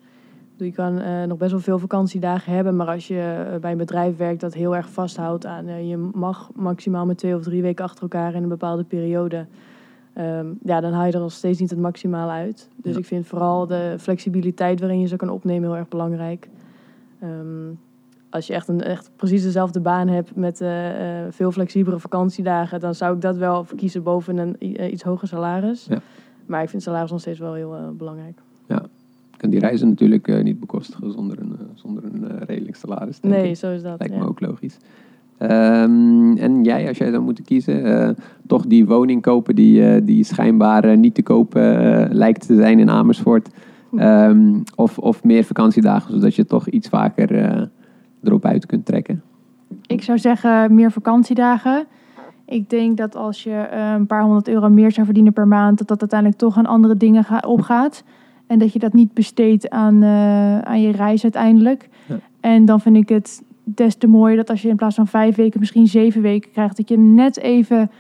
Je 0.57 0.71
kan 0.71 0.99
eh, 0.99 1.23
nog 1.23 1.37
best 1.37 1.51
wel 1.51 1.59
veel 1.59 1.79
vakantiedagen 1.79 2.53
hebben, 2.53 2.75
maar 2.75 2.87
als 2.87 3.07
je 3.07 3.45
eh, 3.51 3.59
bij 3.59 3.71
een 3.71 3.77
bedrijf 3.77 4.17
werkt 4.17 4.41
dat 4.41 4.53
heel 4.53 4.75
erg 4.75 4.89
vasthoudt 4.89 5.45
aan 5.45 5.67
eh, 5.67 5.89
je 5.89 5.97
mag 5.97 6.49
maximaal 6.55 7.05
met 7.05 7.17
twee 7.17 7.35
of 7.35 7.43
drie 7.43 7.61
weken 7.61 7.85
achter 7.85 8.01
elkaar 8.01 8.35
in 8.35 8.43
een 8.43 8.49
bepaalde 8.49 8.83
periode, 8.83 9.45
ehm, 10.13 10.47
ja, 10.63 10.79
dan 10.81 10.93
haal 10.93 11.05
je 11.05 11.11
er 11.11 11.19
nog 11.19 11.31
steeds 11.31 11.59
niet 11.59 11.69
het 11.69 11.79
maximale 11.79 12.31
uit. 12.31 12.69
Dus 12.75 12.93
Ja. 12.93 12.99
ik 12.99 13.05
vind 13.05 13.25
vooral 13.27 13.67
de 13.67 13.95
flexibiliteit 13.99 14.79
waarin 14.79 14.99
je 14.99 15.07
ze 15.07 15.15
kan 15.15 15.29
opnemen 15.29 15.69
heel 15.69 15.77
erg 15.77 15.87
belangrijk. 15.87 16.49
Ehm, 17.19 17.71
als 18.29 18.47
je 18.47 18.53
echt, 18.53 18.67
een, 18.67 18.81
echt 18.81 19.11
precies 19.15 19.43
dezelfde 19.43 19.79
baan 19.79 20.07
hebt 20.07 20.35
met 20.35 20.61
eh, 20.61 21.25
eh, 21.25 21.31
veel 21.31 21.51
flexibele 21.51 21.99
vakantiedagen, 21.99 22.79
dan 22.79 22.95
zou 22.95 23.15
ik 23.15 23.21
dat 23.21 23.37
wel 23.37 23.63
verkiezen 23.63 24.03
boven 24.03 24.37
een 24.37 24.57
eh, 24.59 24.91
iets 24.91 25.03
hoger 25.03 25.27
salaris. 25.27 25.85
Ja. 25.89 26.01
Maar 26.45 26.63
ik 26.63 26.69
vind 26.69 26.83
salaris 26.83 27.11
nog 27.11 27.19
steeds 27.19 27.39
wel 27.39 27.53
heel 27.53 27.93
belangrijk. 27.97 28.39
Ik 29.31 29.49
kan 29.49 29.57
die 29.57 29.67
reizen 29.67 29.87
natuurlijk 29.87 30.43
niet 30.43 30.59
bekostigen 30.59 31.11
zonder 31.11 31.39
een, 31.39 31.57
zonder 31.73 32.03
een 32.03 32.39
redelijk 32.45 32.75
salaris. 32.75 33.19
Nee, 33.19 33.49
ik. 33.49 33.55
zo 33.55 33.71
is 33.71 33.81
dat. 33.81 33.99
Lijkt 33.99 34.13
ja. 34.13 34.19
me 34.19 34.27
ook 34.27 34.39
logisch. 34.39 34.77
Ehm, 35.37 36.37
en 36.37 36.63
jij, 36.63 36.87
als 36.87 36.97
jij 36.97 37.09
zou 37.11 37.23
moeten 37.23 37.43
kiezen, 37.43 37.85
eh, 37.85 38.09
toch 38.47 38.65
die 38.65 38.85
woning 38.85 39.21
kopen 39.21 39.55
die, 39.55 39.87
eh, 39.87 40.01
die 40.03 40.23
schijnbaar 40.23 40.83
eh, 40.83 40.97
niet 40.97 41.15
te 41.15 41.23
kopen 41.23 42.07
lijkt 42.11 42.47
te 42.47 42.55
zijn 42.55 42.79
in 42.79 42.89
Amersfoort. 42.89 43.49
Ehm, 43.95 44.59
of, 44.75 44.99
of 44.99 45.23
meer 45.23 45.43
vakantiedagen, 45.43 46.13
zodat 46.13 46.35
je 46.35 46.45
toch 46.45 46.67
iets 46.67 46.89
vaker 46.89 47.69
erop 48.23 48.45
uit 48.45 48.65
kunt 48.65 48.85
trekken. 48.85 49.21
Ik 49.87 50.03
zou 50.03 50.17
zeggen 50.17 50.73
meer 50.73 50.91
vakantiedagen. 50.91 51.85
Ik 52.45 52.69
denk 52.69 52.97
dat 52.97 53.15
als 53.15 53.43
je 53.43 53.67
een 53.95 54.05
paar 54.05 54.23
honderd 54.23 54.47
euro 54.47 54.69
meer 54.69 54.91
zou 54.91 55.05
verdienen 55.05 55.33
per 55.33 55.47
maand, 55.47 55.77
dat 55.77 55.87
dat 55.87 55.99
uiteindelijk 55.99 56.39
toch 56.39 56.57
aan 56.57 56.65
andere 56.65 56.97
dingen 56.97 57.23
ga- 57.23 57.43
opgaat. 57.47 58.03
En 58.47 58.59
dat 58.59 58.73
je 58.73 58.79
dat 58.79 58.93
niet 58.93 59.13
besteedt 59.13 59.69
aan, 59.69 60.03
aan 60.63 60.81
je 60.81 60.91
reis 60.91 61.23
uiteindelijk. 61.23 61.89
Ja. 62.05 62.15
En 62.39 62.65
dan 62.65 62.81
vind 62.81 62.95
ik 62.95 63.09
het 63.09 63.43
des 63.63 63.95
te 63.95 64.07
mooier 64.07 64.37
dat 64.37 64.49
als 64.49 64.61
je 64.61 64.69
in 64.69 64.75
plaats 64.75 64.95
van 64.95 65.07
vijf 65.07 65.35
weken 65.35 65.59
misschien 65.59 65.87
zeven 65.87 66.21
weken 66.21 66.51
krijgt, 66.51 66.77
dat 66.77 66.89
je 66.89 66.97
net 66.97 67.37
even 67.37 67.91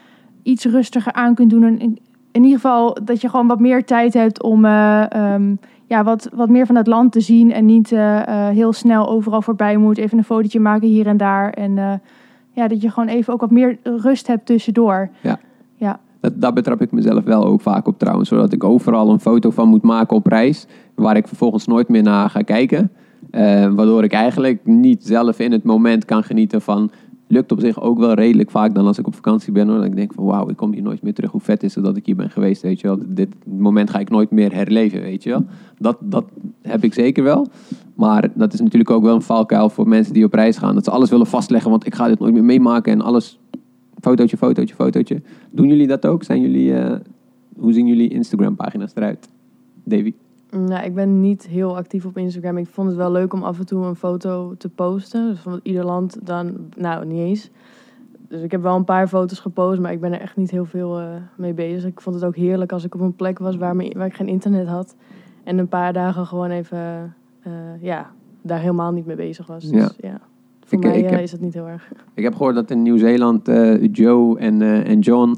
iets 0.43 0.65
rustiger 0.65 1.13
aan 1.13 1.35
kunt 1.35 1.49
doen. 1.49 1.63
En 1.63 1.79
in, 1.79 1.99
in 2.31 2.43
ieder 2.43 2.59
geval 2.59 2.97
dat 3.03 3.21
je 3.21 3.29
gewoon 3.29 3.47
wat 3.47 3.59
meer 3.59 3.85
tijd 3.85 4.13
hebt 4.13 4.43
om 4.43 4.65
eh, 4.65 5.11
ehm, 5.11 5.55
ja, 5.85 6.03
wat, 6.03 6.29
wat 6.33 6.49
meer 6.49 6.65
van 6.65 6.75
het 6.75 6.87
land 6.87 7.11
te 7.11 7.21
zien. 7.21 7.51
En 7.51 7.65
niet 7.65 7.91
eh, 7.91 8.27
eh, 8.27 8.55
heel 8.55 8.73
snel 8.73 9.09
overal 9.09 9.41
voorbij 9.41 9.77
moet. 9.77 9.97
Even 9.97 10.17
een 10.17 10.23
fotootje 10.23 10.59
maken 10.59 10.87
hier 10.87 11.07
en 11.07 11.17
daar. 11.17 11.49
En 11.49 12.01
ja, 12.51 12.67
dat 12.67 12.81
je 12.81 12.89
gewoon 12.89 13.09
even 13.09 13.33
ook 13.33 13.41
wat 13.41 13.51
meer 13.51 13.77
rust 13.83 14.27
hebt 14.27 14.45
tussendoor. 14.45 15.09
Dat, 16.19 16.41
daar 16.41 16.53
betrap 16.53 16.81
ik 16.81 16.91
mezelf 16.91 17.23
wel 17.23 17.45
ook 17.45 17.61
vaak 17.61 17.87
op 17.87 17.99
trouwens. 17.99 18.29
Zodat 18.29 18.53
ik 18.53 18.63
overal 18.63 19.09
een 19.09 19.19
foto 19.19 19.49
van 19.49 19.67
moet 19.67 19.83
maken 19.83 20.15
op 20.15 20.27
reis. 20.27 20.67
Waar 20.95 21.17
ik 21.17 21.27
vervolgens 21.27 21.67
nooit 21.67 21.89
meer 21.89 22.03
naar 22.03 22.29
ga 22.29 22.41
kijken. 22.41 22.91
Eh, 23.33 23.73
waardoor 23.73 24.03
ik 24.03 24.13
eigenlijk 24.13 24.65
niet 24.65 25.05
zelf 25.05 25.39
in 25.39 25.51
het 25.51 25.63
moment 25.63 26.05
kan 26.05 26.23
genieten 26.23 26.61
van... 26.61 26.91
Lukt 27.27 27.51
op 27.51 27.59
zich 27.59 27.81
ook 27.81 27.97
wel 27.97 28.13
redelijk 28.13 28.51
vaak 28.51 28.75
dan 28.75 28.87
als 28.87 28.97
ik 28.97 29.07
op 29.07 29.15
vakantie 29.15 29.51
ben. 29.51 29.67
Hoor. 29.67 29.77
Dat 29.77 29.85
ik 29.85 29.95
denk 29.95 30.13
van 30.13 30.23
wauw, 30.23 30.49
ik 30.49 30.55
kom 30.55 30.73
hier 30.73 30.81
nooit 30.81 31.01
meer 31.01 31.13
terug. 31.13 31.31
Hoe 31.31 31.41
vet 31.41 31.63
is 31.63 31.75
het 31.75 31.83
dat 31.83 31.97
ik 31.97 32.05
hier 32.05 32.15
ben 32.15 32.29
geweest, 32.29 32.61
weet 32.61 32.79
je 32.79 32.87
wel. 32.87 32.99
Dit 33.05 33.29
moment 33.45 33.89
ga 33.89 33.99
ik 33.99 34.09
nooit 34.09 34.31
meer 34.31 34.53
herleven, 34.53 35.01
weet 35.01 35.23
je 35.23 35.29
wel. 35.29 35.45
Dat, 35.77 35.97
dat 35.99 36.25
heb 36.61 36.83
ik 36.83 36.93
zeker 36.93 37.23
wel. 37.23 37.47
Maar 37.95 38.29
dat 38.33 38.53
is 38.53 38.59
natuurlijk 38.59 38.89
ook 38.89 39.03
wel 39.03 39.15
een 39.15 39.21
valkuil 39.21 39.69
voor 39.69 39.87
mensen 39.87 40.13
die 40.13 40.25
op 40.25 40.33
reis 40.33 40.57
gaan. 40.57 40.75
Dat 40.75 40.83
ze 40.83 40.91
alles 40.91 41.09
willen 41.09 41.27
vastleggen, 41.27 41.69
want 41.69 41.85
ik 41.85 41.95
ga 41.95 42.07
dit 42.07 42.19
nooit 42.19 42.33
meer 42.33 42.43
meemaken. 42.43 42.91
En 42.91 43.01
alles 43.01 43.39
fotootje, 43.99 44.37
fotootje, 44.37 44.75
fotootje. 44.75 45.21
Doen 45.51 45.67
jullie 45.67 45.87
dat 45.87 46.05
ook? 46.05 46.23
Zijn 46.23 46.41
jullie, 46.41 46.73
eh, 46.73 46.99
hoe 47.57 47.73
zien 47.73 47.87
jullie 47.87 48.09
Instagram-pagina's 48.09 48.91
eruit? 48.95 49.29
Davy? 49.83 50.13
Nou, 50.57 50.85
ik 50.85 50.93
ben 50.93 51.21
niet 51.21 51.47
heel 51.47 51.75
actief 51.75 52.05
op 52.05 52.17
Instagram. 52.17 52.57
Ik 52.57 52.67
vond 52.67 52.87
het 52.87 52.97
wel 52.97 53.11
leuk 53.11 53.33
om 53.33 53.43
af 53.43 53.59
en 53.59 53.65
toe 53.65 53.85
een 53.85 53.95
foto 53.95 54.55
te 54.57 54.69
posten. 54.69 55.29
Dus 55.29 55.39
van 55.39 55.59
ieder 55.63 55.85
land 55.85 56.17
dan, 56.25 56.55
nou, 56.77 57.05
niet 57.05 57.19
eens. 57.19 57.49
Dus 58.27 58.41
ik 58.41 58.51
heb 58.51 58.61
wel 58.61 58.75
een 58.75 58.83
paar 58.83 59.07
foto's 59.07 59.39
gepost, 59.39 59.79
maar 59.79 59.91
ik 59.91 59.99
ben 59.99 60.13
er 60.13 60.19
echt 60.19 60.35
niet 60.37 60.51
heel 60.51 60.65
veel 60.65 60.99
eh, 60.99 61.05
mee 61.35 61.53
bezig. 61.53 61.89
Ik 61.89 62.01
vond 62.01 62.15
het 62.15 62.25
ook 62.25 62.35
heerlijk 62.35 62.71
als 62.71 62.83
ik 62.83 62.95
op 62.95 63.01
een 63.01 63.15
plek 63.15 63.39
was 63.39 63.55
waar, 63.55 63.75
me, 63.75 63.93
waar 63.97 64.05
ik 64.07 64.13
geen 64.13 64.27
internet 64.27 64.67
had. 64.67 64.95
En 65.43 65.57
een 65.57 65.67
paar 65.67 65.93
dagen 65.93 66.25
gewoon 66.25 66.49
even, 66.49 67.13
eh, 67.39 67.51
ja, 67.81 68.11
daar 68.41 68.59
helemaal 68.59 68.91
niet 68.91 69.05
mee 69.05 69.15
bezig 69.15 69.47
was. 69.47 69.63
Dus 69.69 69.81
Ja. 69.81 70.09
ja, 70.09 70.19
voor 70.65 70.77
Ik- 70.77 70.83
mij 70.83 70.97
ik 70.97 71.05
eh, 71.05 71.11
heb- 71.11 71.19
is 71.19 71.31
het 71.31 71.41
niet 71.41 71.53
heel 71.53 71.67
erg. 71.67 71.91
Ik 72.13 72.23
heb 72.23 72.35
gehoord 72.35 72.55
dat 72.55 72.71
in 72.71 72.81
Nieuw-Zeeland 72.81 73.47
Joe 73.91 74.39
en, 74.39 74.61
en 74.61 74.99
John 74.99 75.35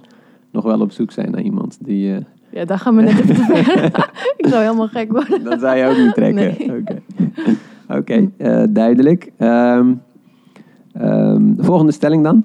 nog 0.51 0.63
wel 0.63 0.81
op 0.81 0.91
zoek 0.91 1.11
zijn 1.11 1.31
naar 1.31 1.41
iemand 1.41 1.77
die... 1.85 2.25
Ja, 2.55 2.65
daar 2.65 2.79
gaan 2.79 2.95
we 2.95 3.01
net 3.01 3.19
even 3.19 3.35
te 3.35 3.43
ver. 3.43 3.83
ik 4.37 4.47
zou 4.47 4.61
helemaal 4.61 4.87
gek 4.87 5.11
worden. 5.11 5.43
dat 5.43 5.59
zou 5.59 5.77
je 5.77 5.85
ook 5.85 5.97
niet 5.97 6.13
trekken. 6.13 6.55
Nee. 6.67 6.79
Oké, 6.79 7.01
Oké, 7.89 8.31
eh, 8.37 8.63
duidelijk. 8.69 9.31
Ehm, 9.37 9.93
ehm, 10.93 11.55
de 11.55 11.63
volgende 11.63 11.91
stelling 11.91 12.23
dan. 12.23 12.43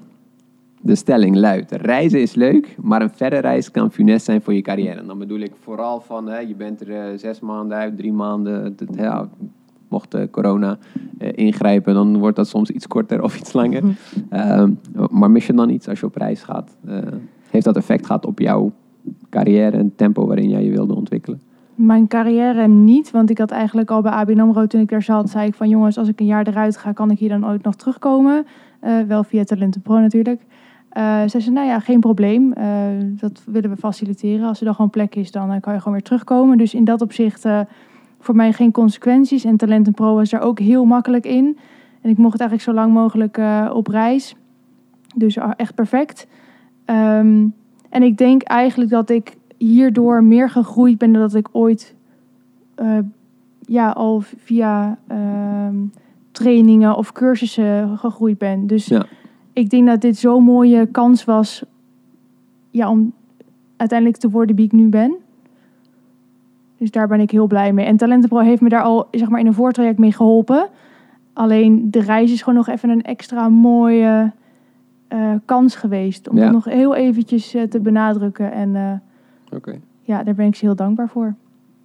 De 0.81 0.95
stelling 0.95 1.35
luidt: 1.35 1.71
reizen 1.71 2.21
is 2.21 2.35
leuk, 2.35 2.75
maar 2.81 3.01
een 3.01 3.09
verre 3.09 3.39
reis 3.39 3.71
kan 3.71 3.91
funest 3.91 4.25
zijn 4.25 4.41
voor 4.41 4.53
je 4.53 4.61
carrière. 4.61 4.99
En 4.99 5.07
dan 5.07 5.17
bedoel 5.17 5.39
ik 5.39 5.51
vooral 5.61 5.99
van 5.99 6.27
hè, 6.27 6.39
je 6.39 6.55
bent 6.55 6.81
er 6.81 6.95
eh, 6.95 7.17
zes 7.17 7.39
maanden 7.39 7.77
uit, 7.77 7.97
drie 7.97 8.13
maanden. 8.13 8.75
Ja, 8.95 9.29
mocht 9.87 10.13
eh, 10.13 10.23
corona 10.31 10.77
ingrijpen, 11.17 11.93
dan 11.93 12.17
wordt 12.17 12.35
dat 12.35 12.47
soms 12.47 12.69
iets 12.69 12.87
korter 12.87 13.23
of 13.23 13.39
iets 13.39 13.53
langer. 13.53 13.83
Ehm, 14.29 14.71
maar 15.09 15.31
mis 15.31 15.47
je 15.47 15.53
dan 15.53 15.69
iets 15.69 15.87
als 15.87 15.99
je 15.99 16.05
op 16.05 16.15
reis 16.15 16.43
gaat? 16.43 16.77
Heeft 17.49 17.65
dat 17.65 17.75
effect 17.75 18.05
gehad 18.05 18.25
op 18.25 18.39
jouw 18.39 18.71
carrière 19.29 19.77
en 19.77 19.95
tempo 19.95 20.27
waarin 20.27 20.49
jij 20.49 20.63
je 20.63 20.71
wilde 20.71 20.95
ontwikkelen? 20.95 21.41
Mijn 21.75 22.07
carrière 22.07 22.67
niet, 22.67 23.11
want 23.11 23.29
ik 23.29 23.37
had 23.37 23.51
eigenlijk 23.51 23.91
al 23.91 24.01
bij 24.01 24.11
ABN 24.11 24.39
AMRO 24.39 24.65
toen 24.65 24.81
ik 24.81 24.89
daar 24.89 25.01
zat, 25.01 25.29
zei 25.29 25.47
ik 25.47 25.53
van 25.53 25.69
jongens, 25.69 25.97
als 25.97 26.07
ik 26.07 26.19
een 26.19 26.25
jaar 26.25 26.47
eruit 26.47 26.77
ga, 26.77 26.91
kan 26.91 27.11
ik 27.11 27.19
hier 27.19 27.29
dan 27.29 27.45
ooit 27.45 27.63
nog 27.63 27.75
terugkomen? 27.75 28.45
Eh, 28.79 28.99
wel 29.07 29.23
via 29.23 29.43
Talenten 29.43 29.81
Pro 29.81 29.99
natuurlijk. 29.99 30.41
Eh 30.89 31.27
ze 31.27 31.51
nou 31.51 31.67
ja, 31.67 31.79
geen 31.79 31.99
probleem. 31.99 32.53
Eh, 32.53 32.65
dat 32.99 33.43
willen 33.45 33.69
we 33.69 33.75
faciliteren. 33.75 34.47
Als 34.47 34.59
er 34.59 34.65
dan 34.65 34.75
gewoon 34.75 34.89
plek 34.89 35.15
is, 35.15 35.31
dan 35.31 35.59
kan 35.59 35.73
je 35.73 35.79
gewoon 35.79 35.93
weer 35.93 36.03
terugkomen. 36.03 36.57
Dus 36.57 36.73
in 36.73 36.83
dat 36.83 37.01
opzicht 37.01 37.45
voor 38.19 38.35
mij 38.35 38.53
geen 38.53 38.71
consequenties. 38.71 39.43
En 39.43 39.57
Talenten 39.57 39.93
Pro 39.93 40.15
was 40.15 40.29
daar 40.29 40.41
ook 40.41 40.59
heel 40.59 40.85
makkelijk 40.85 41.25
in. 41.25 41.57
En 42.01 42.09
ik 42.09 42.17
mocht 42.17 42.39
eigenlijk 42.39 42.69
zo 42.69 42.73
lang 42.73 42.93
mogelijk 42.93 43.39
op 43.73 43.87
reis. 43.87 44.35
Dus 45.15 45.37
echt 45.55 45.75
perfect. 45.75 46.27
Ehm, 46.85 47.47
en 47.91 48.03
ik 48.03 48.17
denk 48.17 48.41
eigenlijk 48.41 48.89
dat 48.89 49.09
ik 49.09 49.37
hierdoor 49.57 50.23
meer 50.23 50.49
gegroeid 50.49 50.97
ben 50.97 51.11
dan 51.11 51.21
dat 51.21 51.35
ik 51.35 51.47
ooit 51.51 51.95
eh, 52.75 52.97
ja, 53.59 53.89
al 53.89 54.21
via 54.21 54.97
ehm, 55.07 55.75
trainingen 56.31 56.95
of 56.97 57.11
cursussen 57.11 57.97
gegroeid 57.97 58.37
ben. 58.37 58.67
Dus 58.67 58.85
Ja. 58.85 59.05
ik 59.53 59.69
denk 59.69 59.87
dat 59.87 60.01
dit 60.01 60.17
zo'n 60.17 60.43
mooie 60.43 60.85
kans 60.85 61.25
was 61.25 61.63
ja, 62.69 62.89
om 62.89 63.13
uiteindelijk 63.77 64.19
te 64.19 64.29
worden 64.29 64.55
wie 64.55 64.65
ik 64.65 64.71
nu 64.71 64.87
ben. 64.89 65.13
Dus 66.77 66.91
daar 66.91 67.07
ben 67.07 67.19
ik 67.19 67.31
heel 67.31 67.47
blij 67.47 67.73
mee. 67.73 67.85
En 67.85 67.97
Talentenpro 67.97 68.39
heeft 68.39 68.61
me 68.61 68.69
daar 68.69 68.83
al 68.83 69.07
zeg 69.11 69.29
maar, 69.29 69.39
in 69.39 69.45
een 69.47 69.53
voortraject 69.53 69.99
mee 69.99 70.11
geholpen. 70.11 70.67
Alleen 71.33 71.91
de 71.91 72.01
reis 72.01 72.31
is 72.31 72.39
gewoon 72.41 72.55
nog 72.55 72.67
even 72.67 72.89
een 72.89 73.01
extra 73.03 73.49
mooie 73.49 74.31
eh, 75.11 75.33
kans 75.45 75.75
geweest. 75.75 76.29
Om 76.29 76.37
Ja. 76.37 76.43
dat 76.43 76.51
nog 76.51 76.65
heel 76.65 76.95
eventjes 76.95 77.53
eh, 77.53 77.63
te 77.63 77.79
benadrukken. 77.79 78.51
En 78.51 78.75
eh, 78.75 78.91
Oké. 79.57 79.79
ja, 80.01 80.23
daar 80.23 80.35
ben 80.35 80.45
ik 80.47 80.55
ze 80.55 80.65
heel 80.65 80.75
dankbaar 80.75 81.09
voor. 81.09 81.35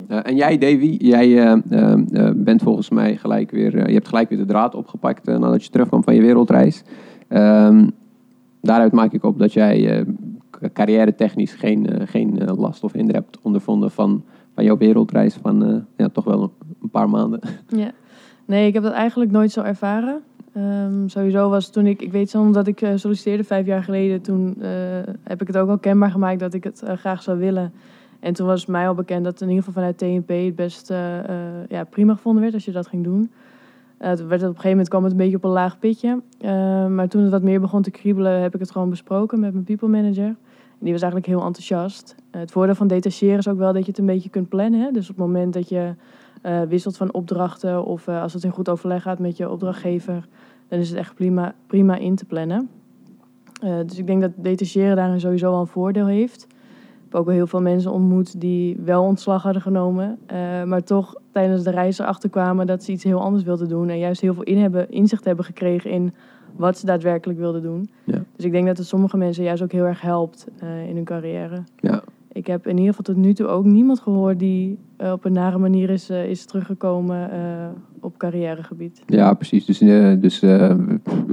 Eh, 0.09 0.19
en 0.23 0.37
jij, 0.37 0.59
Davy, 0.59 0.97
jij 1.01 1.39
eh, 1.45 1.53
eh, 1.71 1.93
eh, 1.93 2.35
bent 2.37 2.63
volgens 2.63 2.91
mij 2.91 3.17
gelijk 3.17 3.51
weer, 3.51 3.77
eh, 3.79 3.87
je 3.87 3.95
hebt 3.95 4.09
gelijk 4.09 4.29
weer 4.29 4.39
de 4.39 4.45
draad 4.45 4.75
opgepakt 4.75 5.25
nadat 5.27 5.65
je 5.65 5.71
terugkwam 5.71 6.03
van 6.03 6.15
je 6.15 6.21
wereldreis. 6.21 6.83
Ehm, 7.29 7.89
daaruit 8.61 8.93
maak 8.93 9.13
ik 9.13 9.25
op 9.25 9.39
dat 9.39 9.53
jij 9.53 9.99
eh, 9.99 10.07
carrière 10.73 11.15
technisch 11.15 11.55
geen, 11.55 11.89
geen 12.05 12.39
last 12.57 12.85
of 12.85 12.93
hinder 12.93 13.15
hebt 13.15 13.39
ondervonden 13.43 13.91
van, 13.91 14.25
van 14.55 14.65
jouw 14.65 14.77
wereldreis 14.77 15.35
van 15.35 15.65
eh, 15.65 15.77
ja, 15.97 16.09
toch 16.09 16.25
wel 16.25 16.43
een, 16.43 16.51
een 16.83 16.91
paar 16.91 17.09
maanden. 17.11 17.41
Ja. 17.69 17.91
Nee, 18.45 18.67
ik 18.67 18.75
heb 18.75 18.83
dat 18.83 18.93
eigenlijk 18.93 19.31
nooit 19.31 19.51
zo 19.51 19.63
ervaren. 19.63 20.21
Ehm, 20.57 21.09
sowieso 21.09 21.49
was 21.49 21.69
toen 21.69 21.87
ik, 21.87 22.03
ik 22.03 22.13
weet 22.13 22.31
zo 22.31 22.41
omdat 22.41 22.67
ik 22.67 22.81
eh, 22.81 22.93
solliciteerde 22.95 23.45
vijf 23.45 23.67
jaar 23.67 23.83
geleden, 23.83 24.21
toen 24.21 24.57
eh, 24.61 24.71
heb 25.23 25.41
ik 25.41 25.47
het 25.47 25.57
ook 25.57 25.69
al 25.69 25.79
kenbaar 25.79 26.11
gemaakt 26.11 26.41
dat 26.41 26.55
ik 26.55 26.65
het 26.65 26.83
eh, 26.83 26.97
graag 26.97 27.23
zou 27.23 27.39
willen. 27.39 27.73
En 28.21 28.33
toen 28.33 28.47
was 28.47 28.67
mij 28.67 28.89
al 28.89 28.95
bekend 28.95 29.25
dat 29.25 29.41
in 29.41 29.49
ieder 29.49 29.65
geval 29.65 29.83
vanuit 29.83 29.99
TNP 29.99 30.29
het 30.29 30.55
best 30.55 30.89
ja, 31.69 31.85
prima 31.91 32.15
gevonden 32.15 32.43
werd 32.43 32.55
als 32.55 32.65
je 32.65 32.73
dat 32.73 32.87
ging 32.87 33.05
doen. 33.05 33.31
Het 33.99 34.27
werd 34.27 34.41
op 34.41 34.49
een 34.49 34.55
gegeven 34.55 34.71
moment 34.71 34.89
kwam 34.89 35.03
het 35.03 35.13
een 35.13 35.19
beetje 35.19 35.37
op 35.37 35.45
een 35.45 35.51
laag 35.51 35.79
pitje. 35.79 36.23
Eh, 36.39 36.87
maar 36.87 37.09
toen 37.09 37.23
het 37.23 37.31
wat 37.31 37.43
meer 37.43 37.61
begon 37.61 37.83
te 37.83 37.91
kriebelen, 37.91 38.41
heb 38.41 38.55
ik 38.55 38.61
het 38.61 38.71
gewoon 38.71 38.91
besproken 38.91 39.41
met 39.41 39.53
mijn 39.53 39.65
people 39.65 39.89
manager. 39.89 40.27
En 40.27 40.85
die 40.85 40.93
was 40.93 41.03
eigenlijk 41.03 41.33
heel 41.33 41.45
enthousiast. 41.45 42.15
Het 42.31 42.51
voordeel 42.51 42.75
van 42.75 42.87
detacheren 42.87 43.39
is 43.39 43.49
ook 43.49 43.59
wel 43.59 43.73
dat 43.73 43.83
je 43.83 43.91
het 43.91 43.99
een 43.99 44.07
beetje 44.07 44.31
kunt 44.31 44.49
plannen. 44.49 44.81
Hè? 44.81 44.91
Dus 44.91 45.11
op 45.11 45.17
het 45.17 45.27
moment 45.27 45.53
dat 45.53 45.69
je 45.69 45.95
wisselt 46.69 46.97
van 46.97 47.13
opdrachten 47.13 47.85
of 47.85 48.09
als 48.09 48.33
het 48.33 48.45
in 48.45 48.51
goed 48.51 48.69
overleg 48.69 49.03
gaat 49.03 49.19
met 49.19 49.37
je 49.37 49.51
opdrachtgever, 49.51 50.27
dan 50.69 50.79
is 50.79 50.89
het 50.89 50.99
echt 50.99 51.15
prima, 51.15 51.55
prima 51.67 51.97
in 51.97 52.15
te 52.15 52.25
plannen. 52.25 52.69
Eh, 53.63 53.77
dus 53.87 53.99
ik 53.99 54.07
denk 54.07 54.21
dat 54.21 54.31
detacheren 54.37 54.97
daarin 54.97 55.21
sowieso 55.21 55.51
wel 55.51 55.61
een 55.61 55.67
voordeel 55.67 56.07
heeft. 56.07 56.47
Ik 56.47 57.13
heb 57.13 57.21
ook 57.21 57.27
wel 57.27 57.35
heel 57.35 57.47
veel 57.47 57.61
mensen 57.61 57.93
ontmoet 57.93 58.41
die 58.41 58.77
wel 58.85 59.03
ontslag 59.03 59.43
hadden 59.43 59.63
genomen, 59.63 60.19
eh, 60.27 60.63
maar 60.63 60.83
toch 60.83 61.15
tijdens 61.33 61.63
de 61.63 61.71
reis 61.71 61.99
erachter 61.99 62.31
kwamen 62.31 62.67
dat 62.67 62.85
ze 62.85 62.93
iets 62.93 63.05
heel 63.05 63.21
anders 63.21 63.45
wilden 63.45 63.69
doen 63.69 63.89
en 63.89 63.99
juist 63.99 64.21
heel 64.21 64.35
veel 64.35 64.43
in 64.43 64.59
hebben, 64.59 64.91
inzicht 64.91 65.25
hebben 65.25 65.45
gekregen 65.45 65.91
in 65.91 66.15
wat 66.57 66.79
ze 66.79 66.87
daadwerkelijk 66.87 67.39
wilden 67.39 67.63
doen. 67.63 67.89
Ja. 68.05 68.23
Dus 68.37 68.45
ik 68.45 68.53
denk 68.53 68.67
dat 68.67 68.79
het 68.79 68.87
sommige 68.87 69.17
mensen 69.17 69.45
juist 69.45 69.63
ook 69.63 69.73
heel 69.73 69.85
erg 69.85 70.01
helpt 70.01 70.47
eh, 70.59 70.89
in 70.89 70.95
hun 70.95 71.05
carrière. 71.05 71.63
Ja. 71.81 72.03
Ik 72.33 72.47
heb 72.47 72.67
in 72.67 72.79
ieder 72.79 72.95
geval 72.95 73.15
tot 73.15 73.25
nu 73.25 73.33
toe 73.33 73.47
ook 73.47 73.65
niemand 73.65 74.01
gehoord 74.01 74.39
die 74.39 74.79
op 74.99 75.25
een 75.25 75.33
nare 75.33 75.59
manier 75.59 75.91
is, 75.91 76.11
is 76.11 76.45
teruggekomen 76.45 77.31
op 78.07 78.19
carrièregebied. 78.19 79.03
Ja, 79.07 79.35
precies. 79.35 79.65
Dus, 79.65 79.81
eh, 79.81 80.13
dus 80.19 80.43
eh, 80.43 80.75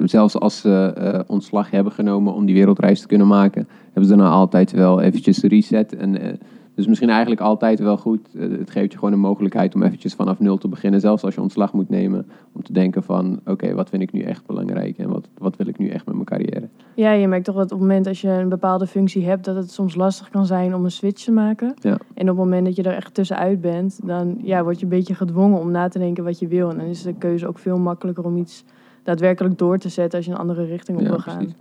zelfs 0.03 0.39
als 0.39 0.61
ze 0.61 0.93
eh, 0.95 1.19
ontslag 1.27 1.71
hebben 1.71 1.93
genomen 1.93 2.33
om 2.33 2.45
die 2.45 2.55
wereldreis 2.55 3.01
te 3.01 3.07
kunnen 3.07 3.27
maken, 3.27 3.67
hebben 3.85 4.05
ze 4.05 4.15
dan 4.15 4.31
altijd 4.31 4.71
wel 4.71 5.01
eventjes 5.01 5.41
reset. 5.41 5.95
En, 5.95 6.39
dus 6.75 6.87
misschien 6.87 7.09
eigenlijk 7.09 7.41
altijd 7.41 7.79
wel 7.79 7.97
goed. 7.97 8.27
Het 8.37 8.69
geeft 8.69 8.91
je 8.91 8.97
gewoon 8.97 9.13
een 9.13 9.19
mogelijkheid 9.19 9.75
om 9.75 9.83
eventjes 9.83 10.13
vanaf 10.13 10.39
nul 10.39 10.57
te 10.57 10.67
beginnen. 10.67 10.99
Zelfs 10.99 11.23
als 11.23 11.35
je 11.35 11.41
ontslag 11.41 11.73
moet 11.73 11.89
nemen. 11.89 12.25
Om 12.51 12.63
te 12.63 12.73
denken 12.73 13.03
van, 13.03 13.39
oké, 13.45 13.73
wat 13.73 13.89
vind 13.89 14.01
ik 14.01 14.11
nu 14.11 14.21
echt 14.21 14.45
belangrijk? 14.45 14.97
En 14.97 15.09
wat, 15.09 15.27
wat 15.37 15.55
wil 15.55 15.67
ik 15.67 15.77
nu 15.77 15.89
echt 15.89 16.05
met 16.05 16.15
mijn 16.15 16.25
carrière? 16.25 16.69
Ja, 16.95 17.11
je 17.11 17.27
merkt 17.27 17.45
toch 17.45 17.55
dat 17.55 17.63
op 17.63 17.69
het 17.69 17.79
moment 17.79 18.05
dat 18.05 18.19
je 18.19 18.29
een 18.29 18.49
bepaalde 18.49 18.87
functie 18.87 19.25
hebt, 19.25 19.45
dat 19.45 19.55
het 19.55 19.71
soms 19.71 19.95
lastig 19.95 20.29
kan 20.29 20.45
zijn 20.45 20.75
om 20.75 20.83
een 20.83 20.91
switch 20.91 21.23
te 21.23 21.31
maken. 21.31 21.73
Ja. 21.79 21.91
En 22.13 22.21
op 22.21 22.27
het 22.27 22.45
moment 22.45 22.65
dat 22.65 22.75
je 22.75 22.83
er 22.83 22.95
echt 22.95 23.13
tussenuit 23.13 23.61
bent, 23.61 23.99
dan 24.03 24.37
ja, 24.41 24.63
word 24.63 24.77
je 24.79 24.83
een 24.83 24.89
beetje 24.89 25.15
gedwongen 25.15 25.59
om 25.59 25.71
na 25.71 25.87
te 25.87 25.99
denken 25.99 26.23
wat 26.23 26.39
je 26.39 26.47
wil. 26.47 26.69
En 26.69 26.77
dan 26.77 26.85
is 26.85 27.01
de 27.01 27.13
keuze 27.13 27.47
ook 27.47 27.59
veel 27.59 27.77
makkelijker 27.77 28.25
om 28.25 28.37
iets 28.37 28.63
daadwerkelijk 29.03 29.57
door 29.57 29.77
te 29.77 29.89
zetten 29.89 30.17
als 30.17 30.27
je 30.27 30.31
een 30.33 30.37
andere 30.39 30.65
richting 30.65 30.97
op 30.97 31.03
Ja, 31.03 31.09
wil 31.09 31.19
gaan. 31.19 31.37
precies. 31.37 31.55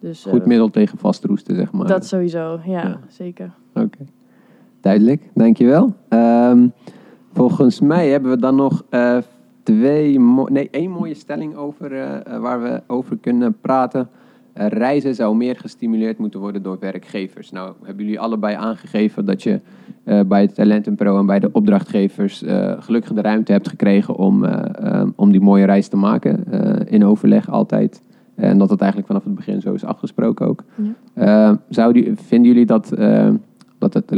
Dus 0.00 0.22
Goed 0.30 0.40
eh, 0.40 0.46
middel 0.46 0.70
tegen 0.70 0.98
vastroesten, 0.98 1.56
zeg 1.56 1.72
maar. 1.72 1.86
dat 1.86 2.06
sowieso, 2.06 2.60
ja, 2.64 2.82
Ja. 2.82 2.98
zeker. 3.08 3.50
Oké, 3.74 3.98
duidelijk. 4.80 5.22
Dankjewel. 5.34 5.94
Ehm 6.08 6.66
volgens 7.32 7.80
mij 7.80 8.08
hebben 8.08 8.30
we 8.30 8.38
dan 8.38 8.54
nog 8.56 8.82
eh, 8.88 9.16
twee, 9.62 10.18
nee, 10.48 10.68
één 10.70 10.90
mooie 10.90 11.14
stelling 11.14 11.54
over 11.56 11.92
eh, 12.00 12.38
waar 12.38 12.62
we 12.62 12.82
over 12.86 13.16
kunnen 13.16 13.56
praten. 13.60 14.08
Eh, 14.52 14.66
reizen 14.66 15.14
zou 15.14 15.36
meer 15.36 15.56
gestimuleerd 15.56 16.18
moeten 16.18 16.40
worden 16.40 16.62
door 16.62 16.76
werkgevers. 16.80 17.50
Nou, 17.50 17.72
hebben 17.82 18.04
jullie 18.04 18.20
allebei 18.20 18.54
aangegeven 18.54 19.24
dat 19.24 19.42
je 19.42 19.60
eh, 20.04 20.20
bij 20.26 20.40
het 20.40 20.54
Talentenpro 20.54 21.18
en 21.18 21.26
bij 21.26 21.38
de 21.38 21.52
opdrachtgevers 21.52 22.42
eh, 22.42 22.72
gelukkig 22.78 23.12
de 23.12 23.20
ruimte 23.20 23.52
hebt 23.52 23.68
gekregen 23.68 24.16
om, 24.16 24.44
eh, 24.44 25.00
eh, 25.00 25.08
om 25.16 25.30
die 25.32 25.40
mooie 25.40 25.64
reis 25.64 25.88
te 25.88 25.96
maken. 25.96 26.44
in 26.88 27.04
overleg 27.04 27.50
altijd. 27.50 28.02
En 28.40 28.58
dat 28.58 28.70
het 28.70 28.80
eigenlijk 28.80 29.10
vanaf 29.10 29.24
het 29.24 29.34
begin 29.34 29.60
zo 29.60 29.72
is 29.72 29.84
afgesproken 29.84 30.46
ook. 30.46 30.64
Ja. 30.74 31.50
Eh, 31.50 31.56
zou 31.68 31.92
die, 31.92 32.12
vinden 32.14 32.50
jullie 32.50 32.66
dat, 32.66 32.92
eh, 32.92 33.28
dat 33.78 33.94
het, 33.94 34.12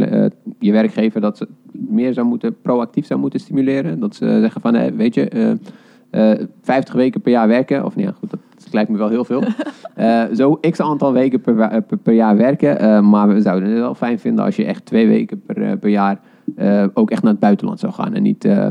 je 0.58 0.72
werkgever 0.72 1.20
dat 1.20 1.36
ze 1.36 1.48
meer 1.72 2.12
zou 2.12 2.26
moeten, 2.26 2.60
proactief 2.62 3.06
zou 3.06 3.20
moeten 3.20 3.40
stimuleren? 3.40 4.00
Dat 4.00 4.14
ze 4.14 4.26
zeggen 4.40 4.60
van, 4.60 4.96
weet 4.96 5.14
je, 5.14 5.28
eh, 5.28 6.30
eh, 6.32 6.46
50 6.62 6.94
weken 6.94 7.20
per 7.20 7.32
jaar 7.32 7.48
werken, 7.48 7.84
of 7.84 7.96
nou 7.96 8.06
ja, 8.06 8.14
goed, 8.18 8.30
dat 8.30 8.40
lijkt 8.70 8.90
me 8.90 8.96
wel 8.98 9.08
heel 9.08 9.24
veel. 9.24 9.42
Eh, 9.94 10.22
zo 10.34 10.58
x 10.70 10.80
aantal 10.80 11.12
weken 11.12 11.40
per, 11.40 11.54
wa- 11.54 11.80
per, 11.80 11.96
per 11.98 12.12
jaar 12.14 12.36
werken, 12.36 12.78
eh, 12.78 13.00
maar 13.00 13.28
we 13.28 13.40
zouden 13.40 13.68
het 13.68 13.78
wel 13.78 13.94
fijn 13.94 14.18
vinden 14.18 14.44
als 14.44 14.56
je 14.56 14.64
echt 14.64 14.86
twee 14.86 15.06
weken 15.08 15.42
per, 15.46 15.62
eh, 15.62 15.72
per 15.80 15.90
jaar 15.90 16.20
eh, 16.56 16.84
ook 16.94 17.10
echt 17.10 17.22
naar 17.22 17.30
het 17.30 17.40
buitenland 17.40 17.80
zou 17.80 17.92
gaan 17.92 18.14
en 18.14 18.22
niet 18.22 18.44
eh, 18.44 18.68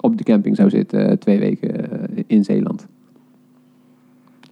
op 0.00 0.16
de 0.16 0.24
camping 0.24 0.56
zou 0.56 0.70
zitten 0.70 1.08
eh, 1.08 1.16
twee 1.16 1.38
weken 1.38 1.90
eh, 1.90 2.24
in 2.26 2.44
Zeeland. 2.44 2.86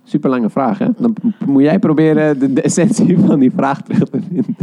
Super 0.04 0.30
lange 0.30 0.50
vraag, 0.50 0.78
hè? 0.78 0.86
Dan 0.98 1.14
moet 1.46 1.62
jij 1.62 1.78
proberen 1.78 2.38
de, 2.38 2.52
de 2.52 2.62
essentie 2.62 3.18
van 3.26 3.38
die 3.38 3.50
vraag 3.50 3.82
terug 3.82 4.08
te 4.10 4.20
vinden. 4.30 4.56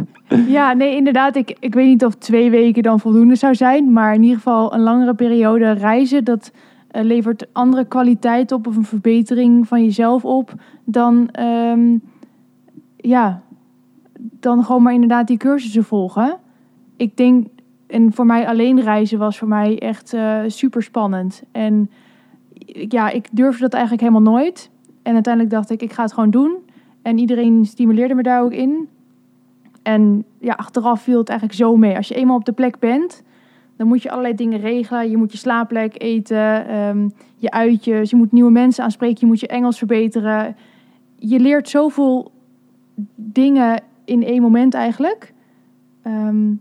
Ja, 0.52 0.74
nee, 0.74 0.96
inderdaad. 0.96 1.36
Ik, 1.36 1.56
ik 1.60 1.74
weet 1.74 1.88
niet 1.88 2.06
of 2.06 2.16
twee 2.16 2.50
weken 2.50 2.84
dan 2.84 3.00
voldoende 3.00 3.36
zou 3.36 3.56
zijn. 3.56 3.92
Maar 3.94 4.14
in 4.14 4.22
ieder 4.22 4.38
geval 4.38 4.74
een 4.74 4.82
langere 4.82 5.14
periode 5.14 5.72
reizen, 5.72 6.24
dat 6.24 6.52
eh, 6.54 6.60
levert 7.04 7.48
andere 7.54 7.86
kwaliteit 7.86 8.52
op 8.52 8.68
of 8.68 8.76
een 8.76 8.84
verbetering 8.84 9.68
van 9.68 9.84
jezelf 9.84 10.26
op. 10.26 10.54
Dan, 10.84 11.30
ehm, 11.30 11.98
ja, 12.98 13.42
dan 14.20 14.64
gewoon 14.64 14.82
maar 14.82 14.94
inderdaad 14.94 15.28
die 15.28 15.38
cursussen 15.38 15.84
volgen. 15.84 16.38
Ik 16.98 17.18
denk, 17.18 17.48
en 17.88 18.14
voor 18.14 18.26
mij 18.26 18.48
alleen 18.48 18.82
reizen 18.82 19.20
was 19.20 19.38
voor 19.38 19.48
mij 19.48 19.80
echt 19.80 20.14
eh 20.14 20.40
super 20.48 20.84
spannend. 20.84 21.44
En 21.52 21.90
ja, 22.88 23.10
ik 23.10 23.28
durfde 23.32 23.62
dat 23.62 23.74
eigenlijk 23.74 24.04
helemaal 24.04 24.34
nooit. 24.34 24.70
En 25.04 25.14
uiteindelijk 25.14 25.54
dacht 25.54 25.70
ik, 25.70 25.82
ik 25.82 25.94
ga 25.94 26.04
het 26.04 26.14
gewoon 26.14 26.30
doen. 26.30 26.58
En 27.02 27.18
iedereen 27.18 27.66
stimuleerde 27.66 28.16
me 28.16 28.24
daar 28.24 28.42
ook 28.42 28.52
in. 28.52 28.88
En 29.84 30.26
ja, 30.40 30.54
achteraf 30.54 31.02
viel 31.02 31.18
het 31.18 31.30
eigenlijk 31.30 31.60
zo 31.60 31.76
mee. 31.76 31.96
Als 31.96 32.08
je 32.08 32.16
eenmaal 32.16 32.36
op 32.36 32.46
de 32.46 32.52
plek 32.52 32.80
bent, 32.80 33.24
dan 33.78 33.88
moet 33.88 34.02
je 34.04 34.10
allerlei 34.12 34.36
dingen 34.36 34.60
regelen. 34.60 35.10
Je 35.10 35.18
moet 35.18 35.32
je 35.32 35.38
slaapplek 35.38 36.02
eten, 36.02 36.68
ehm, 36.68 37.10
je 37.38 37.52
uitjes, 37.52 38.10
je 38.10 38.16
moet 38.16 38.32
nieuwe 38.32 38.52
mensen 38.52 38.84
aanspreken, 38.84 39.18
je 39.20 39.26
moet 39.26 39.40
je 39.40 39.48
Engels 39.48 39.78
verbeteren. 39.78 40.56
Je 41.16 41.40
leert 41.40 41.70
zoveel 41.70 42.32
dingen 43.16 43.82
in 44.06 44.24
één 44.24 44.42
moment 44.42 44.74
eigenlijk. 44.74 45.34
Ehm, 46.02 46.52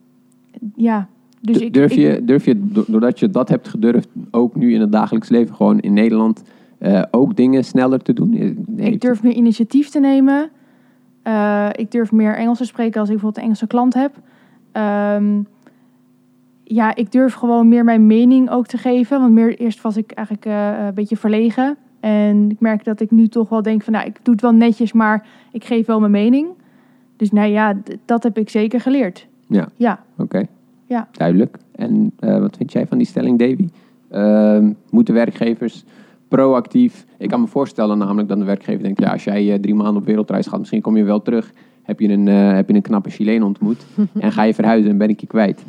ja, 0.74 1.08
dus 1.40 1.58
ik, 1.58 1.72
durf, 1.72 1.92
ik- 1.92 1.98
je, 1.98 2.24
durf 2.24 2.44
je, 2.44 2.66
do- 2.72 2.84
doordat 2.86 3.18
je 3.18 3.28
dat 3.30 3.48
hebt 3.48 3.68
gedurfd, 3.68 4.08
ook 4.30 4.54
nu 4.54 4.74
in 4.74 4.80
het 4.80 4.92
dagelijks 4.92 5.28
leven, 5.28 5.54
gewoon 5.54 5.80
in 5.80 5.92
Nederland, 5.92 6.42
eh, 6.78 7.02
ook 7.10 7.36
dingen 7.36 7.64
sneller 7.64 7.98
te 8.02 8.12
doen? 8.12 8.30
Nee, 8.66 8.90
Ik 8.92 9.00
durf 9.00 9.22
meer 9.22 9.32
initiatief 9.32 9.88
te 9.88 10.00
nemen. 10.00 10.50
Eh, 11.22 11.68
ik 11.72 11.90
durf 11.90 12.12
meer 12.12 12.36
Engels 12.36 12.58
te 12.58 12.64
spreken 12.64 13.00
als 13.00 13.08
ik 13.08 13.14
bijvoorbeeld 13.14 13.36
een 13.36 13.42
Engelse 13.50 13.66
klant 13.66 13.94
heb. 13.94 14.12
Ehm, 14.72 15.40
ja, 16.64 16.94
ik 16.94 17.12
durf 17.12 17.34
gewoon 17.34 17.68
meer 17.68 17.84
mijn 17.84 18.06
mening 18.06 18.50
ook 18.50 18.66
te 18.66 18.78
geven. 18.78 19.20
Want 19.20 19.32
meer, 19.32 19.58
eerst 19.58 19.82
was 19.82 19.96
ik 19.96 20.10
eigenlijk 20.10 20.46
eh, 20.46 20.86
een 20.86 20.94
beetje 20.94 21.16
verlegen. 21.16 21.76
En 22.00 22.50
ik 22.50 22.60
merk 22.60 22.84
dat 22.84 23.00
ik 23.00 23.10
nu 23.10 23.28
toch 23.28 23.48
wel 23.48 23.62
denk 23.62 23.82
van... 23.82 23.92
Nou, 23.92 24.06
ik 24.06 24.18
doe 24.22 24.34
het 24.34 24.42
wel 24.42 24.54
netjes, 24.54 24.92
maar 24.92 25.26
ik 25.52 25.64
geef 25.64 25.86
wel 25.86 26.00
mijn 26.00 26.12
mening. 26.12 26.48
Dus 27.16 27.30
nou 27.30 27.48
ja, 27.48 27.76
dat 28.04 28.22
heb 28.22 28.38
ik 28.38 28.50
zeker 28.50 28.80
geleerd. 28.80 29.26
Ja. 29.46 29.68
Ja. 29.76 30.04
Oké, 30.16 30.46
Ja. 30.86 31.08
duidelijk. 31.12 31.56
En 31.72 32.12
eh, 32.18 32.38
wat 32.38 32.56
vind 32.56 32.72
jij 32.72 32.86
van 32.86 32.98
die 32.98 33.06
stelling, 33.06 33.38
Davy? 33.38 33.68
Ehm, 34.10 34.72
moeten 34.90 35.14
werkgevers 35.14 35.84
proactief... 36.28 37.06
Ik 37.18 37.28
kan 37.28 37.40
me 37.40 37.46
voorstellen 37.46 37.98
namelijk 37.98 38.28
dat 38.28 38.38
de 38.38 38.44
werkgever 38.44 38.82
denkt... 38.82 39.00
Ja, 39.00 39.12
als 39.12 39.24
jij 39.24 39.52
eh, 39.52 39.60
drie 39.60 39.74
maanden 39.74 39.96
op 39.96 40.04
wereldreis 40.04 40.46
gaat, 40.46 40.58
misschien 40.58 40.80
kom 40.80 40.96
je 40.96 41.04
wel 41.04 41.22
terug... 41.22 41.52
heb 41.82 42.00
je 42.00 42.08
een, 42.08 42.28
eh, 42.28 42.52
heb 42.52 42.68
je 42.68 42.74
een 42.74 42.82
knappe 42.82 43.10
Chileen 43.10 43.42
ontmoet 43.42 43.86
en 44.20 44.32
ga 44.32 44.42
je 44.42 44.54
verhuizen 44.54 44.90
en 44.90 44.98
ben 44.98 45.08
ik 45.08 45.20
je 45.20 45.26
kwijt. 45.26 45.64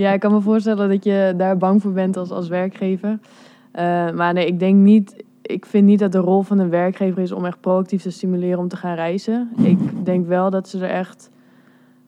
Ja, 0.00 0.12
ik 0.12 0.20
kan 0.20 0.32
me 0.32 0.40
voorstellen 0.40 0.88
dat 0.88 1.04
je 1.04 1.34
daar 1.36 1.56
bang 1.56 1.82
voor 1.82 1.92
bent 1.92 2.16
als, 2.16 2.30
als 2.30 2.48
werkgever. 2.48 3.18
Eh, 3.72 4.10
maar 4.10 4.32
nee, 4.32 4.46
ik 4.46 4.58
denk 4.58 4.76
niet. 4.76 5.24
Ik 5.42 5.66
vind 5.66 5.86
niet 5.86 5.98
dat 5.98 6.12
de 6.12 6.18
rol 6.18 6.42
van 6.42 6.58
een 6.58 6.70
werkgever 6.70 7.22
is 7.22 7.32
om 7.32 7.44
echt 7.44 7.60
proactief 7.60 8.02
te 8.02 8.10
stimuleren 8.10 8.58
om 8.58 8.68
te 8.68 8.76
gaan 8.76 8.94
reizen. 8.94 9.50
Ik 9.62 9.78
denk 10.04 10.26
wel 10.26 10.50
dat 10.50 10.68
ze 10.68 10.78
er 10.86 10.90
echt. 10.90 11.30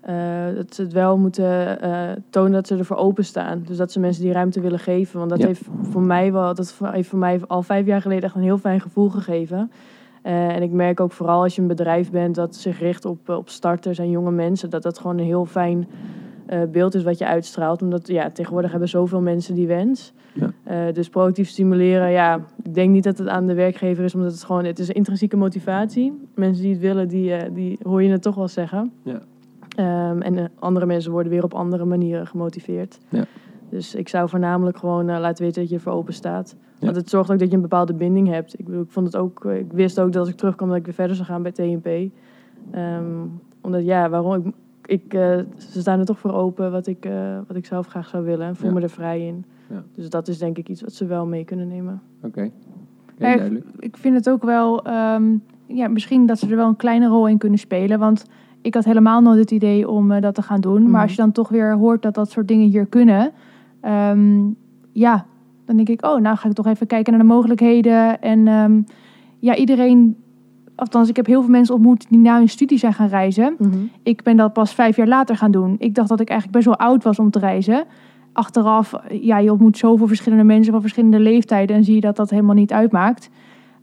eh, 0.01 0.14
dat 0.55 0.74
ze 0.74 0.82
het 0.82 0.93
wel 0.93 1.18
moeten 1.18 1.80
eh, 1.82 2.11
tonen 2.30 2.53
dat 2.53 2.66
ze 2.66 2.76
ervoor 2.76 2.97
openstaan. 2.97 3.62
Dus 3.66 3.76
dat 3.76 3.93
ze 3.93 4.01
mensen 4.01 4.22
die 4.22 4.32
ruimte 4.32 4.61
willen 4.61 4.78
geven. 4.78 5.18
Want 5.18 5.30
dat 5.30 5.40
Ja. 5.40 5.47
heeft 5.47 5.62
voor 5.82 6.03
mij 6.03 6.32
wel. 6.32 6.55
Dat 6.55 6.74
heeft 6.93 7.09
voor 7.09 7.18
mij 7.18 7.40
al 7.47 7.62
vijf 7.62 7.86
jaar 7.86 8.01
geleden 8.01 8.24
echt 8.24 8.34
een 8.34 8.43
heel 8.43 8.59
fijn 8.59 8.80
gevoel 8.80 9.09
gegeven. 9.09 9.70
En 10.22 10.62
ik 10.62 10.70
merk 10.70 11.01
ook 11.01 11.12
vooral 11.12 11.43
als 11.43 11.55
je 11.55 11.62
een 11.62 11.68
bedrijf 11.68 12.11
bent 12.11 12.34
dat 12.34 12.57
zich 12.57 12.78
richt 12.80 13.05
op, 13.05 13.28
op 13.28 13.49
starters 13.49 13.99
en 13.99 14.11
jonge 14.11 14.30
mensen, 14.30 14.70
dat 14.70 14.82
dat 14.82 14.99
gewoon 14.99 15.18
een 15.18 15.24
heel 15.24 15.47
fijn 15.47 15.88
eh, 16.53 16.62
beeld 16.70 16.94
is 16.94 17.03
wat 17.03 17.18
je 17.18 17.26
uitstraalt. 17.26 17.82
Omdat 17.82 18.09
ja, 18.09 18.30
tegenwoordig 18.30 18.70
hebben 18.70 18.88
zoveel 18.88 19.20
mensen 19.20 19.55
die 19.55 19.66
wens. 19.66 20.12
Ja. 20.32 20.53
Eh, 20.64 20.94
dus 20.94 21.09
proactief 21.09 21.48
stimuleren, 21.48 22.11
ja, 22.11 22.44
ik 22.62 22.74
denk 22.74 22.90
niet 22.90 23.05
dat 23.05 23.18
het 23.18 23.28
aan 23.28 23.46
de 23.46 23.55
werkgever 23.55 24.05
is, 24.05 24.14
omdat 24.14 24.32
het 24.32 24.44
gewoon, 24.44 24.64
het 24.64 24.78
is 24.78 24.90
intrinsieke 24.90 25.36
motivatie. 25.36 26.20
Mensen 26.34 26.62
die 26.62 26.72
het 26.72 26.80
willen, 26.80 27.09
die, 27.09 27.34
eh, 27.34 27.55
die 27.55 27.78
hoor 27.82 28.03
je 28.03 28.11
het 28.11 28.22
toch 28.22 28.34
wel 28.34 28.48
zeggen. 28.48 28.92
Ja. 29.03 29.20
Ehm, 29.76 30.20
en 30.20 30.50
andere 30.59 30.86
mensen 30.86 31.12
worden 31.12 31.32
weer 31.32 31.44
op 31.44 31.55
andere 31.55 31.84
manieren 31.84 32.26
gemotiveerd. 32.26 32.98
Ja. 33.09 33.24
Dus 33.68 33.94
ik 33.94 34.09
zou 34.09 34.28
voornamelijk 34.28 34.76
gewoon 34.76 35.05
laten 35.05 35.44
weten 35.44 35.61
dat 35.61 35.70
je 35.70 35.76
ervoor 35.76 35.92
open 35.92 36.14
staat. 36.14 36.57
Want 36.80 36.96
het 36.96 37.11
zorgt 37.11 37.30
ook 37.30 37.38
dat 37.38 37.48
je 37.48 37.55
een 37.55 37.62
bepaalde 37.62 37.94
binding 37.94 38.28
hebt. 38.28 38.59
Ik, 38.59 38.64
bedoel, 38.64 38.82
ik, 38.82 38.90
vond 38.90 39.07
het 39.07 39.16
ook, 39.16 39.44
ik 39.44 39.72
wist 39.72 40.00
ook 40.00 40.12
dat 40.12 40.20
als 40.20 40.30
ik 40.30 40.36
terugkwam 40.36 40.68
dat 40.68 40.76
ik 40.76 40.84
weer 40.84 40.94
verder 40.94 41.16
zou 41.16 41.28
gaan 41.28 41.42
bij 41.42 41.53
TNP. 41.53 41.86
Ehm, 42.70 43.05
omdat 43.61 43.84
ja, 43.84 44.09
waarom? 44.11 44.34
Ik, 44.34 44.55
ik, 44.86 45.14
eh, 45.14 45.38
ze 45.56 45.80
staan 45.80 45.98
er 45.98 46.04
toch 46.04 46.18
voor 46.18 46.32
open 46.32 46.70
wat 46.72 46.86
ik, 46.86 47.04
eh, 47.04 47.38
wat 47.46 47.56
ik 47.56 47.66
zelf 47.66 47.86
graag 47.86 48.08
zou 48.08 48.24
willen. 48.24 48.46
En 48.46 48.56
voel 48.56 48.68
Ja. 48.68 48.74
me 48.74 48.80
er 48.80 48.90
vrij 48.90 49.26
in. 49.26 49.44
Ja. 49.70 49.82
Dus 49.94 50.10
dat 50.10 50.28
is 50.28 50.38
denk 50.38 50.58
ik 50.58 50.68
iets 50.68 50.82
wat 50.82 50.92
ze 50.92 51.06
wel 51.06 51.26
mee 51.26 51.44
kunnen 51.44 51.68
nemen. 51.68 52.00
Oké, 52.22 52.42
ik- 52.42 52.52
duidelijk. 53.18 53.64
ik 53.78 53.96
vind 53.96 54.14
het 54.14 54.30
ook 54.30 54.42
wel, 54.42 54.84
ehm, 54.84 55.36
ja, 55.66 55.88
misschien 55.88 56.26
dat 56.26 56.38
ze 56.38 56.48
er 56.50 56.56
wel 56.56 56.68
een 56.68 56.76
kleine 56.76 57.06
rol 57.06 57.28
in 57.28 57.38
kunnen 57.38 57.58
spelen. 57.58 57.98
Want 57.98 58.24
ik 58.60 58.74
had 58.74 58.84
helemaal 58.84 59.20
nooit 59.20 59.38
het 59.38 59.50
idee 59.50 59.88
om 59.88 60.10
eh, 60.10 60.20
dat 60.22 60.34
te 60.34 60.42
gaan 60.42 60.60
doen. 60.60 60.82
Mhm. 60.82 60.90
Maar 60.90 61.02
als 61.02 61.10
je 61.10 61.16
dan 61.16 61.32
toch 61.32 61.48
weer 61.48 61.74
hoort 61.76 62.02
dat 62.02 62.14
dat 62.14 62.30
soort 62.30 62.48
dingen 62.48 62.68
hier 62.68 62.86
kunnen, 62.86 63.30
ehm, 63.80 64.40
ja, 64.92 65.26
dan 65.64 65.76
denk 65.76 65.88
ik, 65.88 66.04
oh, 66.06 66.20
nou 66.20 66.36
ga 66.36 66.48
ik 66.48 66.54
toch 66.54 66.66
even 66.66 66.86
kijken 66.86 67.12
naar 67.12 67.22
de 67.22 67.28
mogelijkheden. 67.28 68.20
En 68.22 68.48
ehm, 68.48 68.82
ja, 69.38 69.56
iedereen, 69.56 70.16
althans, 70.74 71.08
ik 71.08 71.16
heb 71.16 71.26
heel 71.26 71.40
veel 71.40 71.50
mensen 71.50 71.74
ontmoet 71.74 72.06
die 72.08 72.18
na 72.18 72.38
hun 72.38 72.48
studie 72.48 72.78
zijn 72.78 72.92
gaan 72.92 73.08
reizen. 73.08 73.56
Ik 74.02 74.22
ben 74.22 74.36
dat 74.36 74.52
pas 74.52 74.74
vijf 74.74 74.96
jaar 74.96 75.06
later 75.06 75.36
gaan 75.36 75.50
doen. 75.50 75.76
Ik 75.78 75.94
dacht 75.94 76.08
dat 76.08 76.20
ik 76.20 76.28
eigenlijk 76.28 76.64
best 76.64 76.78
wel 76.78 76.88
oud 76.88 77.04
was 77.04 77.18
om 77.18 77.30
te 77.30 77.38
reizen. 77.38 77.84
Achteraf, 78.32 78.94
ja, 79.08 79.38
je 79.38 79.50
ontmoet 79.50 79.78
zoveel 79.78 80.06
verschillende 80.06 80.44
mensen 80.44 80.72
van 80.72 80.80
verschillende 80.80 81.20
leeftijden 81.20 81.76
en 81.76 81.84
zie 81.84 81.94
je 81.94 82.00
dat 82.00 82.16
dat 82.16 82.30
helemaal 82.30 82.54
niet 82.54 82.72
uitmaakt. 82.72 83.30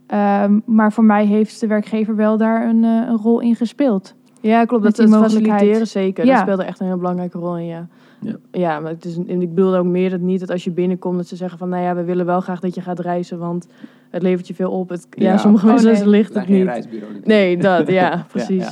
Ehm, 0.07 0.59
maar 0.65 0.93
voor 0.93 1.03
mij 1.03 1.25
heeft 1.25 1.59
de 1.59 1.67
werkgever 1.67 2.15
wel 2.15 2.37
daar 2.37 2.69
een, 2.69 2.83
eh, 2.83 2.89
een 2.89 3.17
rol 3.17 3.39
in 3.39 3.55
gespeeld. 3.55 4.15
Ja, 4.41 4.65
klopt. 4.65 4.83
Dat, 4.83 4.95
dat 4.95 5.09
faciliteren 5.09 5.87
zeker. 5.87 6.25
Ja. 6.25 6.31
Dat 6.31 6.41
speelde 6.41 6.63
echt 6.63 6.79
een 6.79 6.85
heel 6.85 6.97
belangrijke 6.97 7.37
rol 7.37 7.57
in, 7.57 7.65
ja. 7.65 7.87
Ja. 8.22 8.36
Ja, 8.51 8.80
maar 8.80 8.91
het 8.91 9.05
is, 9.05 9.17
en 9.17 9.41
ik 9.41 9.49
bedoel 9.53 9.76
ook 9.76 9.86
meer 9.86 10.09
dat 10.09 10.20
niet 10.20 10.39
dat 10.39 10.49
als 10.49 10.63
je 10.63 10.72
binnenkomt 10.72 11.17
dat 11.17 11.28
ze 11.28 11.36
zeggen 11.36 11.57
van... 11.57 11.70
nou 11.70 11.84
ja, 11.84 11.95
we 11.95 12.03
willen 12.03 12.26
wel 12.26 12.39
graag 12.41 12.59
dat 12.59 12.76
je 12.76 12.82
gaat 12.82 12.99
reizen, 12.99 13.39
want 13.39 13.67
het 14.09 14.22
levert 14.22 14.47
je 14.47 14.53
veel 14.53 14.72
op. 14.72 14.89
Het, 14.89 15.07
ja, 15.11 15.32
Ja. 15.32 15.38
sommige 15.38 15.65
Oh, 15.67 15.72
mensen 15.74 15.93
nee. 15.93 16.07
ligt 16.07 16.34
het 16.34 16.45
geen 16.45 16.55
niet. 16.57 16.65
reisbureau 16.65 17.13
natuurlijk. 17.13 17.28
Nee, 17.28 17.57
dat, 17.57 17.88
ja, 18.01 18.26
precies. 18.32 18.63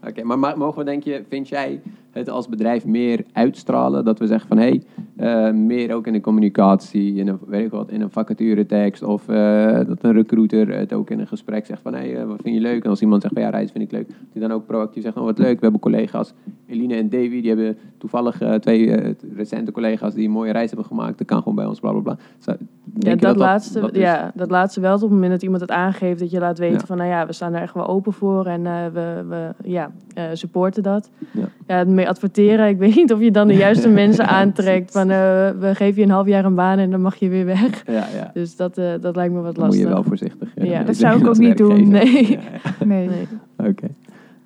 ja. 0.00 0.08
Oké, 0.08 0.22
maar 0.22 0.38
ma- 0.38 0.54
mogen 0.56 0.78
we 0.78 0.84
denk 0.84 1.02
je, 1.02 1.22
vind 1.28 1.48
jij 1.48 1.80
het 2.10 2.28
als 2.30 2.48
bedrijf 2.48 2.84
meer 2.84 3.24
uitstralen? 3.32 4.04
Dat 4.04 4.18
we 4.18 4.26
zeggen 4.26 4.48
van 4.48 4.56
hé, 4.58 4.68
hey, 4.68 4.82
eh, 5.22 5.52
meer 5.52 5.94
ook 5.94 6.06
in 6.06 6.12
de 6.12 6.20
communicatie, 6.20 7.14
in 7.14 7.28
een, 7.28 7.38
weet 7.46 7.64
ik 7.64 7.70
wat, 7.70 7.90
in 7.90 8.00
een 8.00 8.10
vacaturetekst 8.10 9.02
of 9.02 9.28
eh, 9.28 9.74
dat 9.86 10.02
een 10.02 10.12
recruiter 10.12 10.78
het 10.78 10.92
ook 10.92 11.10
in 11.10 11.20
een 11.20 11.26
gesprek 11.26 11.66
zegt 11.66 11.82
van 11.82 11.94
hé, 11.94 11.98
hey, 12.00 12.16
eh, 12.16 12.26
wat 12.26 12.40
vind 12.42 12.54
je 12.54 12.60
leuk? 12.60 12.84
En 12.84 12.90
als 12.90 13.00
iemand 13.02 13.22
zegt 13.22 13.34
van 13.34 13.42
ja, 13.42 13.48
reizen 13.50 13.72
vind 13.72 13.84
ik 13.84 13.98
leuk, 13.98 14.08
die 14.32 14.40
dan 14.42 14.52
ook 14.52 14.66
proactief 14.66 15.02
zegt, 15.02 15.16
oh 15.16 15.24
wat 15.24 15.38
leuk, 15.38 15.54
we 15.54 15.62
hebben 15.62 15.80
collega's, 15.80 16.34
Eline 16.66 16.94
en 16.94 17.08
Davy, 17.08 17.40
die 17.40 17.48
hebben 17.48 17.76
toevallig 17.98 18.38
twee 18.60 19.14
recente 19.34 19.72
collega's 19.72 20.14
die 20.14 20.24
een 20.26 20.30
mooie 20.32 20.52
reis 20.52 20.68
hebben 20.68 20.86
gemaakt, 20.86 21.18
dat 21.18 21.26
kan 21.26 21.38
gewoon 21.38 21.54
bij 21.54 21.66
ons, 21.66 21.80
bla 21.80 21.90
bla 21.90 22.00
bla. 22.00 22.16
Zou- 22.38 22.56
Ja, 22.98 23.14
dat, 23.14 23.36
laatste, 23.36 23.80
dat 23.80 23.96
ja, 23.96 24.32
dat 24.34 24.50
laatste 24.50 24.80
wel. 24.80 24.94
Op 24.94 25.00
het 25.00 25.10
moment 25.10 25.30
dat 25.30 25.42
iemand 25.42 25.60
het 25.60 25.70
aangeeft, 25.70 26.20
dat 26.20 26.30
je 26.30 26.38
laat 26.38 26.58
weten 26.58 26.78
Ja. 26.78 26.86
van, 26.86 26.96
nou 26.96 27.08
ja, 27.08 27.26
we 27.26 27.32
staan 27.32 27.52
daar 27.52 27.62
echt 27.62 27.74
wel 27.74 27.86
open 27.86 28.12
voor 28.12 28.46
en 28.46 28.62
we, 28.92 29.24
we 29.28 29.50
ja, 29.70 29.90
eh, 30.14 30.24
supporten 30.32 30.82
dat. 30.82 31.10
Ja. 31.30 31.48
Ja, 31.66 31.84
mee 31.84 32.08
adverteren, 32.08 32.68
ik 32.68 32.78
weet 32.78 32.94
niet 32.94 33.12
of 33.12 33.20
je 33.20 33.30
dan 33.30 33.48
de 33.48 33.54
juiste 33.54 33.88
mensen 34.02 34.26
aantrekt. 34.26 34.92
Van, 34.92 35.10
eh, 35.10 35.16
we 35.58 35.70
geven 35.74 36.00
je 36.00 36.02
een 36.06 36.10
half 36.12 36.26
jaar 36.26 36.44
een 36.44 36.54
baan 36.54 36.78
en 36.78 36.90
dan 36.90 37.00
mag 37.00 37.16
je 37.16 37.28
weer 37.28 37.44
weg. 37.44 37.82
Ja, 37.86 38.06
ja. 38.14 38.30
Dus 38.34 38.56
dat, 38.56 38.78
eh, 38.78 38.92
dat 39.00 39.16
lijkt 39.16 39.34
me 39.34 39.40
wat 39.40 39.54
Dan 39.54 39.66
moet 39.66 39.74
je 39.74 39.80
lastig. 39.80 39.94
wel 39.94 40.04
voorzichtig. 40.08 40.48
Ja, 40.54 40.82
dat 40.82 40.96
zou 40.96 41.18
ik 41.20 41.26
ook 41.26 41.38
niet 41.38 41.56
doen. 41.56 41.90
werkgever. 41.90 42.24
Nee. 42.24 42.30
Ja, 42.32 42.38
ja. 42.78 42.84
Nee. 42.94 43.08
Nee. 43.08 43.68
Oké, 43.70 43.86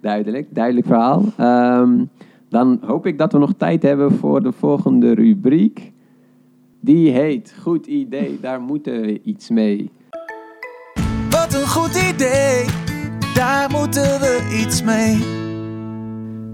duidelijk. 0.00 0.46
Duidelijk 0.50 0.86
verhaal. 0.86 1.24
Ehm, 1.36 1.90
dan 2.48 2.78
hoop 2.84 3.06
ik 3.06 3.18
dat 3.18 3.32
we 3.32 3.38
nog 3.38 3.52
tijd 3.56 3.82
hebben 3.82 4.12
voor 4.12 4.42
de 4.42 4.52
volgende 4.52 5.14
rubriek. 5.14 5.92
Die 6.80 7.10
heet 7.10 7.54
Goed 7.60 7.86
idee, 7.86 8.38
daar 8.40 8.60
moeten 8.60 9.00
we 9.00 9.20
iets 9.22 9.50
mee. 9.50 9.90
Wat 11.30 11.54
een 11.54 11.66
goed 11.68 12.12
idee, 12.14 12.64
daar 13.34 13.70
moeten 13.70 14.02
we 14.02 14.58
iets 14.62 14.82
mee. 14.82 15.44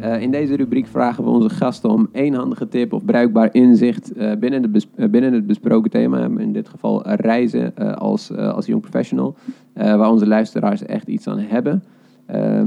Eh, 0.02 0.20
in 0.20 0.30
deze 0.30 0.56
rubriek 0.56 0.86
vragen 0.86 1.24
we 1.24 1.30
onze 1.30 1.50
gasten 1.50 1.90
om 1.90 2.08
één 2.12 2.34
handige 2.34 2.68
tip 2.68 2.92
of 2.92 3.04
bruikbaar 3.04 3.48
inzicht 3.52 4.12
eh, 4.12 4.36
binnen, 4.36 4.72
de 4.72 4.82
eh, 4.94 5.08
binnen 5.08 5.32
het 5.32 5.46
besproken 5.46 5.90
thema, 5.90 6.28
in 6.36 6.52
dit 6.52 6.68
geval 6.68 7.08
reizen 7.08 7.74
als, 7.98 8.32
als 8.36 8.66
jong 8.66 8.80
professional, 8.80 9.34
waar 9.74 10.10
onze 10.10 10.26
luisteraars 10.26 10.82
echt 10.82 11.08
iets 11.08 11.28
aan 11.28 11.38
hebben. 11.38 11.82
Eh, 12.26 12.62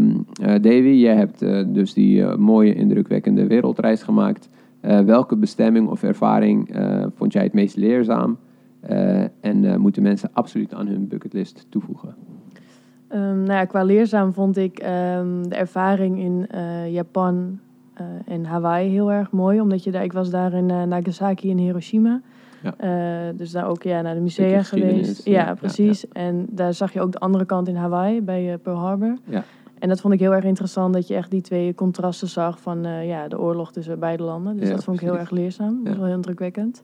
Davy, 0.61 0.95
jij 0.97 1.15
hebt 1.15 1.39
dus 1.73 1.93
die 1.93 2.25
mooie, 2.25 2.75
indrukwekkende 2.75 3.47
wereldreis 3.47 4.03
gemaakt. 4.03 4.49
Welke 5.05 5.35
bestemming 5.35 5.87
of 5.87 6.03
ervaring 6.03 6.69
vond 7.15 7.33
jij 7.33 7.43
het 7.43 7.53
meest 7.53 7.75
leerzaam? 7.75 8.37
En 9.41 9.81
moeten 9.81 10.03
mensen 10.03 10.29
absoluut 10.33 10.73
aan 10.73 10.87
hun 10.87 11.07
bucketlist 11.07 11.65
toevoegen? 11.69 12.34
Ehm, 13.07 13.43
nou 13.43 13.53
ja, 13.53 13.65
qua 13.65 13.83
leerzaam 13.83 14.33
vond 14.33 14.57
ik 14.57 14.79
ehm, 14.79 15.43
de 15.43 15.55
ervaring 15.55 16.19
in 16.19 16.47
eh, 16.49 16.91
Japan 16.93 17.59
eh, 17.93 18.05
en 18.25 18.45
Hawaii 18.45 18.89
heel 18.89 19.11
erg 19.11 19.31
mooi. 19.31 19.61
Omdat 19.61 19.83
je 19.83 19.91
daar, 19.91 20.03
ik 20.03 20.13
was 20.13 20.29
daar 20.29 20.53
in 20.53 20.69
eh, 20.69 20.83
Nagasaki 20.83 21.51
en 21.51 21.57
Hiroshima. 21.57 22.21
Ja. 22.61 23.31
Dus 23.31 23.51
daar 23.51 23.67
ook 23.67 23.83
ja, 23.83 24.01
naar 24.01 24.13
de 24.13 24.21
musea 24.21 24.63
geweest. 24.63 25.25
ja, 25.25 25.31
Ja, 25.31 25.45
ja, 25.45 25.53
precies. 25.53 26.07
En 26.07 26.45
daar 26.49 26.73
zag 26.73 26.93
je 26.93 27.01
ook 27.01 27.11
de 27.11 27.19
andere 27.19 27.45
kant 27.45 27.67
in 27.67 27.75
Hawaii, 27.75 28.21
bij 28.21 28.57
Pearl 28.57 28.77
Harbor. 28.77 29.17
Ja. 29.23 29.43
En 29.79 29.89
dat 29.89 30.01
vond 30.01 30.13
ik 30.13 30.19
heel 30.19 30.33
erg 30.33 30.43
interessant, 30.43 30.93
dat 30.93 31.07
je 31.07 31.15
echt 31.15 31.31
die 31.31 31.41
twee 31.41 31.75
contrasten 31.75 32.27
zag 32.27 32.59
van 32.59 32.83
ja, 32.83 33.27
de 33.27 33.39
oorlog 33.39 33.71
tussen 33.71 33.99
beide 33.99 34.23
landen. 34.23 34.57
Dus 34.57 34.69
dat 34.69 34.83
vond 34.83 35.01
ik 35.01 35.07
heel 35.07 35.17
erg 35.17 35.29
leerzaam. 35.29 35.75
Dat 35.75 35.87
was 35.87 35.95
wel 35.95 36.05
heel 36.05 36.15
indrukwekkend. 36.15 36.83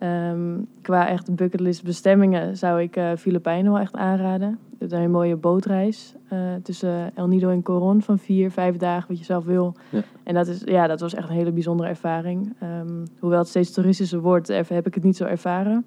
Ehm, 0.00 0.58
qua 0.82 1.08
echt 1.08 1.34
bucketlist 1.34 1.84
bestemmingen 1.84 2.56
zou 2.56 2.82
ik 2.82 2.96
eh 2.96 3.10
Filipijnen 3.16 3.72
wel 3.72 3.80
echt 3.80 3.94
aanraden. 3.94 4.58
Het 4.78 4.92
is 4.92 4.98
een 4.98 5.10
mooie 5.10 5.36
bootreis 5.36 6.14
eh, 6.28 6.38
tussen 6.62 7.10
El 7.14 7.26
Nido 7.26 7.50
en 7.50 7.62
Coron 7.62 8.02
van 8.02 8.18
vier, 8.18 8.50
vijf 8.50 8.76
dagen, 8.76 9.08
wat 9.08 9.18
je 9.18 9.24
zelf 9.24 9.44
wil. 9.44 9.74
Ja. 9.90 10.02
En 10.22 10.34
dat, 10.34 10.46
is, 10.46 10.62
ja, 10.64 10.86
dat 10.86 11.00
was 11.00 11.14
echt 11.14 11.28
een 11.28 11.34
hele 11.34 11.52
bijzondere 11.52 11.88
ervaring. 11.88 12.54
Ehm, 12.60 13.04
hoewel 13.18 13.38
het 13.38 13.48
steeds 13.48 13.72
toeristischer 13.72 14.20
wordt, 14.20 14.48
heb 14.48 14.86
ik 14.86 14.94
het 14.94 15.02
niet 15.02 15.16
zo 15.16 15.24
ervaren. 15.24 15.84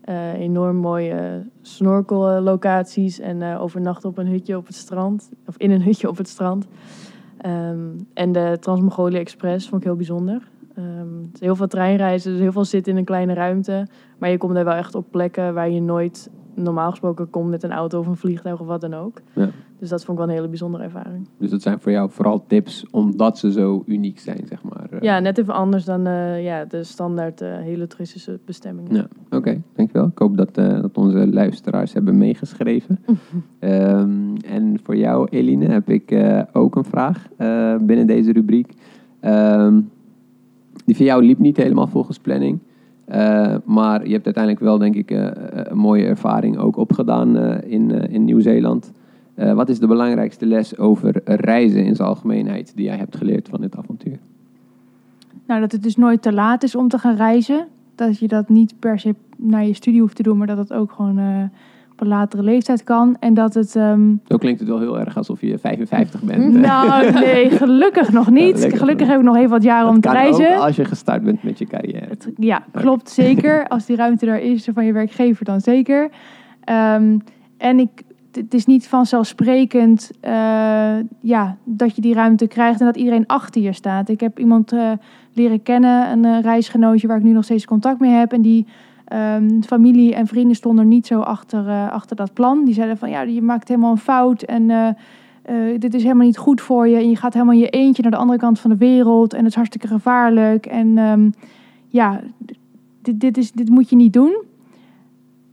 Eh, 0.00 0.32
enorm 0.32 0.76
mooie 0.76 1.46
snorkellocaties 1.62 3.20
en 3.20 3.42
eh, 3.42 3.62
overnachten 3.62 4.08
op 4.08 4.18
een 4.18 4.26
hutje 4.26 4.56
op 4.56 4.66
het 4.66 4.76
strand. 4.76 5.30
Of 5.46 5.56
in 5.56 5.70
een 5.70 5.82
hutje 5.82 6.08
op 6.08 6.16
het 6.16 6.28
strand. 6.28 6.66
Ehm, 7.36 7.88
en 8.14 8.32
de 8.32 8.56
Trans-Mongolia 8.60 9.18
Express 9.18 9.68
vond 9.68 9.80
ik 9.80 9.86
heel 9.86 9.96
bijzonder. 9.96 10.50
Ehm, 10.74 11.16
het 11.26 11.34
is 11.34 11.40
heel 11.40 11.56
veel 11.56 11.66
treinreizen, 11.66 12.30
dus 12.32 12.40
heel 12.40 12.52
veel 12.52 12.64
zitten 12.64 12.92
in 12.92 12.98
een 12.98 13.04
kleine 13.04 13.34
ruimte. 13.34 13.86
Maar 14.18 14.30
je 14.30 14.38
komt 14.38 14.54
daar 14.54 14.64
wel 14.64 14.74
echt 14.74 14.94
op 14.94 15.06
plekken 15.10 15.54
waar 15.54 15.70
je 15.70 15.80
nooit 15.80 16.30
normaal 16.54 16.90
gesproken 16.90 17.30
komt 17.30 17.50
met 17.50 17.62
een 17.62 17.72
auto 17.72 17.98
of 17.98 18.06
een 18.06 18.16
vliegtuig 18.16 18.60
of 18.60 18.66
wat 18.66 18.80
dan 18.80 18.94
ook. 18.94 19.20
Ja. 19.32 19.48
Dus 19.78 19.88
dat 19.88 20.04
vond 20.04 20.18
ik 20.18 20.24
wel 20.24 20.32
een 20.32 20.38
hele 20.38 20.48
bijzondere 20.50 20.84
ervaring. 20.84 21.28
Dus 21.38 21.50
dat 21.50 21.62
zijn 21.62 21.80
voor 21.80 21.92
jou 21.92 22.10
vooral 22.10 22.44
tips 22.46 22.86
omdat 22.90 23.38
ze 23.38 23.52
zo 23.52 23.82
uniek 23.86 24.18
zijn, 24.18 24.40
zeg 24.48 24.62
maar. 24.62 24.86
eh. 24.90 25.00
Ja, 25.00 25.18
net 25.18 25.38
even 25.38 25.54
anders 25.54 25.84
dan 25.84 26.06
eh, 26.06 26.44
ja, 26.44 26.64
de 26.64 26.84
standaard 26.84 27.40
eh, 27.40 27.56
hele 27.56 27.86
toeristische 27.86 28.38
bestemmingen. 28.44 28.94
Ja, 28.94 29.06
oké, 29.30 29.62
dankjewel. 29.74 30.06
Ik 30.06 30.18
hoop 30.18 30.36
dat, 30.36 30.54
dat 30.54 30.96
onze 30.98 31.26
luisteraars 31.32 31.92
hebben 31.92 32.18
meegeschreven. 32.18 32.98
Ehm, 33.58 34.34
en 34.46 34.80
voor 34.82 34.96
jou, 34.96 35.28
Eline, 35.30 35.66
heb 35.66 35.88
ik 35.90 36.14
ook 36.52 36.76
een 36.76 36.84
vraag 36.84 37.28
binnen 37.80 38.06
deze 38.06 38.32
rubriek. 38.32 38.72
Ehm, 39.20 39.80
die 40.84 40.96
voor 40.96 41.04
jou 41.04 41.24
liep 41.24 41.38
niet 41.38 41.56
helemaal 41.56 41.86
volgens 41.86 42.18
planning. 42.18 42.58
Eh, 43.04 43.54
maar 43.64 44.06
je 44.06 44.12
hebt 44.12 44.24
uiteindelijk 44.24 44.64
wel, 44.64 44.78
denk 44.78 44.94
ik, 44.94 45.10
eh, 45.10 45.28
een 45.52 45.78
mooie 45.78 46.04
ervaring 46.04 46.58
ook 46.58 46.76
opgedaan 46.76 47.36
eh, 47.36 47.72
in, 47.72 47.90
eh, 47.90 48.14
in 48.14 48.24
Nieuw-Zeeland. 48.24 48.92
Eh, 49.34 49.52
wat 49.52 49.68
is 49.68 49.78
de 49.78 49.86
belangrijkste 49.86 50.46
les 50.46 50.78
over 50.78 51.20
reizen 51.24 51.84
in 51.84 51.96
zijn 51.96 52.08
algemeenheid 52.08 52.72
die 52.76 52.84
jij 52.84 52.96
hebt 52.96 53.16
geleerd 53.16 53.48
van 53.48 53.60
dit 53.60 53.76
avontuur? 53.76 54.18
Nou, 55.46 55.60
dat 55.60 55.72
het 55.72 55.82
dus 55.82 55.96
nooit 55.96 56.22
te 56.22 56.32
laat 56.32 56.62
is 56.62 56.74
om 56.74 56.88
te 56.88 56.98
gaan 56.98 57.16
reizen. 57.16 57.66
Dat 57.94 58.18
je 58.18 58.28
dat 58.28 58.48
niet 58.48 58.74
per 58.78 58.98
se 58.98 59.14
naar 59.36 59.66
je 59.66 59.74
studie 59.74 60.00
hoeft 60.00 60.16
te 60.16 60.22
doen, 60.22 60.38
maar 60.38 60.46
dat 60.46 60.58
het 60.58 60.72
ook 60.72 60.92
gewoon 60.92 61.18
eh, 61.18 61.42
op 61.92 62.00
een 62.00 62.06
latere 62.06 62.42
leeftijd 62.42 62.84
kan. 62.84 63.16
En 63.20 63.34
dat 63.34 63.54
het. 63.54 63.76
ehm, 63.76 64.14
Zo 64.28 64.36
klinkt 64.36 64.60
het 64.60 64.68
wel 64.68 64.78
heel 64.78 64.98
erg 64.98 65.16
alsof 65.16 65.40
je 65.40 65.58
55 65.58 66.22
bent. 66.22 66.54
nou, 66.54 67.12
nee, 67.12 67.50
gelukkig 67.50 68.12
nog 68.12 68.30
niet. 68.30 68.66
gelukkig 68.74 69.06
heb 69.08 69.18
ik 69.18 69.24
nog 69.24 69.36
even 69.36 69.50
wat 69.50 69.62
jaren 69.62 69.88
om 69.88 70.00
te 70.00 70.10
reizen. 70.10 70.56
als 70.60 70.76
je 70.76 70.84
gestart 70.84 71.22
bent 71.22 71.42
met 71.42 71.58
je 71.58 71.66
carrière. 71.66 72.06
Het- 72.08 72.30
ja, 72.36 72.64
klopt 72.72 73.10
zeker. 73.10 73.66
Als 73.68 73.86
die 73.86 73.96
ruimte 73.96 74.26
daar 74.26 74.40
is 74.40 74.68
van 74.74 74.84
je 74.84 74.92
werkgever, 74.92 75.44
dan 75.44 75.60
zeker. 75.60 76.10
Ehm, 76.64 77.18
en 77.58 77.78
ik, 77.78 77.90
het 78.32 78.54
is 78.54 78.66
niet 78.66 78.86
vanzelfsprekend 78.88 80.10
eh, 80.20 80.32
ja, 81.20 81.56
dat 81.64 81.94
je 81.96 82.02
die 82.02 82.14
ruimte 82.14 82.46
krijgt 82.46 82.80
en 82.80 82.86
dat 82.86 82.96
iedereen 82.96 83.26
achter 83.26 83.62
je 83.62 83.72
staat. 83.72 84.08
Ik 84.08 84.20
heb 84.20 84.38
iemand 84.38 84.72
eh, 84.72 84.90
leren 85.32 85.62
kennen, 85.62 86.10
een 86.10 86.24
eh, 86.24 86.40
reisgenootje 86.42 87.06
waar 87.06 87.16
ik 87.16 87.22
nu 87.22 87.32
nog 87.32 87.44
steeds 87.44 87.64
contact 87.64 88.00
mee 88.00 88.10
heb. 88.12 88.32
En 88.32 88.42
die 88.42 88.66
ehm, 89.04 89.62
familie 89.62 90.14
en 90.14 90.26
vrienden 90.26 90.56
stonden 90.56 90.88
niet 90.88 91.06
zo 91.06 91.20
achter, 91.20 91.68
eh, 91.68 91.92
achter 91.92 92.16
dat 92.16 92.32
plan. 92.32 92.64
Die 92.64 92.74
zeiden 92.74 92.98
van 92.98 93.10
ja, 93.10 93.22
je 93.22 93.42
maakt 93.42 93.68
helemaal 93.68 93.90
een 93.90 93.98
fout 93.98 94.42
en 94.42 94.70
eh, 94.70 94.88
eh, 95.42 95.80
dit 95.80 95.94
is 95.94 96.02
helemaal 96.02 96.26
niet 96.26 96.38
goed 96.38 96.60
voor 96.60 96.88
je. 96.88 96.96
En 96.96 97.10
je 97.10 97.16
gaat 97.16 97.32
helemaal 97.32 97.54
je 97.54 97.68
eentje 97.68 98.02
naar 98.02 98.10
de 98.10 98.16
andere 98.16 98.38
kant 98.38 98.60
van 98.60 98.70
de 98.70 98.76
wereld 98.76 99.32
en 99.32 99.38
het 99.38 99.48
is 99.48 99.54
hartstikke 99.54 99.86
gevaarlijk. 99.86 100.66
En 100.66 100.98
ehm, 100.98 101.30
ja, 101.88 102.20
dit, 103.02 103.20
dit, 103.20 103.36
is, 103.36 103.52
dit 103.52 103.68
moet 103.68 103.90
je 103.90 103.96
niet 103.96 104.12
doen. 104.12 104.42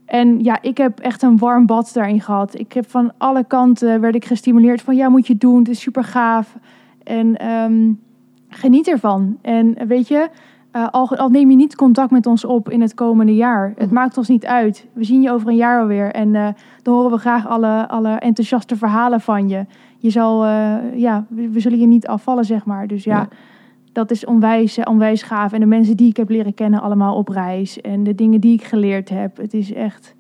En 0.05 0.43
ja, 0.43 0.61
ik 0.61 0.77
heb 0.77 0.99
echt 0.99 1.21
een 1.21 1.37
warm 1.37 1.65
bad 1.65 1.91
daarin 1.93 2.21
gehad. 2.21 2.59
Ik 2.59 2.73
heb 2.73 2.89
van 2.89 3.11
alle 3.17 3.43
kanten 3.43 4.01
werd 4.01 4.15
ik 4.15 4.25
gestimuleerd 4.25 4.81
van 4.81 4.95
ja, 4.95 5.09
moet 5.09 5.27
je 5.27 5.37
doen. 5.37 5.59
Het 5.59 5.69
is 5.69 5.79
super 5.79 6.03
gaaf. 6.03 6.57
En 7.03 7.37
ehm, 7.37 7.91
geniet 8.49 8.87
ervan. 8.87 9.37
En 9.41 9.87
weet 9.87 10.07
je, 10.07 10.29
eh, 10.79 10.87
al, 10.91 11.17
al 11.17 11.29
neem 11.29 11.49
je 11.49 11.55
niet 11.55 11.75
contact 11.75 12.11
met 12.11 12.25
ons 12.25 12.45
op 12.45 12.69
in 12.69 12.81
het 12.81 12.93
komende 12.93 13.35
jaar. 13.35 13.73
Het 13.77 13.91
maakt 13.91 14.17
ons 14.17 14.27
niet 14.27 14.45
uit. 14.45 14.87
We 14.93 15.03
zien 15.03 15.21
je 15.21 15.31
over 15.31 15.47
een 15.47 15.55
jaar 15.55 15.81
alweer. 15.81 16.11
En 16.11 16.35
eh, 16.35 16.47
dan 16.81 16.93
horen 16.93 17.11
we 17.11 17.17
graag 17.17 17.47
alle, 17.47 17.87
alle 17.87 18.09
enthousiaste 18.09 18.75
verhalen 18.75 19.21
van 19.21 19.49
je. 19.49 19.65
Je 19.97 20.09
zal, 20.09 20.45
eh, 20.45 20.75
ja, 20.95 21.25
we, 21.29 21.49
we 21.49 21.59
zullen 21.59 21.79
je 21.79 21.87
niet 21.87 22.07
afvallen, 22.07 22.45
zeg 22.45 22.65
maar. 22.65 22.87
Dus 22.87 23.03
ja, 23.03 23.17
Ja. 23.17 23.27
dat 23.91 24.11
is 24.11 24.25
onwijs, 24.25 24.77
onwijs 24.83 25.21
gaaf. 25.23 25.53
En 25.53 25.59
de 25.59 25.65
mensen 25.65 25.97
die 25.97 26.09
ik 26.09 26.17
heb 26.17 26.29
leren 26.29 26.53
kennen 26.53 26.81
allemaal 26.81 27.15
op 27.15 27.27
reis. 27.27 27.81
En 27.81 28.03
de 28.03 28.15
dingen 28.15 28.41
die 28.41 28.53
ik 28.53 28.63
geleerd 28.63 29.09
heb. 29.09 29.37
Het 29.37 29.53
is 29.53 29.73
echt, 29.73 30.15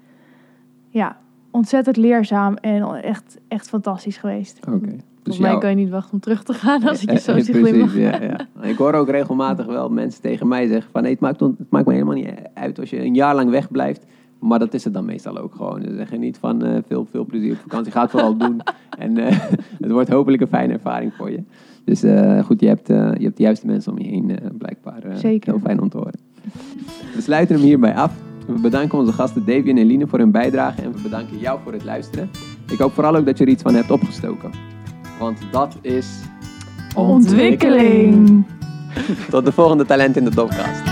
ja, 0.89 1.17
ontzettend 1.51 1.97
leerzaam 1.97 2.55
en 2.55 3.03
echt, 3.03 3.37
echt 3.47 3.69
fantastisch 3.69 4.17
geweest. 4.17 4.59
Oké. 4.67 4.79
Dus 4.87 4.99
Volgens 5.29 5.51
mij 5.51 5.57
kan 5.57 5.69
je 5.69 5.75
niet 5.75 5.89
wachten 5.89 6.13
om 6.13 6.19
terug 6.19 6.43
te 6.43 6.53
gaan 6.53 6.83
als 6.83 7.01
ik 7.01 7.11
je 7.11 7.19
zo 7.19 7.39
zie 7.39 7.53
glimlachen. 7.53 8.01
ja, 8.01 8.21
ja. 8.21 8.67
Ik 8.67 8.77
hoor 8.77 8.93
ook 8.93 9.09
regelmatig 9.09 9.65
wel 9.65 9.89
mensen 9.89 10.21
tegen 10.21 10.47
mij 10.47 10.67
zeggen 10.67 10.91
van 10.91 11.01
nee, 11.01 11.11
het 11.11 11.19
maakt, 11.19 11.39
het 11.39 11.69
maakt 11.69 11.85
me 11.85 11.93
helemaal 11.93 12.15
niet 12.15 12.29
uit 12.53 12.79
als 12.79 12.89
je 12.89 13.01
een 13.01 13.13
jaar 13.13 13.35
lang 13.35 13.49
wegblijft. 13.49 14.05
Maar 14.39 14.59
dat 14.59 14.73
is 14.73 14.83
het 14.83 14.93
dan 14.93 15.05
meestal 15.05 15.37
ook 15.37 15.55
gewoon. 15.55 15.81
Ze 15.81 15.95
zeggen 15.95 16.19
niet 16.19 16.37
van 16.37 16.65
eh, 16.65 16.77
veel, 16.87 17.07
veel 17.11 17.25
plezier 17.25 17.51
op 17.51 17.57
vakantie, 17.57 17.91
ga 17.91 18.01
het 18.01 18.11
vooral 18.11 18.37
doen. 18.37 18.61
En 18.99 19.17
eh, 19.17 19.39
het 19.81 19.91
wordt 19.91 20.09
hopelijk 20.09 20.41
een 20.41 20.47
fijne 20.47 20.73
ervaring 20.73 21.13
voor 21.13 21.31
je. 21.31 21.43
Dus 21.83 22.03
eh, 22.03 22.43
goed, 22.43 22.59
je 22.59 22.67
hebt, 22.67 22.87
je 22.87 23.23
hebt 23.23 23.37
de 23.37 23.43
juiste 23.43 23.65
mensen 23.65 23.91
om 23.91 23.99
je 23.99 24.07
heen 24.07 24.39
blijkbaar. 24.57 25.01
Zeker. 25.13 25.51
Heel 25.51 25.61
fijn 25.61 25.81
om 25.81 25.89
te 25.89 25.97
horen. 25.97 26.19
We 27.15 27.21
sluiten 27.21 27.55
hem 27.55 27.65
hierbij 27.65 27.95
af. 27.95 28.13
We 28.47 28.59
bedanken 28.59 28.97
onze 28.97 29.11
gasten 29.11 29.45
Davy 29.45 29.69
en 29.69 29.77
Eline 29.77 30.07
voor 30.07 30.19
hun 30.19 30.31
bijdrage 30.31 30.81
en 30.81 30.93
we 30.93 31.01
bedanken 31.01 31.37
jou 31.37 31.59
voor 31.63 31.73
het 31.73 31.83
luisteren. 31.83 32.29
Ik 32.71 32.77
hoop 32.77 32.91
vooral 32.91 33.15
ook 33.15 33.25
dat 33.25 33.37
je 33.37 33.43
er 33.43 33.49
iets 33.49 33.61
van 33.61 33.75
hebt 33.75 33.91
opgestoken. 33.91 34.51
Want 35.19 35.39
dat 35.51 35.75
is 35.81 36.07
Ontwikkeling. 36.95 38.45
Tot 39.29 39.45
de 39.45 39.51
volgende 39.51 39.85
Talent 39.85 40.17
in 40.17 40.25
de 40.25 40.31
Topcast. 40.31 40.88